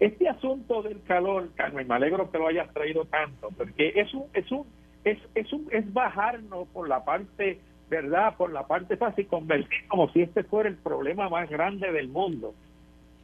Este 0.00 0.28
asunto 0.28 0.82
del 0.82 1.02
calor, 1.02 1.50
Carmen, 1.54 1.86
me 1.86 1.94
alegro 1.94 2.30
que 2.30 2.38
lo 2.38 2.48
hayas 2.48 2.72
traído 2.72 3.04
tanto, 3.04 3.50
porque 3.56 3.92
es 3.96 4.12
un, 4.14 4.24
es 4.32 4.50
un 4.50 4.66
es, 5.04 5.18
es, 5.34 5.52
un, 5.52 5.68
es 5.70 5.92
bajarnos 5.92 6.66
por 6.68 6.88
la 6.88 7.04
parte, 7.04 7.60
¿verdad? 7.90 8.36
Por 8.36 8.52
la 8.52 8.66
parte 8.66 8.96
fácil, 8.96 9.26
convertir 9.26 9.86
como 9.88 10.08
si 10.10 10.22
este 10.22 10.42
fuera 10.44 10.68
el 10.68 10.76
problema 10.76 11.28
más 11.28 11.48
grande 11.48 11.92
del 11.92 12.08
mundo. 12.08 12.54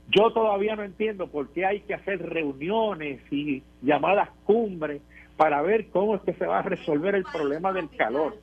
Yo 0.08 0.32
todavía 0.32 0.76
no 0.76 0.82
entiendo 0.82 1.28
por 1.28 1.48
qué 1.50 1.64
hay 1.64 1.80
que 1.80 1.94
hacer 1.94 2.20
reuniones 2.20 3.20
y 3.30 3.62
llamadas 3.80 4.28
cumbres 4.44 5.02
para 5.36 5.62
ver 5.62 5.88
cómo 5.90 6.16
es 6.16 6.22
que 6.22 6.34
se 6.34 6.46
va 6.46 6.58
a 6.58 6.62
resolver 6.62 7.14
el 7.14 7.24
problema 7.24 7.72
del 7.72 7.88
calor. 7.96 8.36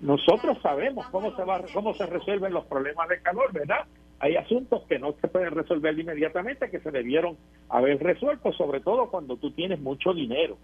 Nosotros 0.00 0.58
sabemos 0.62 1.06
cómo 1.06 1.34
se 1.36 1.44
va 1.44 1.62
cómo 1.72 1.94
se 1.94 2.06
resuelven 2.06 2.52
los 2.52 2.66
problemas 2.66 3.08
del 3.08 3.22
calor, 3.22 3.52
¿verdad? 3.52 3.86
Hay 4.18 4.36
asuntos 4.36 4.82
que 4.86 4.98
no 4.98 5.12
se 5.12 5.28
pueden 5.28 5.52
resolver 5.52 5.98
inmediatamente 5.98 6.70
que 6.70 6.80
se 6.80 6.90
debieron 6.90 7.38
haber 7.70 8.02
resuelto, 8.02 8.52
sobre 8.52 8.80
todo 8.80 9.10
cuando 9.10 9.36
tú 9.36 9.52
tienes 9.52 9.80
mucho 9.80 10.12
dinero 10.12 10.58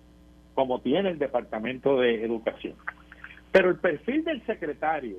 como 0.56 0.80
tiene 0.80 1.10
el 1.10 1.18
Departamento 1.18 2.00
de 2.00 2.24
Educación. 2.24 2.74
Pero 3.52 3.68
el 3.70 3.76
perfil 3.76 4.24
del 4.24 4.44
secretario, 4.46 5.18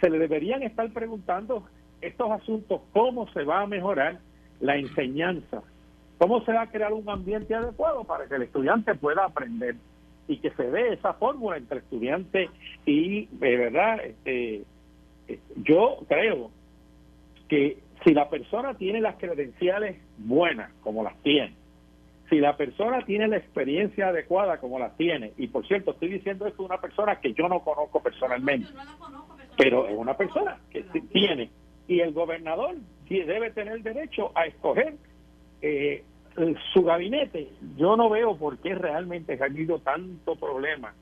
se 0.00 0.08
le 0.08 0.18
deberían 0.18 0.62
estar 0.62 0.90
preguntando 0.92 1.64
estos 2.00 2.30
asuntos, 2.30 2.80
cómo 2.92 3.30
se 3.32 3.42
va 3.42 3.60
a 3.60 3.66
mejorar 3.66 4.20
la 4.60 4.76
enseñanza, 4.76 5.62
cómo 6.18 6.44
se 6.44 6.52
va 6.52 6.62
a 6.62 6.70
crear 6.70 6.92
un 6.92 7.08
ambiente 7.10 7.54
adecuado 7.54 8.04
para 8.04 8.26
que 8.26 8.36
el 8.36 8.42
estudiante 8.42 8.94
pueda 8.94 9.24
aprender 9.24 9.74
y 10.28 10.38
que 10.38 10.50
se 10.50 10.70
dé 10.70 10.94
esa 10.94 11.14
fórmula 11.14 11.56
entre 11.56 11.80
estudiante 11.80 12.48
y, 12.86 13.26
de 13.26 13.56
verdad, 13.56 14.00
este, 14.04 14.62
eh, 15.26 15.40
yo 15.56 15.98
creo 16.08 16.50
que 17.48 17.78
si 18.04 18.14
la 18.14 18.30
persona 18.30 18.74
tiene 18.74 19.00
las 19.00 19.16
credenciales 19.16 20.00
buenas, 20.18 20.72
como 20.82 21.02
las 21.02 21.16
tiene, 21.22 21.54
si 22.32 22.40
la 22.40 22.56
persona 22.56 23.04
tiene 23.04 23.28
la 23.28 23.36
experiencia 23.36 24.08
adecuada 24.08 24.56
como 24.56 24.78
la 24.78 24.96
tiene, 24.96 25.34
y 25.36 25.48
por 25.48 25.66
cierto, 25.68 25.90
estoy 25.90 26.08
diciendo 26.08 26.46
esto 26.46 26.62
de 26.62 26.66
una 26.66 26.80
persona 26.80 27.20
que 27.20 27.34
yo 27.34 27.46
no 27.46 27.60
conozco 27.60 28.02
personalmente, 28.02 28.68
pero 29.58 29.86
es 29.86 29.94
una 29.94 30.16
persona 30.16 30.56
que 30.70 30.82
tiene, 31.12 31.50
y 31.86 32.00
el 32.00 32.14
gobernador 32.14 32.76
debe 33.20 33.50
tener 33.50 33.82
derecho 33.82 34.32
a 34.34 34.46
escoger 34.46 34.94
eh, 35.60 36.04
su 36.72 36.82
gabinete. 36.82 37.50
Yo 37.76 37.96
no 37.98 38.08
veo 38.08 38.38
por 38.38 38.56
qué 38.56 38.74
realmente 38.74 39.38
ha 39.38 39.44
habido 39.44 39.80
tanto 39.80 40.36
problema 40.36 40.94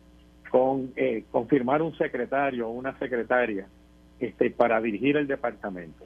con 0.51 0.93
eh, 0.97 1.25
confirmar 1.31 1.81
un 1.83 1.97
secretario 1.97 2.66
o 2.69 2.73
una 2.73 2.99
secretaria 2.99 3.69
este, 4.19 4.51
para 4.51 4.81
dirigir 4.81 5.16
el 5.16 5.29
departamento. 5.29 6.05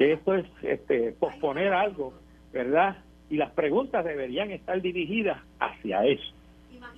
Esto 0.00 0.34
es 0.34 0.46
este, 0.62 1.12
posponer 1.12 1.72
algo, 1.72 2.14
¿verdad? 2.52 2.96
Y 3.30 3.36
las 3.36 3.52
preguntas 3.52 4.04
deberían 4.04 4.50
estar 4.50 4.82
dirigidas 4.82 5.40
hacia 5.60 6.04
eso. 6.04 6.34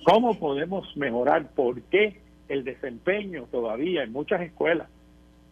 ¿Cómo 0.03 0.37
podemos 0.37 0.97
mejorar? 0.97 1.49
¿Por 1.51 1.81
qué 1.83 2.19
el 2.49 2.63
desempeño 2.63 3.45
todavía 3.51 4.03
en 4.03 4.11
muchas 4.11 4.41
escuelas, 4.41 4.89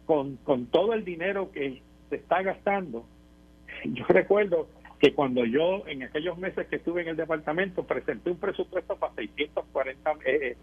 con, 0.06 0.38
con 0.38 0.65
todo 0.65 0.94
el 0.94 1.06
dinero 1.06 1.52
que 1.52 1.82
se 2.10 2.15
está 2.15 2.41
gastando? 2.41 3.06
Yo 3.86 4.06
recuerdo 4.10 4.67
que 5.00 5.13
cuando 5.13 5.44
yo 5.46 5.88
en 5.88 6.04
aquellos 6.04 6.38
meses 6.38 6.67
que 6.67 6.76
estuve 6.76 7.02
en 7.02 7.08
el 7.08 7.15
departamento 7.15 7.84
presenté 7.84 8.30
un 8.30 8.38
presupuesto 8.38 8.96
para 8.98 9.15
640 9.15 10.12
eh, 10.28 10.56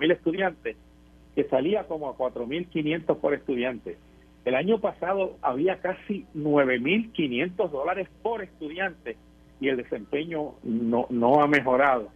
mil 0.00 0.10
estudiantes 0.10 0.76
que 1.36 1.44
salía 1.44 1.84
como 1.84 2.08
a 2.08 2.16
4.500 2.16 3.16
por 3.18 3.34
estudiante. 3.34 3.96
El 4.44 4.56
año 4.56 4.80
pasado 4.80 5.36
había 5.42 5.80
casi 5.80 6.26
9.500 6.34 7.70
dólares 7.70 8.08
por 8.20 8.42
estudiante 8.42 9.16
y 9.60 9.68
el 9.68 9.76
desempeño 9.76 10.54
no, 10.62 11.06
no 11.10 11.42
ha 11.42 11.46
mejorado 11.46 12.08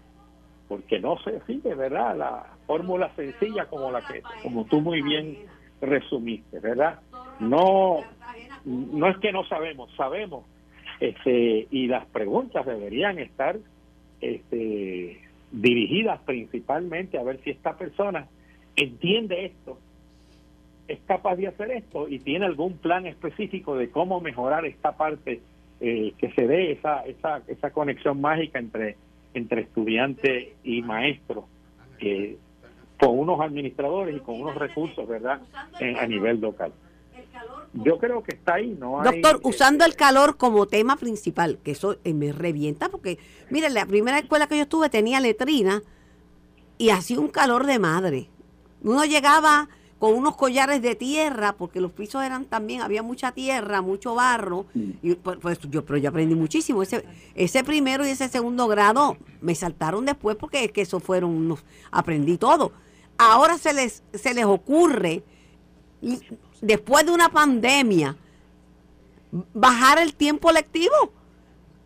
porque 0.68 1.00
no 1.00 1.18
se 1.18 1.40
sigue, 1.46 1.74
¿verdad? 1.74 2.16
La 2.16 2.46
fórmula 2.66 3.10
sencilla 3.16 3.66
como 3.66 3.90
la 3.90 4.06
que, 4.06 4.22
como 4.42 4.66
tú 4.66 4.80
muy 4.80 5.00
bien 5.00 5.38
resumiste, 5.80 6.60
¿verdad? 6.60 7.00
No, 7.40 8.00
no 8.64 9.08
es 9.08 9.16
que 9.18 9.32
no 9.32 9.44
sabemos, 9.46 9.90
sabemos, 9.96 10.44
este, 11.00 11.66
y 11.70 11.86
las 11.86 12.04
preguntas 12.06 12.66
deberían 12.66 13.18
estar 13.18 13.56
este, 14.20 15.20
dirigidas 15.52 16.20
principalmente 16.22 17.18
a 17.18 17.22
ver 17.22 17.40
si 17.42 17.50
esta 17.50 17.76
persona 17.76 18.26
entiende 18.76 19.46
esto, 19.46 19.78
es 20.88 20.98
capaz 21.06 21.36
de 21.36 21.48
hacer 21.48 21.70
esto 21.70 22.08
y 22.08 22.18
tiene 22.18 22.46
algún 22.46 22.78
plan 22.78 23.06
específico 23.06 23.76
de 23.76 23.90
cómo 23.90 24.20
mejorar 24.20 24.64
esta 24.64 24.96
parte, 24.96 25.40
eh, 25.80 26.12
que 26.18 26.30
se 26.32 26.46
dé 26.46 26.72
esa, 26.72 27.04
esa, 27.06 27.42
esa 27.46 27.70
conexión 27.70 28.20
mágica 28.20 28.58
entre 28.58 28.96
entre 29.34 29.62
estudiante 29.62 30.56
y 30.64 30.82
maestro, 30.82 31.46
con 32.98 33.18
unos 33.18 33.40
administradores 33.40 34.16
y 34.16 34.20
con 34.20 34.40
unos 34.40 34.54
recursos, 34.56 35.06
¿verdad?, 35.06 35.40
a 35.72 36.06
nivel 36.06 36.40
local. 36.40 36.72
Yo 37.74 37.98
creo 37.98 38.22
que 38.22 38.34
está 38.34 38.54
ahí, 38.54 38.76
¿no? 38.78 39.02
Doctor, 39.04 39.36
eh, 39.36 39.40
usando 39.44 39.84
el 39.84 39.94
calor 39.94 40.36
como 40.36 40.66
tema 40.66 40.96
principal, 40.96 41.58
que 41.62 41.72
eso 41.72 41.98
eh, 42.02 42.14
me 42.14 42.32
revienta, 42.32 42.88
porque, 42.88 43.18
mire, 43.50 43.68
la 43.70 43.86
primera 43.86 44.18
escuela 44.18 44.48
que 44.48 44.56
yo 44.56 44.62
estuve 44.62 44.88
tenía 44.88 45.20
letrina 45.20 45.82
y 46.78 46.90
hacía 46.90 47.20
un 47.20 47.28
calor 47.28 47.66
de 47.66 47.78
madre. 47.78 48.30
Uno 48.82 49.04
llegaba 49.04 49.68
con 49.98 50.14
unos 50.14 50.36
collares 50.36 50.80
de 50.80 50.94
tierra, 50.94 51.54
porque 51.54 51.80
los 51.80 51.90
pisos 51.90 52.22
eran 52.22 52.44
también, 52.44 52.82
había 52.82 53.02
mucha 53.02 53.32
tierra, 53.32 53.82
mucho 53.82 54.14
barro, 54.14 54.66
mm. 54.74 54.90
y 55.02 55.14
pues, 55.14 55.38
pues, 55.40 55.58
yo, 55.70 55.84
pero 55.84 55.98
yo 55.98 56.10
aprendí 56.10 56.36
muchísimo. 56.36 56.82
Ese, 56.82 57.04
ese 57.34 57.64
primero 57.64 58.06
y 58.06 58.10
ese 58.10 58.28
segundo 58.28 58.68
grado 58.68 59.16
me 59.40 59.54
saltaron 59.54 60.04
después 60.04 60.36
porque 60.36 60.64
es 60.64 60.72
que 60.72 60.82
eso 60.82 61.00
fueron 61.00 61.30
unos, 61.30 61.64
aprendí 61.90 62.38
todo. 62.38 62.72
Ahora 63.16 63.58
se 63.58 63.72
les, 63.72 64.04
se 64.14 64.34
les 64.34 64.44
ocurre, 64.44 65.24
después 66.60 67.04
de 67.04 67.10
una 67.10 67.28
pandemia, 67.30 68.16
bajar 69.52 69.98
el 69.98 70.14
tiempo 70.14 70.52
lectivo, 70.52 70.94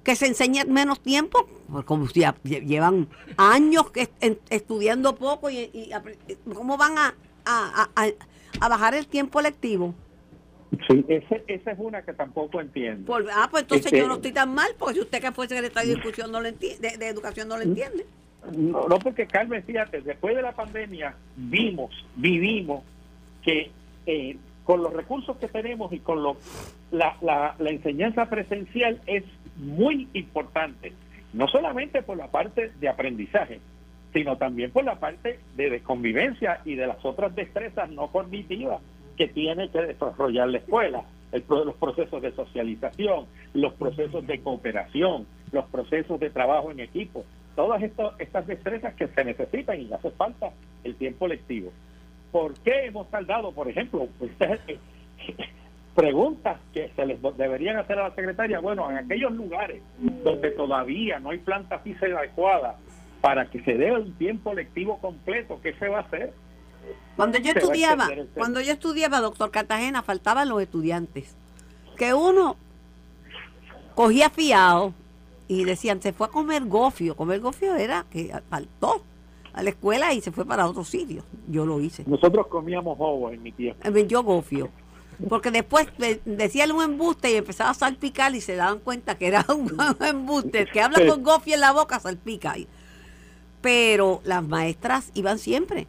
que 0.05 0.16
se 0.16 0.27
enseñe 0.27 0.64
menos 0.66 1.01
tiempo, 1.01 1.48
pues, 1.70 1.87
como 1.87 2.07
si 2.09 2.22
llevan 2.44 3.09
años 3.38 3.87
estudiando 4.51 5.14
poco 5.14 5.48
y, 5.48 5.70
y 5.72 5.90
cómo 6.53 6.77
van 6.77 6.98
a 6.98 7.14
a, 7.45 7.89
a, 8.61 8.69
bajar 8.69 8.95
el 8.95 9.07
tiempo 9.07 9.41
lectivo. 9.41 9.95
Sí, 10.89 11.05
ese, 11.09 11.45
esa 11.49 11.73
es 11.73 11.79
una 11.79 12.03
que 12.03 12.15
tampoco 12.15 12.61
entiendo. 12.61 13.15
ah, 13.35 13.49
pues 13.51 13.65
entonces 13.65 13.93
yo 13.93 14.09
no 14.09 14.15
estoy 14.15 14.33
tan 14.33 14.55
mal, 14.55 14.71
porque 14.79 14.95
si 14.95 15.01
usted 15.01 15.21
que 15.21 15.33
fue 15.33 15.47
secretario 15.47 15.95
de 15.95 16.01
Educación 16.01 16.33
no 16.33 16.41
lo 16.41 16.49
entiende, 16.49 16.97
de, 16.97 17.09
Educación 17.09 17.49
no 17.49 17.57
lo 17.57 17.63
entiende. 17.63 18.07
No, 18.57 18.89
no, 18.89 18.99
porque 18.99 19.27
Carmen, 19.27 19.63
fíjate, 19.63 20.01
después 20.01 20.35
de 20.35 20.43
la 20.43 20.53
pandemia 20.53 21.15
vimos, 21.37 21.93
vivimos 22.17 22.83
que 23.43 23.71
eh, 24.07 24.37
con 24.65 24.83
los 24.83 24.93
recursos 24.93 25.37
que 25.37 25.49
tenemos 25.49 25.93
y 25.93 25.99
con 26.01 26.23
lo, 26.23 26.37
la, 26.91 27.17
la, 27.21 27.55
la 27.59 27.71
enseñanza 27.71 28.27
presencial 28.27 29.01
es 29.07 29.25
muy 29.57 30.09
importante, 30.15 30.93
no 31.33 31.49
solamente 31.49 32.03
por 32.03 32.17
la 32.17 32.29
parte 32.29 32.73
de 32.81 32.89
aprendizaje, 32.89 33.61
sino 34.12 34.37
también 34.37 34.70
por 34.70 34.85
la 34.85 34.96
parte 34.96 35.38
de, 35.57 35.81
convivencia 35.81 36.61
y 36.64 36.75
de 36.75 36.87
las 36.87 37.05
otras 37.05 37.35
destrezas 37.35 37.90
no 37.90 38.09
cognitivas 38.09 38.81
que 39.16 39.29
tiene 39.29 39.68
que 39.70 39.81
desarrollar 39.81 40.48
la 40.48 40.59
escuela, 40.59 41.03
el, 41.33 41.44
los 41.48 41.75
procesos 41.77 42.20
de 42.22 42.33
socialización, 42.33 43.27
los 43.55 43.72
procesos 43.75 44.27
de 44.27 44.40
cooperación, 44.40 45.27
los 45.51 45.64
procesos 45.66 46.20
de 46.20 46.31
trabajo 46.31 46.70
en 46.70 46.81
equipo, 46.81 47.25
todas 47.55 47.83
estas 47.83 48.46
destrezas 48.46 48.94
que 48.94 49.09
se 49.09 49.25
necesitan 49.25 49.81
y 49.81 49.92
hace 49.92 50.11
falta 50.11 50.53
el 50.85 50.94
tiempo 50.96 51.29
lectivo. 51.29 51.72
¿Por 52.31 52.55
qué 52.61 52.87
hemos 52.87 53.11
tardado, 53.11 53.53
por 53.53 53.68
ejemplo, 53.68 54.09
preguntas 55.94 56.59
que 56.72 56.90
se 56.96 57.07
les 57.07 57.20
deberían 57.37 57.77
hacer 57.77 57.98
a 57.98 58.09
la 58.09 58.14
secretaria? 58.14 58.61
Bueno, 58.61 58.90
en 58.90 58.96
aquellos 58.96 59.33
lugares 59.33 59.83
donde 59.98 60.51
todavía 60.53 61.18
no 61.18 61.31
hay 61.31 61.38
planta 61.38 61.79
física 61.81 62.18
adecuada, 62.18 62.77
para 63.23 63.49
que 63.49 63.63
se 63.63 63.75
dé 63.75 63.93
un 63.93 64.13
tiempo 64.15 64.53
lectivo 64.53 64.99
completo, 64.99 65.61
¿qué 65.63 65.73
se 65.79 65.89
va 65.89 65.99
a 65.99 66.03
hacer? 66.03 66.35
Cuando 67.17 67.39
yo 67.39 67.53
estudiaba, 67.53 68.09
cuando 68.35 68.61
yo 68.61 68.73
estudiaba, 68.73 69.21
doctor 69.21 69.51
Cartagena, 69.53 70.03
faltaban 70.03 70.49
los 70.49 70.61
estudiantes. 70.61 71.37
Que 71.97 72.13
uno 72.15 72.57
cogía 73.95 74.29
fiado 74.29 74.93
y 75.47 75.65
decían, 75.65 76.03
se 76.03 76.13
fue 76.13 76.27
a 76.27 76.31
comer 76.31 76.65
gofio. 76.65 77.15
Comer 77.15 77.41
gofio 77.41 77.77
era 77.77 78.07
que 78.11 78.35
faltó 78.51 79.05
a 79.53 79.63
la 79.63 79.71
escuela 79.71 80.13
y 80.13 80.21
se 80.21 80.33
fue 80.33 80.45
para 80.45 80.67
otro 80.67 80.83
sitio. 80.83 81.23
Yo 81.47 81.65
lo 81.65 81.81
hice. 81.81 82.03
Nosotros 82.07 82.49
comíamos 82.49 82.97
ovo 82.99 83.31
en 83.31 83.41
mi 83.41 83.53
tiempo. 83.53 83.89
Yo 83.89 84.25
gofio. 84.25 84.71
Porque 85.29 85.53
después 85.53 85.87
decía 86.25 86.67
un 86.75 86.83
embuste 86.83 87.31
y 87.31 87.37
empezaba 87.37 87.71
a 87.71 87.75
salpicar 87.75 88.35
y 88.35 88.41
se 88.41 88.57
daban 88.57 88.81
cuenta 88.81 89.17
que 89.17 89.29
era 89.29 89.47
un 89.49 89.71
embuste. 90.01 90.67
que 90.67 90.81
habla 90.81 91.07
con 91.07 91.23
gofio 91.23 91.55
en 91.55 91.61
la 91.61 91.71
boca 91.71 92.01
salpica 92.01 92.57
pero 93.62 94.20
las 94.25 94.46
maestras 94.46 95.11
iban 95.14 95.38
siempre. 95.38 95.87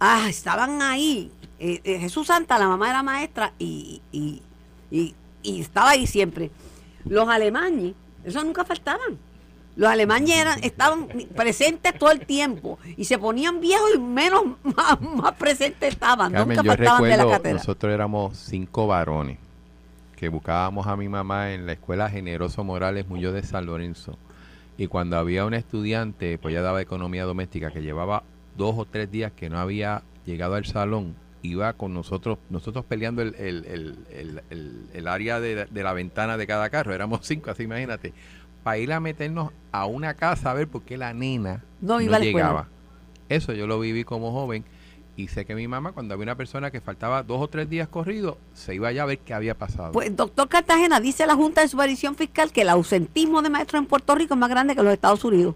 Ah, 0.00 0.26
estaban 0.28 0.82
ahí. 0.82 1.30
Eh, 1.58 1.80
eh, 1.84 1.98
Jesús 2.00 2.26
Santa, 2.26 2.58
la 2.58 2.66
mamá 2.68 2.90
era 2.90 3.04
maestra 3.04 3.52
y, 3.58 4.02
y, 4.10 4.42
y, 4.90 5.14
estaba 5.60 5.90
ahí 5.90 6.08
siempre. 6.08 6.50
Los 7.04 7.28
alemanes, 7.28 7.94
eso 8.24 8.42
nunca 8.42 8.64
faltaban. 8.64 9.16
Los 9.76 9.88
alemanes 9.88 10.30
eran, 10.30 10.62
estaban 10.62 11.06
presentes 11.34 11.96
todo 11.96 12.10
el 12.10 12.26
tiempo 12.26 12.78
y 12.96 13.04
se 13.04 13.16
ponían 13.16 13.60
viejos 13.60 13.90
y 13.94 13.98
menos 13.98 14.42
más, 14.62 15.34
presentes 15.38 15.94
estaban. 15.94 16.32
nunca 16.32 16.62
faltaban 16.64 17.04
de 17.04 17.16
la 17.16 17.26
cátedra. 17.28 17.58
Nosotros 17.58 17.92
éramos 17.92 18.36
cinco 18.36 18.88
varones 18.88 19.38
que 20.16 20.28
buscábamos 20.28 20.86
a 20.88 20.96
mi 20.96 21.08
mamá 21.08 21.52
en 21.52 21.66
la 21.66 21.72
escuela 21.72 22.10
Generoso 22.10 22.64
Morales 22.64 23.08
Muñoz 23.08 23.34
de 23.34 23.42
San 23.44 23.66
Lorenzo 23.66 24.18
y 24.76 24.86
cuando 24.86 25.18
había 25.18 25.44
un 25.44 25.54
estudiante, 25.54 26.38
pues 26.38 26.54
ya 26.54 26.62
daba 26.62 26.80
economía 26.80 27.24
doméstica, 27.24 27.70
que 27.70 27.82
llevaba 27.82 28.24
dos 28.56 28.74
o 28.78 28.84
tres 28.84 29.10
días 29.10 29.32
que 29.32 29.50
no 29.50 29.58
había 29.58 30.02
llegado 30.24 30.54
al 30.54 30.64
salón, 30.64 31.14
iba 31.42 31.72
con 31.74 31.92
nosotros, 31.94 32.38
nosotros 32.50 32.84
peleando 32.84 33.22
el, 33.22 33.34
el, 34.92 35.08
área 35.08 35.40
de, 35.40 35.66
la 35.72 35.92
ventana 35.92 36.36
de 36.36 36.46
cada 36.46 36.70
carro, 36.70 36.94
éramos 36.94 37.20
cinco, 37.26 37.50
así 37.50 37.64
imagínate, 37.64 38.12
para 38.62 38.78
ir 38.78 38.92
a 38.92 39.00
meternos 39.00 39.52
a 39.72 39.86
una 39.86 40.14
casa 40.14 40.50
a 40.50 40.54
ver 40.54 40.68
por 40.68 40.82
qué 40.82 40.96
la 40.96 41.12
nena 41.12 41.64
no, 41.80 42.00
llegaba. 42.00 42.68
Eso 43.28 43.52
yo 43.52 43.66
lo 43.66 43.80
viví 43.80 44.04
como 44.04 44.32
joven 44.32 44.64
y 45.16 45.28
sé 45.28 45.44
que 45.44 45.54
mi 45.54 45.68
mamá, 45.68 45.92
cuando 45.92 46.14
había 46.14 46.24
una 46.24 46.36
persona 46.36 46.70
que 46.70 46.80
faltaba 46.80 47.22
dos 47.22 47.40
o 47.40 47.48
tres 47.48 47.68
días 47.68 47.88
corridos, 47.88 48.36
se 48.54 48.74
iba 48.74 48.88
allá 48.88 49.02
a 49.02 49.06
ver 49.06 49.18
qué 49.18 49.34
había 49.34 49.54
pasado. 49.54 49.92
Pues, 49.92 50.14
doctor 50.16 50.48
Cartagena, 50.48 51.00
dice 51.00 51.26
la 51.26 51.34
Junta 51.34 51.60
de 51.60 51.68
Supervisión 51.68 52.14
Fiscal 52.14 52.50
que 52.50 52.62
el 52.62 52.70
ausentismo 52.70 53.42
de 53.42 53.50
maestros 53.50 53.82
en 53.82 53.86
Puerto 53.86 54.14
Rico 54.14 54.34
es 54.34 54.40
más 54.40 54.48
grande 54.48 54.74
que 54.74 54.82
los 54.82 54.92
Estados 54.92 55.24
Unidos. 55.24 55.54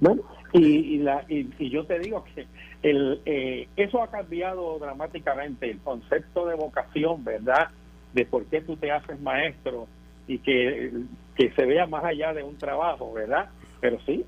Bueno, 0.00 0.22
y, 0.52 0.98
la, 0.98 1.24
y, 1.28 1.70
yo 1.70 1.84
te 1.84 1.98
digo 1.98 2.24
que 2.34 2.46
el, 2.82 3.20
eh, 3.26 3.68
eso 3.76 4.02
ha 4.02 4.08
cambiado 4.08 4.78
dramáticamente 4.78 5.70
el 5.70 5.78
concepto 5.78 6.46
de 6.46 6.54
vocación, 6.54 7.24
¿verdad? 7.24 7.68
De 8.14 8.24
por 8.24 8.44
qué 8.46 8.60
tú 8.60 8.76
te 8.76 8.90
haces 8.90 9.20
maestro 9.20 9.86
y 10.26 10.38
que, 10.38 10.92
que 11.34 11.50
se 11.52 11.66
vea 11.66 11.86
más 11.86 12.04
allá 12.04 12.32
de 12.32 12.42
un 12.42 12.56
trabajo, 12.56 13.12
¿verdad? 13.12 13.50
Pero 13.80 13.98
sí, 14.06 14.24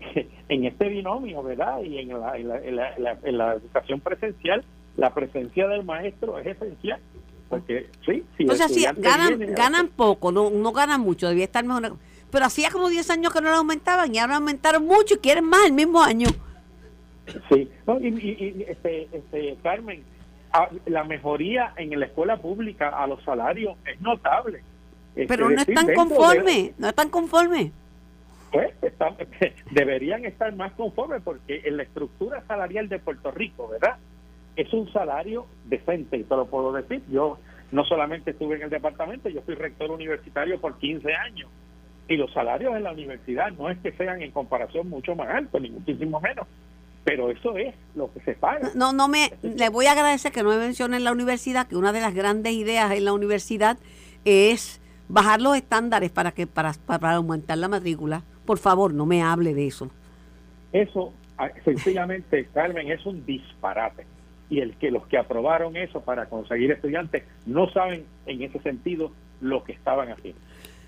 en 0.48 0.64
este 0.64 0.88
binomio, 0.88 1.42
¿verdad? 1.42 1.82
Y 1.82 1.98
en 1.98 2.08
la, 2.20 2.36
en 2.36 3.38
la, 3.38 3.54
educación 3.54 4.00
presencial, 4.00 4.64
la 4.96 5.12
presencia 5.12 5.68
del 5.68 5.84
maestro 5.84 6.38
es 6.38 6.46
esencial. 6.46 7.00
Porque 7.48 7.88
sí, 8.04 8.24
si 8.36 8.42
Entonces, 8.42 8.86
ganan, 8.98 9.38
ganan 9.54 9.88
poco, 9.88 10.30
no, 10.30 10.50
no 10.50 10.72
ganan 10.72 11.00
mucho, 11.00 11.28
debía 11.28 11.44
estar 11.44 11.64
mejor. 11.64 11.96
Pero 12.30 12.44
hacía 12.44 12.70
como 12.70 12.90
10 12.90 13.08
años 13.10 13.32
que 13.32 13.40
no 13.40 13.48
lo 13.50 13.56
aumentaban 13.56 14.14
y 14.14 14.18
ahora 14.18 14.36
aumentaron 14.36 14.84
mucho 14.84 15.14
y 15.14 15.18
quieren 15.18 15.44
más 15.44 15.64
el 15.64 15.72
mismo 15.72 16.02
año. 16.02 16.28
Sí, 17.48 17.70
y, 18.00 18.64
este, 18.68 19.08
este, 19.12 19.56
Carmen, 19.62 20.02
la 20.86 21.04
mejoría 21.04 21.72
en 21.76 21.98
la 21.98 22.06
escuela 22.06 22.36
pública 22.36 22.90
a 22.90 23.06
los 23.06 23.22
salarios 23.24 23.76
es 23.86 23.98
notable. 24.00 24.62
Pero 25.14 25.50
este, 25.50 25.72
no 25.72 25.80
están 25.80 25.94
conformes, 25.94 26.72
no 26.78 26.88
están 26.88 27.08
conformes 27.08 27.72
pues 28.50 28.74
deberían 29.70 30.24
estar 30.24 30.54
más 30.54 30.72
conformes 30.72 31.22
porque 31.22 31.62
en 31.64 31.76
la 31.76 31.82
estructura 31.82 32.42
salarial 32.46 32.88
de 32.88 32.98
Puerto 32.98 33.30
Rico, 33.30 33.68
¿verdad? 33.68 33.96
Es 34.56 34.72
un 34.72 34.90
salario 34.92 35.46
decente, 35.66 36.16
y 36.16 36.24
te 36.24 36.36
lo 36.36 36.46
puedo 36.46 36.72
decir. 36.72 37.02
Yo 37.10 37.38
no 37.70 37.84
solamente 37.84 38.32
estuve 38.32 38.56
en 38.56 38.62
el 38.62 38.70
departamento, 38.70 39.28
yo 39.28 39.42
fui 39.42 39.54
rector 39.54 39.90
universitario 39.90 40.60
por 40.60 40.78
15 40.78 41.14
años. 41.14 41.50
Y 42.08 42.16
los 42.16 42.32
salarios 42.32 42.74
en 42.74 42.84
la 42.84 42.92
universidad 42.92 43.52
no 43.52 43.68
es 43.68 43.78
que 43.78 43.92
sean 43.92 44.22
en 44.22 44.30
comparación 44.30 44.88
mucho 44.88 45.14
más 45.14 45.28
altos, 45.28 45.60
ni 45.60 45.70
muchísimo 45.70 46.20
menos. 46.20 46.46
pero 47.04 47.30
eso 47.30 47.56
es 47.56 47.74
lo 47.94 48.12
que 48.12 48.20
se 48.20 48.34
paga. 48.34 48.70
No, 48.74 48.92
no 48.92 49.08
me, 49.08 49.32
le 49.42 49.68
voy 49.70 49.86
a 49.86 49.92
agradecer 49.92 50.32
que 50.32 50.42
no 50.42 50.50
me 50.50 50.58
mencione 50.58 50.96
en 50.96 51.04
la 51.04 51.12
universidad, 51.12 51.66
que 51.66 51.76
una 51.76 51.92
de 51.92 52.00
las 52.00 52.14
grandes 52.14 52.52
ideas 52.52 52.90
en 52.92 53.04
la 53.04 53.12
universidad 53.12 53.78
es 54.24 54.80
bajar 55.08 55.40
los 55.40 55.56
estándares 55.56 56.10
para 56.10 56.32
que 56.32 56.46
para, 56.46 56.72
para 56.86 57.12
aumentar 57.12 57.58
la 57.58 57.68
matrícula. 57.68 58.24
Por 58.48 58.56
favor, 58.56 58.94
no 58.94 59.04
me 59.04 59.22
hable 59.22 59.52
de 59.52 59.66
eso. 59.66 59.90
Eso, 60.72 61.12
ah, 61.36 61.50
sencillamente, 61.66 62.48
Carmen, 62.54 62.90
es 62.90 63.04
un 63.04 63.26
disparate. 63.26 64.06
Y 64.48 64.60
el 64.60 64.74
que 64.76 64.90
los 64.90 65.06
que 65.06 65.18
aprobaron 65.18 65.76
eso 65.76 66.00
para 66.00 66.30
conseguir 66.30 66.72
estudiantes 66.72 67.24
no 67.44 67.68
saben 67.68 68.06
en 68.24 68.40
ese 68.40 68.58
sentido 68.60 69.12
lo 69.42 69.64
que 69.64 69.72
estaban 69.72 70.10
haciendo. 70.10 70.40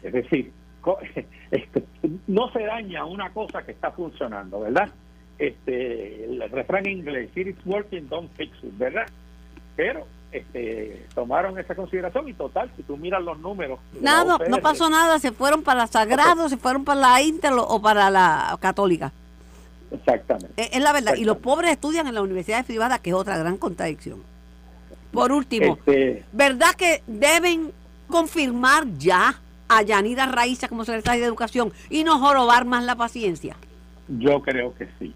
Es 0.03 0.11
decir, 0.11 0.53
este, 1.51 1.85
no 2.27 2.51
se 2.51 2.63
daña 2.65 3.05
una 3.05 3.29
cosa 3.35 3.63
que 3.63 3.73
está 3.73 3.91
funcionando, 3.91 4.61
¿verdad? 4.61 4.89
Este, 5.39 6.25
el 6.25 6.41
refrán 6.51 6.89
inglés, 6.89 7.29
if 7.37 7.47
it's 7.47 7.67
working, 7.67 8.09
don't 8.09 8.33
fix 8.39 8.57
it, 8.65 8.79
¿verdad? 8.79 9.07
Pero 9.77 10.07
este, 10.33 11.07
tomaron 11.15 11.59
esa 11.59 11.75
consideración 11.75 12.29
y 12.29 12.35
total, 12.35 12.71
si 12.77 12.83
tú 12.83 12.97
miras 12.97 13.23
los 13.23 13.39
números. 13.41 13.79
Nada, 14.01 14.39
no 14.49 14.59
pasó 14.59 14.89
nada, 14.89 15.19
se 15.19 15.33
fueron 15.33 15.63
para 15.63 15.87
Sagrado, 15.87 16.49
se 16.49 16.57
fueron 16.57 16.85
para 16.85 17.01
la 17.01 17.23
Inter 17.23 17.53
o 17.57 17.83
para 17.83 18.11
la 18.11 18.57
Católica. 18.61 19.13
Exactamente. 19.91 20.53
Es, 20.57 20.81
la 20.81 20.93
verdad, 20.93 21.15
y 21.17 21.25
los 21.25 21.39
pobres 21.39 21.73
estudian 21.73 22.07
en 22.07 22.15
las 22.15 22.23
universidades 22.23 22.65
privadas, 22.65 23.01
que 23.01 23.11
es 23.11 23.17
otra 23.17 23.37
gran 23.39 23.57
contradicción. 23.57 24.23
Por 25.11 25.33
último, 25.33 25.75
este, 25.75 26.25
¿verdad 26.33 26.75
que 26.77 27.03
deben 27.07 27.73
confirmar 28.09 28.87
ya 28.99 29.41
a 29.69 29.83
Yanira 29.83 30.27
Raíza 30.27 30.69
como 30.69 30.85
secretaria 30.85 31.23
de 31.23 31.27
Educación 31.27 31.73
y 31.89 32.05
no 32.05 32.19
jorobar 32.21 32.65
más 32.65 32.85
la 32.85 32.95
paciencia? 32.95 33.57
Yo 34.07 34.41
creo 34.43 34.75
que 34.75 34.89
sí. 34.99 35.13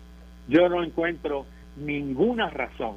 Yo 0.48 0.68
no 0.68 0.82
encuentro 0.82 1.46
ninguna 1.76 2.50
razón, 2.50 2.96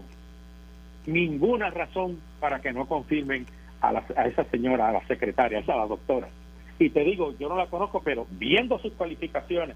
ninguna 1.07 1.71
razón 1.71 2.19
para 2.39 2.61
que 2.61 2.71
no 2.71 2.85
confirmen 2.85 3.47
a, 3.81 4.03
a 4.15 4.27
esa 4.27 4.43
señora, 4.45 4.89
a 4.89 4.91
la 4.91 5.07
secretaria, 5.07 5.63
a 5.67 5.75
la 5.75 5.87
doctora. 5.87 6.27
Y 6.77 6.89
te 6.91 7.03
digo, 7.03 7.33
yo 7.39 7.49
no 7.49 7.55
la 7.55 7.67
conozco, 7.67 8.01
pero 8.03 8.27
viendo 8.31 8.77
sus 8.79 8.93
cualificaciones, 8.93 9.75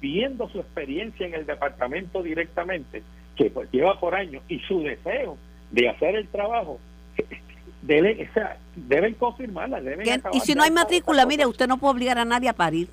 viendo 0.00 0.48
su 0.48 0.58
experiencia 0.58 1.26
en 1.26 1.34
el 1.34 1.46
departamento 1.46 2.22
directamente, 2.22 3.02
que 3.36 3.50
pues 3.50 3.70
lleva 3.70 4.00
por 4.00 4.14
años, 4.14 4.42
y 4.48 4.58
su 4.60 4.82
deseo 4.82 5.36
de 5.70 5.88
hacer 5.88 6.16
el 6.16 6.26
trabajo, 6.28 6.80
deben, 7.82 8.28
o 8.28 8.32
sea, 8.32 8.56
deben 8.74 9.14
confirmarla. 9.14 9.80
Deben 9.80 10.22
y 10.32 10.40
si 10.40 10.54
no 10.54 10.62
hay 10.62 10.70
matrícula, 10.70 11.24
mire, 11.26 11.46
usted 11.46 11.68
no 11.68 11.78
puede 11.78 11.92
obligar 11.92 12.18
a 12.18 12.24
nadie 12.24 12.48
a 12.48 12.54
parir. 12.54 12.88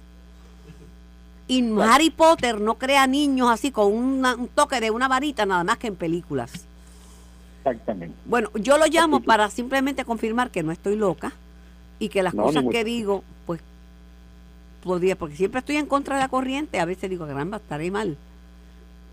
Y 1.50 1.64
Harry 1.80 2.10
Potter 2.10 2.60
no 2.60 2.76
crea 2.76 3.08
niños 3.08 3.50
así 3.50 3.72
con 3.72 3.94
un 3.94 4.50
toque 4.54 4.82
de 4.82 4.92
una 4.92 5.08
varita, 5.08 5.46
nada 5.46 5.64
más 5.64 5.78
que 5.78 5.88
en 5.88 5.96
películas. 5.96 6.68
Exactamente. 7.72 8.16
Bueno, 8.26 8.50
yo 8.56 8.78
lo 8.78 8.86
llamo 8.86 9.22
para 9.22 9.50
simplemente 9.50 10.06
confirmar 10.06 10.52
que 10.52 10.64
no 10.64 10.72
estoy 10.72 10.96
loca 10.96 11.32
y 12.00 12.10
que 12.10 12.24
las 12.24 12.34
cosas 12.34 12.64
que 12.72 12.84
digo, 12.84 13.24
pues, 13.46 13.62
podría, 14.84 15.16
porque 15.16 15.36
siempre 15.36 15.60
estoy 15.60 15.78
en 15.78 15.86
contra 15.86 16.16
de 16.16 16.22
la 16.22 16.30
corriente, 16.30 16.80
a 16.80 16.86
veces 16.86 17.10
digo, 17.10 17.28
caramba, 17.28 17.58
estaré 17.58 17.92
mal. 17.92 18.18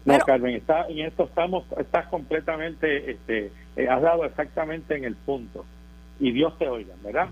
No, 0.04 0.18
Carmen, 0.18 0.54
está, 0.56 0.86
en 0.88 0.98
esto 0.98 1.24
estamos, 1.24 1.64
estás 1.78 2.06
completamente, 2.08 3.12
este, 3.12 3.50
eh, 3.76 3.88
has 3.88 4.02
dado 4.02 4.24
exactamente 4.24 4.96
en 4.96 5.04
el 5.04 5.16
punto. 5.16 5.64
Y 6.20 6.30
Dios 6.32 6.56
te 6.58 6.68
oiga, 6.68 6.94
¿verdad? 7.02 7.28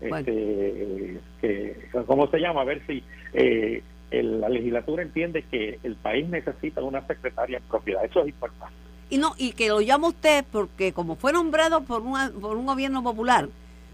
Este, 0.00 1.18
que, 1.40 1.88
¿Cómo 2.06 2.28
se 2.28 2.38
llama? 2.38 2.62
A 2.62 2.64
ver 2.64 2.82
si 2.86 3.02
eh, 3.32 3.82
la 4.10 4.48
legislatura 4.48 5.02
entiende 5.02 5.42
que 5.42 5.78
el 5.82 5.94
país 5.94 6.28
necesita 6.28 6.82
una 6.82 7.06
secretaria 7.06 7.58
en 7.58 7.64
propiedad. 7.64 8.04
Eso 8.04 8.20
es 8.22 8.28
importante. 8.28 8.87
Y 9.10 9.18
no 9.18 9.34
y 9.38 9.52
que 9.52 9.68
lo 9.68 9.80
llama 9.80 10.08
usted 10.08 10.44
porque 10.50 10.92
como 10.92 11.16
fue 11.16 11.32
nombrado 11.32 11.82
por, 11.82 12.02
por 12.40 12.56
un 12.56 12.66
gobierno 12.66 13.02
popular, 13.02 13.48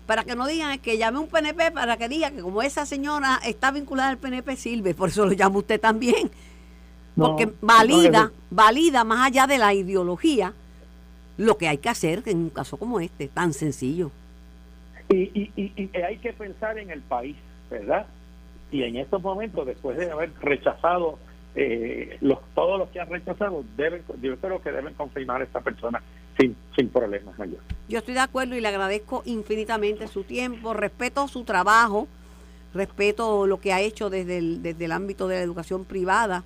para 0.07 0.25
que 0.25 0.35
no 0.35 0.47
digan 0.47 0.79
que 0.81 0.99
llame 0.99 1.19
un 1.19 1.29
PNP 1.29 1.71
para 1.71 1.97
que 1.97 2.09
diga 2.09 2.31
que 2.31 2.41
como 2.41 2.63
esa 2.63 2.85
señora 2.85 3.41
está 3.45 3.71
vinculada 3.71 4.11
al 4.11 4.19
PNP 4.19 4.57
sirve, 4.57 4.95
por 4.95 5.09
eso 5.09 5.25
lo 5.25 5.33
llama 5.33 5.59
usted 5.59 5.81
también. 5.81 6.31
Porque 7.17 7.49
valida, 7.61 8.33
valida 8.51 9.05
más 9.05 9.29
allá 9.29 9.47
de 9.47 9.57
la 9.59 9.73
ideología 9.73 10.53
lo 11.37 11.57
que 11.57 11.69
hay 11.69 11.79
que 11.79 11.89
hacer 11.89 12.23
en 12.27 12.39
un 12.39 12.51
caso 12.51 12.77
como 12.77 12.99
este, 12.99 13.29
tan 13.29 13.53
sencillo. 13.53 14.11
Y, 15.09 15.51
y 15.55 15.91
hay 15.97 16.19
que 16.19 16.33
pensar 16.33 16.77
en 16.79 16.91
el 16.91 17.03
país, 17.03 17.37
¿verdad? 17.71 18.07
y 18.75 18.83
en 18.83 18.97
estos 18.97 19.23
momentos, 19.23 19.65
después 19.67 19.97
de 19.97 20.11
haber 20.11 20.33
rechazado 20.41 21.17
eh, 21.55 22.19
los, 22.21 22.39
todos 22.55 22.79
los 22.79 22.89
que 22.91 23.01
han 23.01 23.09
rechazado, 23.09 23.65
deben, 23.77 24.03
yo 24.21 24.37
creo 24.39 24.61
que 24.61 24.73
deben 24.73 24.95
confirmar 24.95 25.41
a 25.41 25.45
esta 25.45 25.61
persona 25.61 26.03
sin, 26.39 26.57
sin 26.77 26.89
problemas 26.89 27.39
mayores. 27.39 27.65
Yo 27.89 27.99
estoy 27.99 28.15
de 28.15 28.21
acuerdo 28.21 28.57
y 28.57 28.61
le 28.61 28.69
agradezco 28.69 29.23
infinitamente 29.25 30.09
su 30.09 30.25
tiempo, 30.25 30.75
respeto 30.75 31.29
su 31.29 31.45
trabajo, 31.45 32.09
respeto 32.75 33.47
lo 33.47 33.61
que 33.61 33.73
ha 33.73 33.81
hecho 33.81 34.11
desde 34.11 34.39
el, 34.39 34.63
desde 34.63 34.85
el 34.87 34.93
ámbito 34.93 35.29
de 35.29 35.37
la 35.37 35.43
educación 35.43 35.85
privada, 35.85 36.43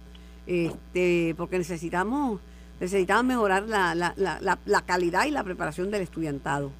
este, 0.46 1.34
porque 1.36 1.58
necesitamos, 1.58 2.40
necesitamos 2.80 3.24
mejorar 3.24 3.62
la, 3.68 3.94
la, 3.94 4.14
la, 4.16 4.58
la 4.64 4.82
calidad 4.82 5.26
y 5.26 5.30
la 5.30 5.42
preparación 5.44 5.90
del 5.90 6.02
estudiantado. 6.02 6.70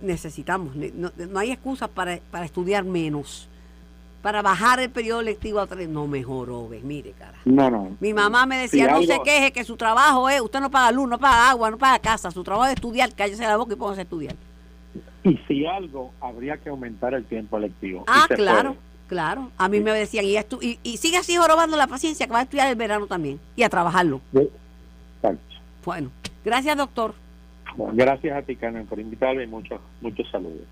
Necesitamos, 0.00 0.74
no, 0.74 1.12
no 1.16 1.38
hay 1.38 1.52
excusas 1.52 1.88
para, 1.88 2.18
para 2.30 2.44
estudiar 2.44 2.84
menos 2.84 3.48
para 4.22 4.42
bajar 4.42 4.80
el 4.80 4.90
periodo 4.90 5.22
lectivo 5.22 5.60
a 5.60 5.66
tres. 5.66 5.88
No 5.88 6.06
mejoró, 6.06 6.68
ves, 6.68 6.82
mire, 6.82 7.12
cara. 7.12 7.38
No, 7.44 7.70
no. 7.70 7.96
Mi 8.00 8.12
mamá 8.12 8.46
me 8.46 8.58
decía, 8.58 8.90
no 8.90 9.02
se 9.02 9.20
queje, 9.22 9.52
que 9.52 9.64
su 9.64 9.76
trabajo 9.76 10.28
es, 10.28 10.40
usted 10.40 10.60
no 10.60 10.70
paga 10.70 10.90
luz, 10.92 11.08
no 11.08 11.18
paga 11.18 11.50
agua, 11.50 11.70
no 11.70 11.78
paga 11.78 11.98
casa, 11.98 12.30
su 12.30 12.42
trabajo 12.42 12.66
es 12.66 12.74
estudiar, 12.74 13.14
cállese 13.14 13.44
la 13.44 13.56
boca 13.56 13.74
y 13.74 13.76
póngase 13.76 14.00
a 14.00 14.04
estudiar. 14.04 14.34
Y 15.24 15.36
si 15.48 15.66
algo, 15.66 16.12
habría 16.20 16.56
que 16.56 16.68
aumentar 16.68 17.14
el 17.14 17.24
tiempo 17.24 17.58
lectivo. 17.58 18.04
Ah, 18.06 18.26
claro, 18.28 18.76
claro. 19.08 19.50
A 19.58 19.68
mí 19.68 19.80
me 19.80 19.92
decían, 19.92 20.24
y, 20.24 20.36
y, 20.36 20.78
y, 20.82 20.96
sigue 20.98 21.16
así 21.16 21.36
jorobando 21.36 21.76
la 21.76 21.86
paciencia, 21.86 22.26
que 22.26 22.32
va 22.32 22.40
a 22.40 22.42
estudiar 22.42 22.68
el 22.68 22.76
verano 22.76 23.06
también, 23.06 23.40
y 23.56 23.62
a 23.62 23.68
trabajarlo. 23.68 24.20
Bueno, 25.84 26.10
gracias, 26.44 26.76
doctor. 26.76 27.14
gracias 27.92 28.36
a 28.36 28.42
ti, 28.42 28.56
Carmen, 28.56 28.86
por 28.86 28.98
invitarme 28.98 29.44
y 29.44 29.46
muchos, 29.46 29.80
muchos 30.00 30.28
saludos. 30.30 30.66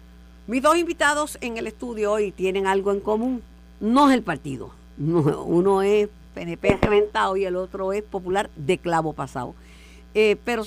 Mis 0.46 0.62
dos 0.62 0.76
invitados 0.76 1.38
en 1.40 1.56
el 1.56 1.66
estudio 1.66 2.12
hoy 2.12 2.30
tienen 2.30 2.66
algo 2.66 2.92
en 2.92 3.00
común. 3.00 3.42
No 3.80 4.10
es 4.10 4.14
el 4.14 4.22
partido. 4.22 4.72
uno 4.98 5.80
es 5.80 6.10
PNP 6.34 6.78
reventado 6.82 7.36
y 7.38 7.46
el 7.46 7.56
otro 7.56 7.94
es 7.94 8.02
popular 8.02 8.50
de 8.54 8.76
clavo 8.76 9.14
pasado. 9.14 9.54
Eh, 10.12 10.36
pero, 10.44 10.64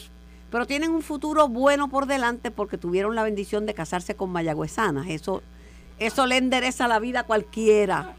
pero 0.49 0.65
tienen 0.65 0.89
un 0.89 1.03
futuro 1.03 1.47
bueno 1.47 1.89
por 1.89 2.07
delante 2.07 2.49
porque 2.49 2.79
tuvieron 2.79 3.13
la 3.13 3.21
bendición 3.21 3.67
de 3.67 3.75
casarse 3.75 4.15
con 4.15 4.31
mayagüezanas. 4.31 5.09
Eso, 5.09 5.43
eso 5.99 6.25
le 6.25 6.37
endereza 6.37 6.87
la 6.87 6.97
vida 6.97 7.19
a 7.19 7.23
cualquiera. 7.23 8.15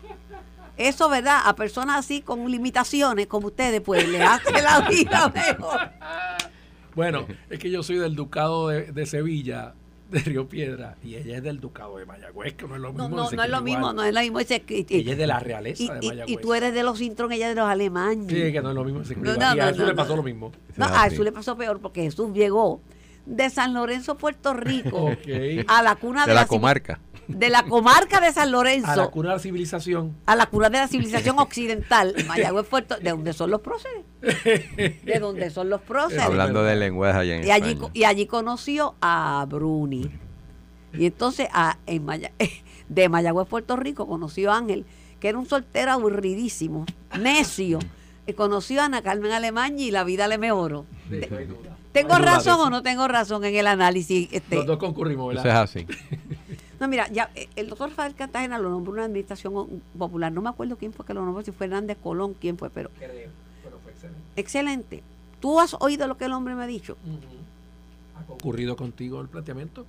Eso, 0.76 1.08
¿verdad? 1.08 1.40
A 1.44 1.56
personas 1.56 1.96
así 1.96 2.20
con 2.20 2.48
limitaciones 2.48 3.26
como 3.26 3.48
ustedes, 3.48 3.80
pues 3.80 4.08
le 4.08 4.22
hace 4.22 4.62
la 4.62 4.88
vida 4.88 5.28
mejor. 5.34 5.90
Bueno, 6.94 7.26
es 7.50 7.58
que 7.58 7.68
yo 7.68 7.82
soy 7.82 7.96
del 7.96 8.14
Ducado 8.14 8.68
de 8.68 9.06
Sevilla 9.06 9.74
de 10.10 10.20
Río 10.20 10.48
Piedra 10.48 10.96
y 11.02 11.16
ella 11.16 11.36
es 11.36 11.42
del 11.42 11.60
Ducado 11.60 11.98
de 11.98 12.06
Mayagüez, 12.06 12.54
que 12.54 12.66
no 12.66 12.76
es 12.76 12.80
lo 12.80 12.92
mismo. 12.92 13.08
No, 13.08 13.30
no, 13.30 13.42
es 13.42 13.50
lo 13.50 13.60
mismo, 13.60 13.92
no 13.92 14.02
es 14.02 14.14
lo 14.14 14.20
mismo. 14.20 14.40
Ese, 14.40 14.64
ella 14.68 15.12
es 15.12 15.18
de 15.18 15.26
la 15.26 15.38
realeza 15.38 15.94
de 15.94 16.06
Mayagüez. 16.06 16.28
Y, 16.28 16.36
tú 16.38 16.54
eres 16.54 16.72
de 16.72 16.82
los 16.82 17.00
Intron, 17.00 17.32
ella 17.32 17.50
es 17.50 17.54
de 17.54 17.60
los 17.60 17.70
alemanes. 17.70 18.26
Sí, 18.28 18.52
que 18.52 18.62
no 18.62 18.70
es 18.70 18.74
lo 18.74 18.84
mismo. 18.84 19.02
No, 19.16 19.56
y 19.56 19.60
a 19.60 19.68
Jesús 19.68 19.86
le 19.86 19.94
pasó 19.94 20.16
lo 20.16 20.22
mismo. 20.22 20.52
No, 20.76 20.86
a 20.86 21.00
Jesús 21.04 21.24
le 21.24 21.32
pasó 21.32 21.56
peor 21.56 21.80
porque 21.80 22.02
Jesús 22.02 22.32
llegó 22.32 22.80
de 23.26 23.50
San 23.50 23.74
Lorenzo, 23.74 24.16
Puerto 24.16 24.54
Rico, 24.54 25.10
a 25.68 25.82
la 25.82 25.96
cuna 25.96 26.26
de, 26.26 26.34
la, 26.34 26.46
comarca 26.46 26.98
de 27.28 27.50
la 27.50 27.64
comarca 27.64 28.20
de 28.20 28.32
San 28.32 28.50
Lorenzo. 28.50 28.90
A 28.90 28.96
la 28.96 29.08
cuna 29.08 29.28
de 29.28 29.34
la 29.36 29.40
civilización. 29.40 30.16
A 30.26 30.34
la 30.34 30.46
cuna 30.46 30.70
de 30.70 30.78
la 30.78 30.88
civilización 30.88 31.38
occidental, 31.38 32.14
Mayagüez 32.26 32.66
Puerto, 32.66 32.96
de 32.96 33.10
donde 33.10 33.32
son 33.34 33.50
los 33.50 33.60
próceres. 33.60 34.04
De 34.20 35.18
donde 35.20 35.50
son 35.50 35.68
los 35.68 35.82
próceres. 35.82 36.24
Hablando 36.24 36.64
de 36.64 36.74
lenguaje 36.76 37.18
allá 37.18 37.36
en 37.36 37.46
y 37.46 37.50
allí, 37.50 37.78
y 37.92 38.04
allí 38.04 38.26
conoció 38.26 38.94
a 39.00 39.46
Bruni. 39.48 40.10
Y 40.94 41.06
entonces 41.06 41.48
a, 41.52 41.78
en 41.86 42.06
de 42.88 43.08
Mayagüez, 43.08 43.46
Puerto 43.46 43.76
Rico, 43.76 44.06
conoció 44.06 44.50
a 44.50 44.56
Ángel, 44.56 44.86
que 45.20 45.28
era 45.28 45.38
un 45.38 45.46
soltero 45.46 45.92
aburridísimo, 45.92 46.86
necio. 47.20 47.78
Y 48.26 48.32
conoció 48.34 48.82
a 48.82 48.86
Ana 48.86 49.02
Carmen 49.02 49.32
Alemán 49.32 49.78
y 49.78 49.90
la 49.90 50.04
vida 50.04 50.28
le 50.28 50.36
mejoró. 50.36 50.84
¿Tengo 51.92 52.16
razón 52.16 52.60
o 52.60 52.70
no 52.70 52.82
tengo 52.82 53.08
razón 53.08 53.44
en 53.44 53.54
el 53.54 53.66
análisis? 53.66 54.28
Este? 54.32 54.56
Los 54.56 54.66
dos 54.66 54.78
concurrimos, 54.78 55.28
¿verdad? 55.28 55.46
Eso 55.46 55.78
es 55.78 55.86
así. 55.86 55.86
No, 56.80 56.88
mira, 56.88 57.08
ya 57.08 57.30
eh, 57.34 57.48
el 57.56 57.68
doctor 57.68 57.90
Rafael 57.90 58.14
Cartagena 58.14 58.58
lo 58.58 58.70
nombró 58.70 58.92
una 58.92 59.04
administración 59.04 59.82
popular. 59.98 60.32
No 60.32 60.42
me 60.42 60.48
acuerdo 60.48 60.76
quién 60.76 60.92
fue 60.92 61.04
que 61.04 61.14
lo 61.14 61.24
nombró, 61.24 61.44
si 61.44 61.50
fue 61.50 61.66
Hernández 61.66 61.98
Colón, 62.02 62.34
quién 62.40 62.56
fue, 62.56 62.70
pero. 62.70 62.90
pero 62.98 63.78
fue 63.82 63.92
excelente. 63.92 64.20
Excelente. 64.36 65.02
¿Tú 65.40 65.60
has 65.60 65.74
oído 65.80 66.06
lo 66.06 66.16
que 66.16 66.24
el 66.26 66.32
hombre 66.32 66.54
me 66.54 66.64
ha 66.64 66.66
dicho? 66.66 66.96
¿Ha 68.16 68.22
concurrido 68.24 68.76
contigo 68.76 69.20
el 69.20 69.28
planteamiento? 69.28 69.86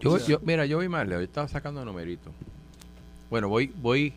Yo, 0.00 0.40
mira, 0.42 0.66
yo 0.66 0.76
voy 0.76 0.88
mal, 0.88 1.08
yo 1.08 1.20
estaba 1.20 1.48
sacando 1.48 1.84
numeritos. 1.84 2.32
Bueno, 3.30 3.48
voy, 3.48 3.72
voy 3.76 4.12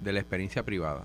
de 0.00 0.12
la 0.12 0.20
experiencia 0.20 0.62
privada. 0.62 1.04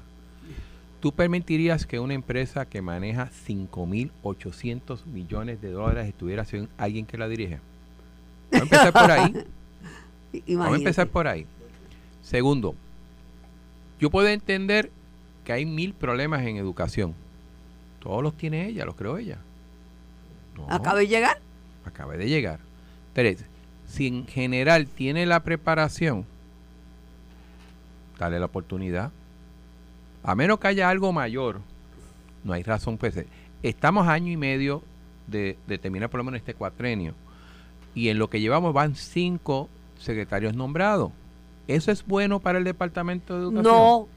¿Tú 0.99 1.13
permitirías 1.13 1.85
que 1.85 1.99
una 1.99 2.13
empresa 2.13 2.65
que 2.65 2.81
maneja 2.81 3.29
5.800 3.47 5.05
millones 5.05 5.61
de 5.61 5.71
dólares 5.71 6.07
estuviera 6.07 6.43
sin 6.43 6.67
alguien 6.77 7.05
que 7.05 7.17
la 7.17 7.29
dirige? 7.29 7.59
Vamos 8.51 8.61
a 8.61 8.63
empezar 8.63 8.93
por 8.93 9.11
ahí. 9.11 9.45
Vamos 10.47 10.73
a 10.73 10.75
empezar 10.77 11.07
por 11.07 11.27
ahí. 11.27 11.45
Segundo, 12.21 12.75
yo 13.99 14.09
puedo 14.09 14.27
entender 14.27 14.91
que 15.43 15.53
hay 15.53 15.65
mil 15.65 15.93
problemas 15.93 16.45
en 16.45 16.57
educación. 16.57 17.15
Todos 17.99 18.23
los 18.23 18.35
tiene 18.35 18.67
ella, 18.67 18.85
los 18.85 18.95
creo 18.95 19.17
ella. 19.17 19.39
No, 20.55 20.69
Acabo 20.69 20.97
de 20.97 21.07
llegar. 21.07 21.39
acaba 21.85 22.15
de 22.15 22.27
llegar. 22.29 22.59
Tres, 23.13 23.43
si 23.87 24.07
en 24.07 24.27
general 24.27 24.87
tiene 24.87 25.25
la 25.25 25.41
preparación, 25.41 26.25
dale 28.17 28.39
la 28.39 28.45
oportunidad. 28.45 29.11
A 30.23 30.35
menos 30.35 30.59
que 30.59 30.67
haya 30.67 30.89
algo 30.89 31.11
mayor, 31.11 31.61
no 32.43 32.53
hay 32.53 32.63
razón. 32.63 32.97
Pues, 32.97 33.25
estamos 33.63 34.07
a 34.07 34.13
año 34.13 34.31
y 34.31 34.37
medio 34.37 34.83
de, 35.27 35.57
de 35.67 35.77
terminar 35.77 36.09
por 36.09 36.19
lo 36.19 36.23
menos 36.23 36.39
este 36.39 36.53
cuatrenio. 36.53 37.15
Y 37.95 38.09
en 38.09 38.19
lo 38.19 38.29
que 38.29 38.39
llevamos 38.39 38.73
van 38.73 38.95
cinco 38.95 39.69
secretarios 39.99 40.55
nombrados. 40.55 41.11
¿Eso 41.67 41.91
es 41.91 42.03
bueno 42.05 42.39
para 42.39 42.57
el 42.57 42.63
Departamento 42.63 43.35
de 43.35 43.41
Educación? 43.43 43.63
No, 43.63 43.95
O 43.99 44.07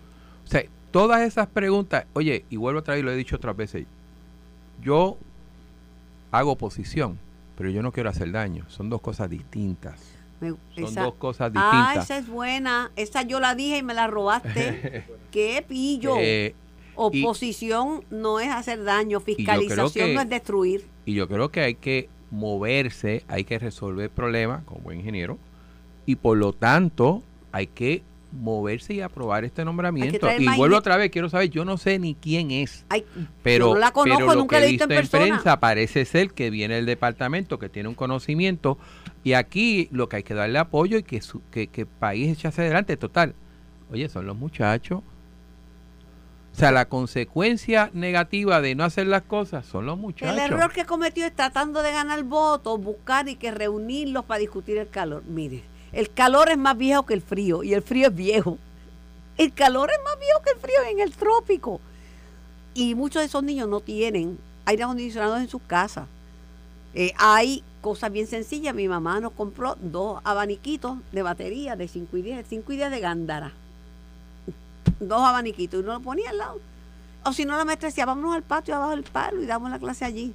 sea, 0.47 0.65
todas 0.91 1.21
esas 1.23 1.47
preguntas, 1.49 2.07
oye, 2.15 2.45
y 2.49 2.57
vuelvo 2.57 2.81
otra 2.81 2.95
vez, 2.95 3.03
y 3.03 3.05
lo 3.05 3.13
he 3.13 3.17
dicho 3.17 3.37
otras 3.37 3.55
veces, 3.57 3.85
yo 4.83 5.19
hago 6.31 6.53
oposición, 6.53 7.19
pero 7.57 7.69
yo 7.71 7.83
no 7.83 7.93
quiero 7.93 8.09
hacer 8.11 8.33
daño. 8.33 8.65
Son 8.69 8.89
dos 8.89 9.01
cosas 9.03 9.29
distintas. 9.29 10.01
me- 10.41 10.49
Son 10.75 10.85
esa- 10.85 11.03
dos 11.05 11.15
cosas 11.15 11.53
Ah, 11.55 11.71
distintas. 11.93 12.05
esa 12.05 12.19
es 12.19 12.27
buena. 12.29 12.91
Esa 12.97 13.23
yo 13.23 13.39
la 13.39 13.55
dije 13.55 13.79
y 13.79 13.83
me 13.85 13.95
la 13.95 14.09
robaste. 14.09 15.05
¡Qué 15.31 15.65
pillo! 15.69 16.17
Eh, 16.19 16.55
Oposición 16.97 18.05
no 18.11 18.41
es 18.41 18.49
hacer 18.49 18.83
daño, 18.85 19.21
fiscalización 19.21 20.09
que- 20.09 20.15
no 20.15 20.21
es 20.21 20.29
destruir. 20.29 20.85
y 21.07 21.15
yo 21.15 21.29
creo 21.29 21.51
que 21.51 21.61
hay 21.61 21.75
que 21.75 22.09
moverse, 22.31 23.25
hay 23.29 23.45
que 23.45 23.59
resolver 23.59 24.11
problemas 24.11 24.65
como 24.65 24.81
buen 24.81 24.99
ingeniero, 24.99 25.39
y 26.07 26.17
por 26.17 26.39
lo 26.39 26.53
tanto 26.53 27.23
hay 27.53 27.67
que 27.67 28.03
moverse 28.33 28.95
y 28.95 29.01
aprobar 29.01 29.45
este 29.45 29.65
nombramiento. 29.65 30.29
Y 30.39 30.47
vuelvo 30.57 30.77
otra 30.77 30.97
vez, 30.97 31.11
quiero 31.11 31.29
saber, 31.29 31.51
yo 31.51 31.65
no 31.65 31.77
sé 31.77 31.99
ni 31.99 32.15
quién 32.15 32.51
es. 32.51 32.85
Ay, 32.89 33.05
Pero, 33.43 33.75
no 33.75 33.81
la 33.81 33.91
conozco, 33.91 34.19
pero 34.19 34.35
lo 34.35 34.41
nunca 34.41 34.59
que 34.59 34.65
he 34.65 34.71
visto 34.71 34.91
en 34.91 35.07
prensa 35.07 35.61
parece 35.61 36.05
ser 36.05 36.31
que 36.31 36.51
viene 36.51 36.79
el 36.79 36.87
departamento 36.87 37.59
que 37.59 37.69
tiene 37.69 37.89
un 37.89 37.95
conocimiento 37.95 38.79
y 39.23 39.35
aquí 39.35 39.89
lo 39.93 40.09
que 40.09 40.17
hay 40.17 40.23
que 40.23 40.35
darle 40.35 40.59
apoyo 40.59 40.97
y 40.97 41.03
que, 41.03 41.21
su, 41.21 41.43
que, 41.51 41.67
que 41.67 41.83
el 41.83 41.87
país 41.87 42.31
eche 42.31 42.49
hacia 42.49 42.65
adelante. 42.65 42.97
Total, 42.97 43.35
oye, 43.91 44.09
son 44.09 44.27
los 44.27 44.37
muchachos. 44.37 45.03
O 46.53 46.55
sea, 46.55 46.71
la 46.71 46.87
consecuencia 46.87 47.91
negativa 47.95 48.61
de 48.61 48.75
no 48.75 48.85
hacer 48.85 49.07
las 49.07 49.23
cosas 49.23 49.65
son 49.65 49.87
los 49.87 49.97
muchachos. 49.97 50.37
El 50.37 50.53
error 50.53 50.71
que 50.71 50.85
cometió 50.85 51.25
es 51.25 51.35
tratando 51.35 51.83
de 51.83 51.93
ganar 51.93 52.23
votos, 52.25 52.79
buscar 52.79 53.27
y 53.29 53.37
que 53.37 53.51
reunirlos 53.51 54.27
para 54.27 54.41
discutir 54.41 54.77
el 54.77 54.89
calor. 54.89 55.23
Mire, 55.27 55.63
el 55.93 56.11
calor 56.11 56.49
es 56.51 56.59
más 56.59 56.77
viejo 56.77 57.05
que 57.05 57.15
el 57.15 57.23
frío 57.23 57.63
y 57.63 57.75
el 57.75 57.83
frío 57.83 58.09
es 58.09 58.15
viejo. 58.15 58.59
El 59.37 59.53
calor 59.53 59.91
es 59.91 59.99
más 60.05 60.19
viejo 60.19 60.43
que 60.43 60.51
el 60.51 60.59
frío 60.59 60.77
en 60.91 61.01
el 61.01 61.13
trópico. 61.13 61.81
Y 62.75 62.95
muchos 62.95 63.21
de 63.21 63.27
esos 63.27 63.43
niños 63.43 63.69
no 63.69 63.81
tienen 63.81 64.39
aire 64.65 64.85
acondicionado 64.85 65.37
en 65.37 65.49
sus 65.49 65.61
casas. 65.63 66.07
Eh, 66.95 67.13
hay 67.19 67.63
cosas 67.81 68.11
bien 68.11 68.27
sencillas. 68.27 68.75
Mi 68.75 68.89
mamá 68.89 69.21
nos 69.21 69.33
compró 69.33 69.77
dos 69.81 70.21
abaniquitos 70.25 70.99
de 71.13 71.23
batería 71.23 71.77
de 71.77 71.89
5 71.89 72.17
y 72.17 72.23
10, 72.23 72.47
5 72.49 72.73
y 72.73 72.77
10 72.77 72.91
de 72.91 73.01
Gándara. 73.01 73.53
Dos 75.01 75.23
abaniquitos 75.23 75.81
y 75.81 75.83
uno 75.83 75.95
lo 75.95 76.01
ponía 76.01 76.31
al 76.31 76.39
lado. 76.39 76.61
O 77.25 77.33
si 77.33 77.45
no, 77.45 77.57
la 77.57 77.65
maestra 77.65 77.89
decía, 77.89 78.07
vámonos 78.07 78.35
al 78.35 78.43
patio 78.43 78.75
abajo 78.75 78.93
del 78.93 79.05
palo 79.05 79.43
y 79.43 79.47
damos 79.47 79.71
la 79.71 79.79
clase 79.79 80.05
allí. 80.05 80.35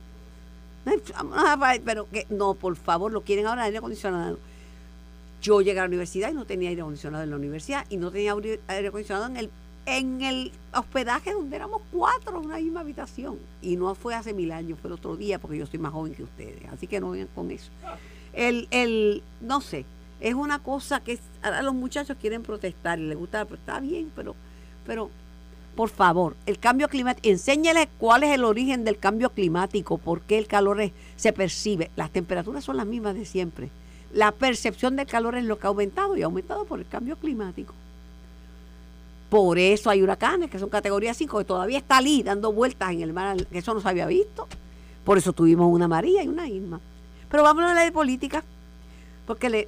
Pero 1.84 2.10
que 2.10 2.28
no, 2.30 2.54
por 2.54 2.76
favor, 2.76 3.12
lo 3.12 3.22
quieren 3.22 3.48
ahora 3.48 3.64
aire 3.64 3.80
acondicionado. 3.80 4.38
Yo 5.48 5.62
llegué 5.62 5.80
a 5.80 5.84
la 5.84 5.88
universidad 5.88 6.30
y 6.30 6.34
no 6.34 6.44
tenía 6.44 6.68
aire 6.68 6.82
acondicionado 6.82 7.24
en 7.24 7.30
la 7.30 7.38
universidad 7.38 7.86
y 7.90 7.96
no 7.96 8.12
tenía 8.12 8.36
aire 8.68 8.88
acondicionado 8.90 9.28
en 9.28 9.38
el, 9.38 9.50
en 9.86 10.22
el 10.22 10.52
hospedaje 10.74 11.32
donde 11.32 11.56
éramos 11.56 11.82
cuatro 11.90 12.40
en 12.42 12.48
una 12.48 12.58
misma 12.58 12.82
habitación. 12.82 13.38
Y 13.62 13.78
no 13.78 13.96
fue 13.96 14.14
hace 14.14 14.34
mil 14.34 14.52
años, 14.52 14.78
fue 14.82 14.90
el 14.90 14.96
otro 14.96 15.16
día 15.16 15.40
porque 15.40 15.58
yo 15.58 15.66
soy 15.66 15.80
más 15.80 15.94
joven 15.94 16.14
que 16.14 16.24
ustedes. 16.24 16.58
Así 16.70 16.86
que 16.86 17.00
no 17.00 17.12
vengan 17.12 17.30
con 17.34 17.50
eso. 17.50 17.70
El, 18.34 18.68
el, 18.72 19.24
no 19.40 19.62
sé, 19.62 19.86
es 20.20 20.34
una 20.34 20.60
cosa 20.60 21.00
que 21.00 21.18
ahora 21.42 21.62
los 21.62 21.74
muchachos 21.74 22.18
quieren 22.20 22.44
protestar 22.44 23.00
y 23.00 23.04
les 23.08 23.18
gusta, 23.18 23.46
pero 23.46 23.56
está 23.56 23.80
bien, 23.80 24.12
pero, 24.18 24.36
pero 24.86 25.10
por 25.78 25.88
favor, 25.88 26.36
el 26.46 26.60
cambio 26.60 26.90
climático, 26.90 27.26
enséñales 27.30 27.88
cuál 28.00 28.24
es 28.24 28.34
el 28.34 28.44
origen 28.44 28.84
del 28.84 28.98
cambio 28.98 29.30
climático, 29.30 29.98
por 29.98 30.20
qué 30.24 30.40
el 30.40 30.48
calor 30.48 30.82
es- 30.82 30.92
se 31.16 31.32
percibe. 31.32 31.90
Las 31.96 32.12
temperaturas 32.12 32.66
son 32.66 32.76
las 32.76 32.86
mismas 32.86 33.16
de 33.16 33.24
siempre. 33.24 33.70
La 34.18 34.32
percepción 34.32 34.96
del 34.96 35.06
calor 35.06 35.36
es 35.36 35.44
lo 35.44 35.60
que 35.60 35.68
ha 35.68 35.70
aumentado 35.70 36.18
y 36.18 36.24
ha 36.24 36.26
aumentado 36.26 36.66
por 36.66 36.80
el 36.80 36.88
cambio 36.88 37.18
climático. 37.18 37.76
Por 39.30 39.60
eso 39.60 39.92
hay 39.92 40.02
huracanes 40.02 40.50
que 40.50 40.58
son 40.58 40.70
categoría 40.70 41.14
5, 41.14 41.38
que 41.38 41.46
todavía 41.46 41.78
está 41.78 41.98
allí 41.98 42.24
dando 42.24 42.52
vueltas 42.52 42.94
en 42.94 43.04
el 43.04 43.14
mar, 43.14 43.46
que 43.46 43.60
eso 43.60 43.76
no 43.76 43.80
se 43.80 43.88
había 43.88 44.08
visto. 44.08 44.48
Por 45.04 45.20
eso 45.20 45.34
tuvimos 45.34 45.72
una 45.72 45.88
María 45.88 46.24
y 46.24 46.28
una 46.28 46.48
Irma. 46.50 46.80
Pero 47.30 47.44
vamos 47.44 47.64
a 47.64 47.70
hablar 47.70 47.86
de 47.86 47.92
política, 47.92 48.44
porque 49.28 49.52
le, 49.52 49.68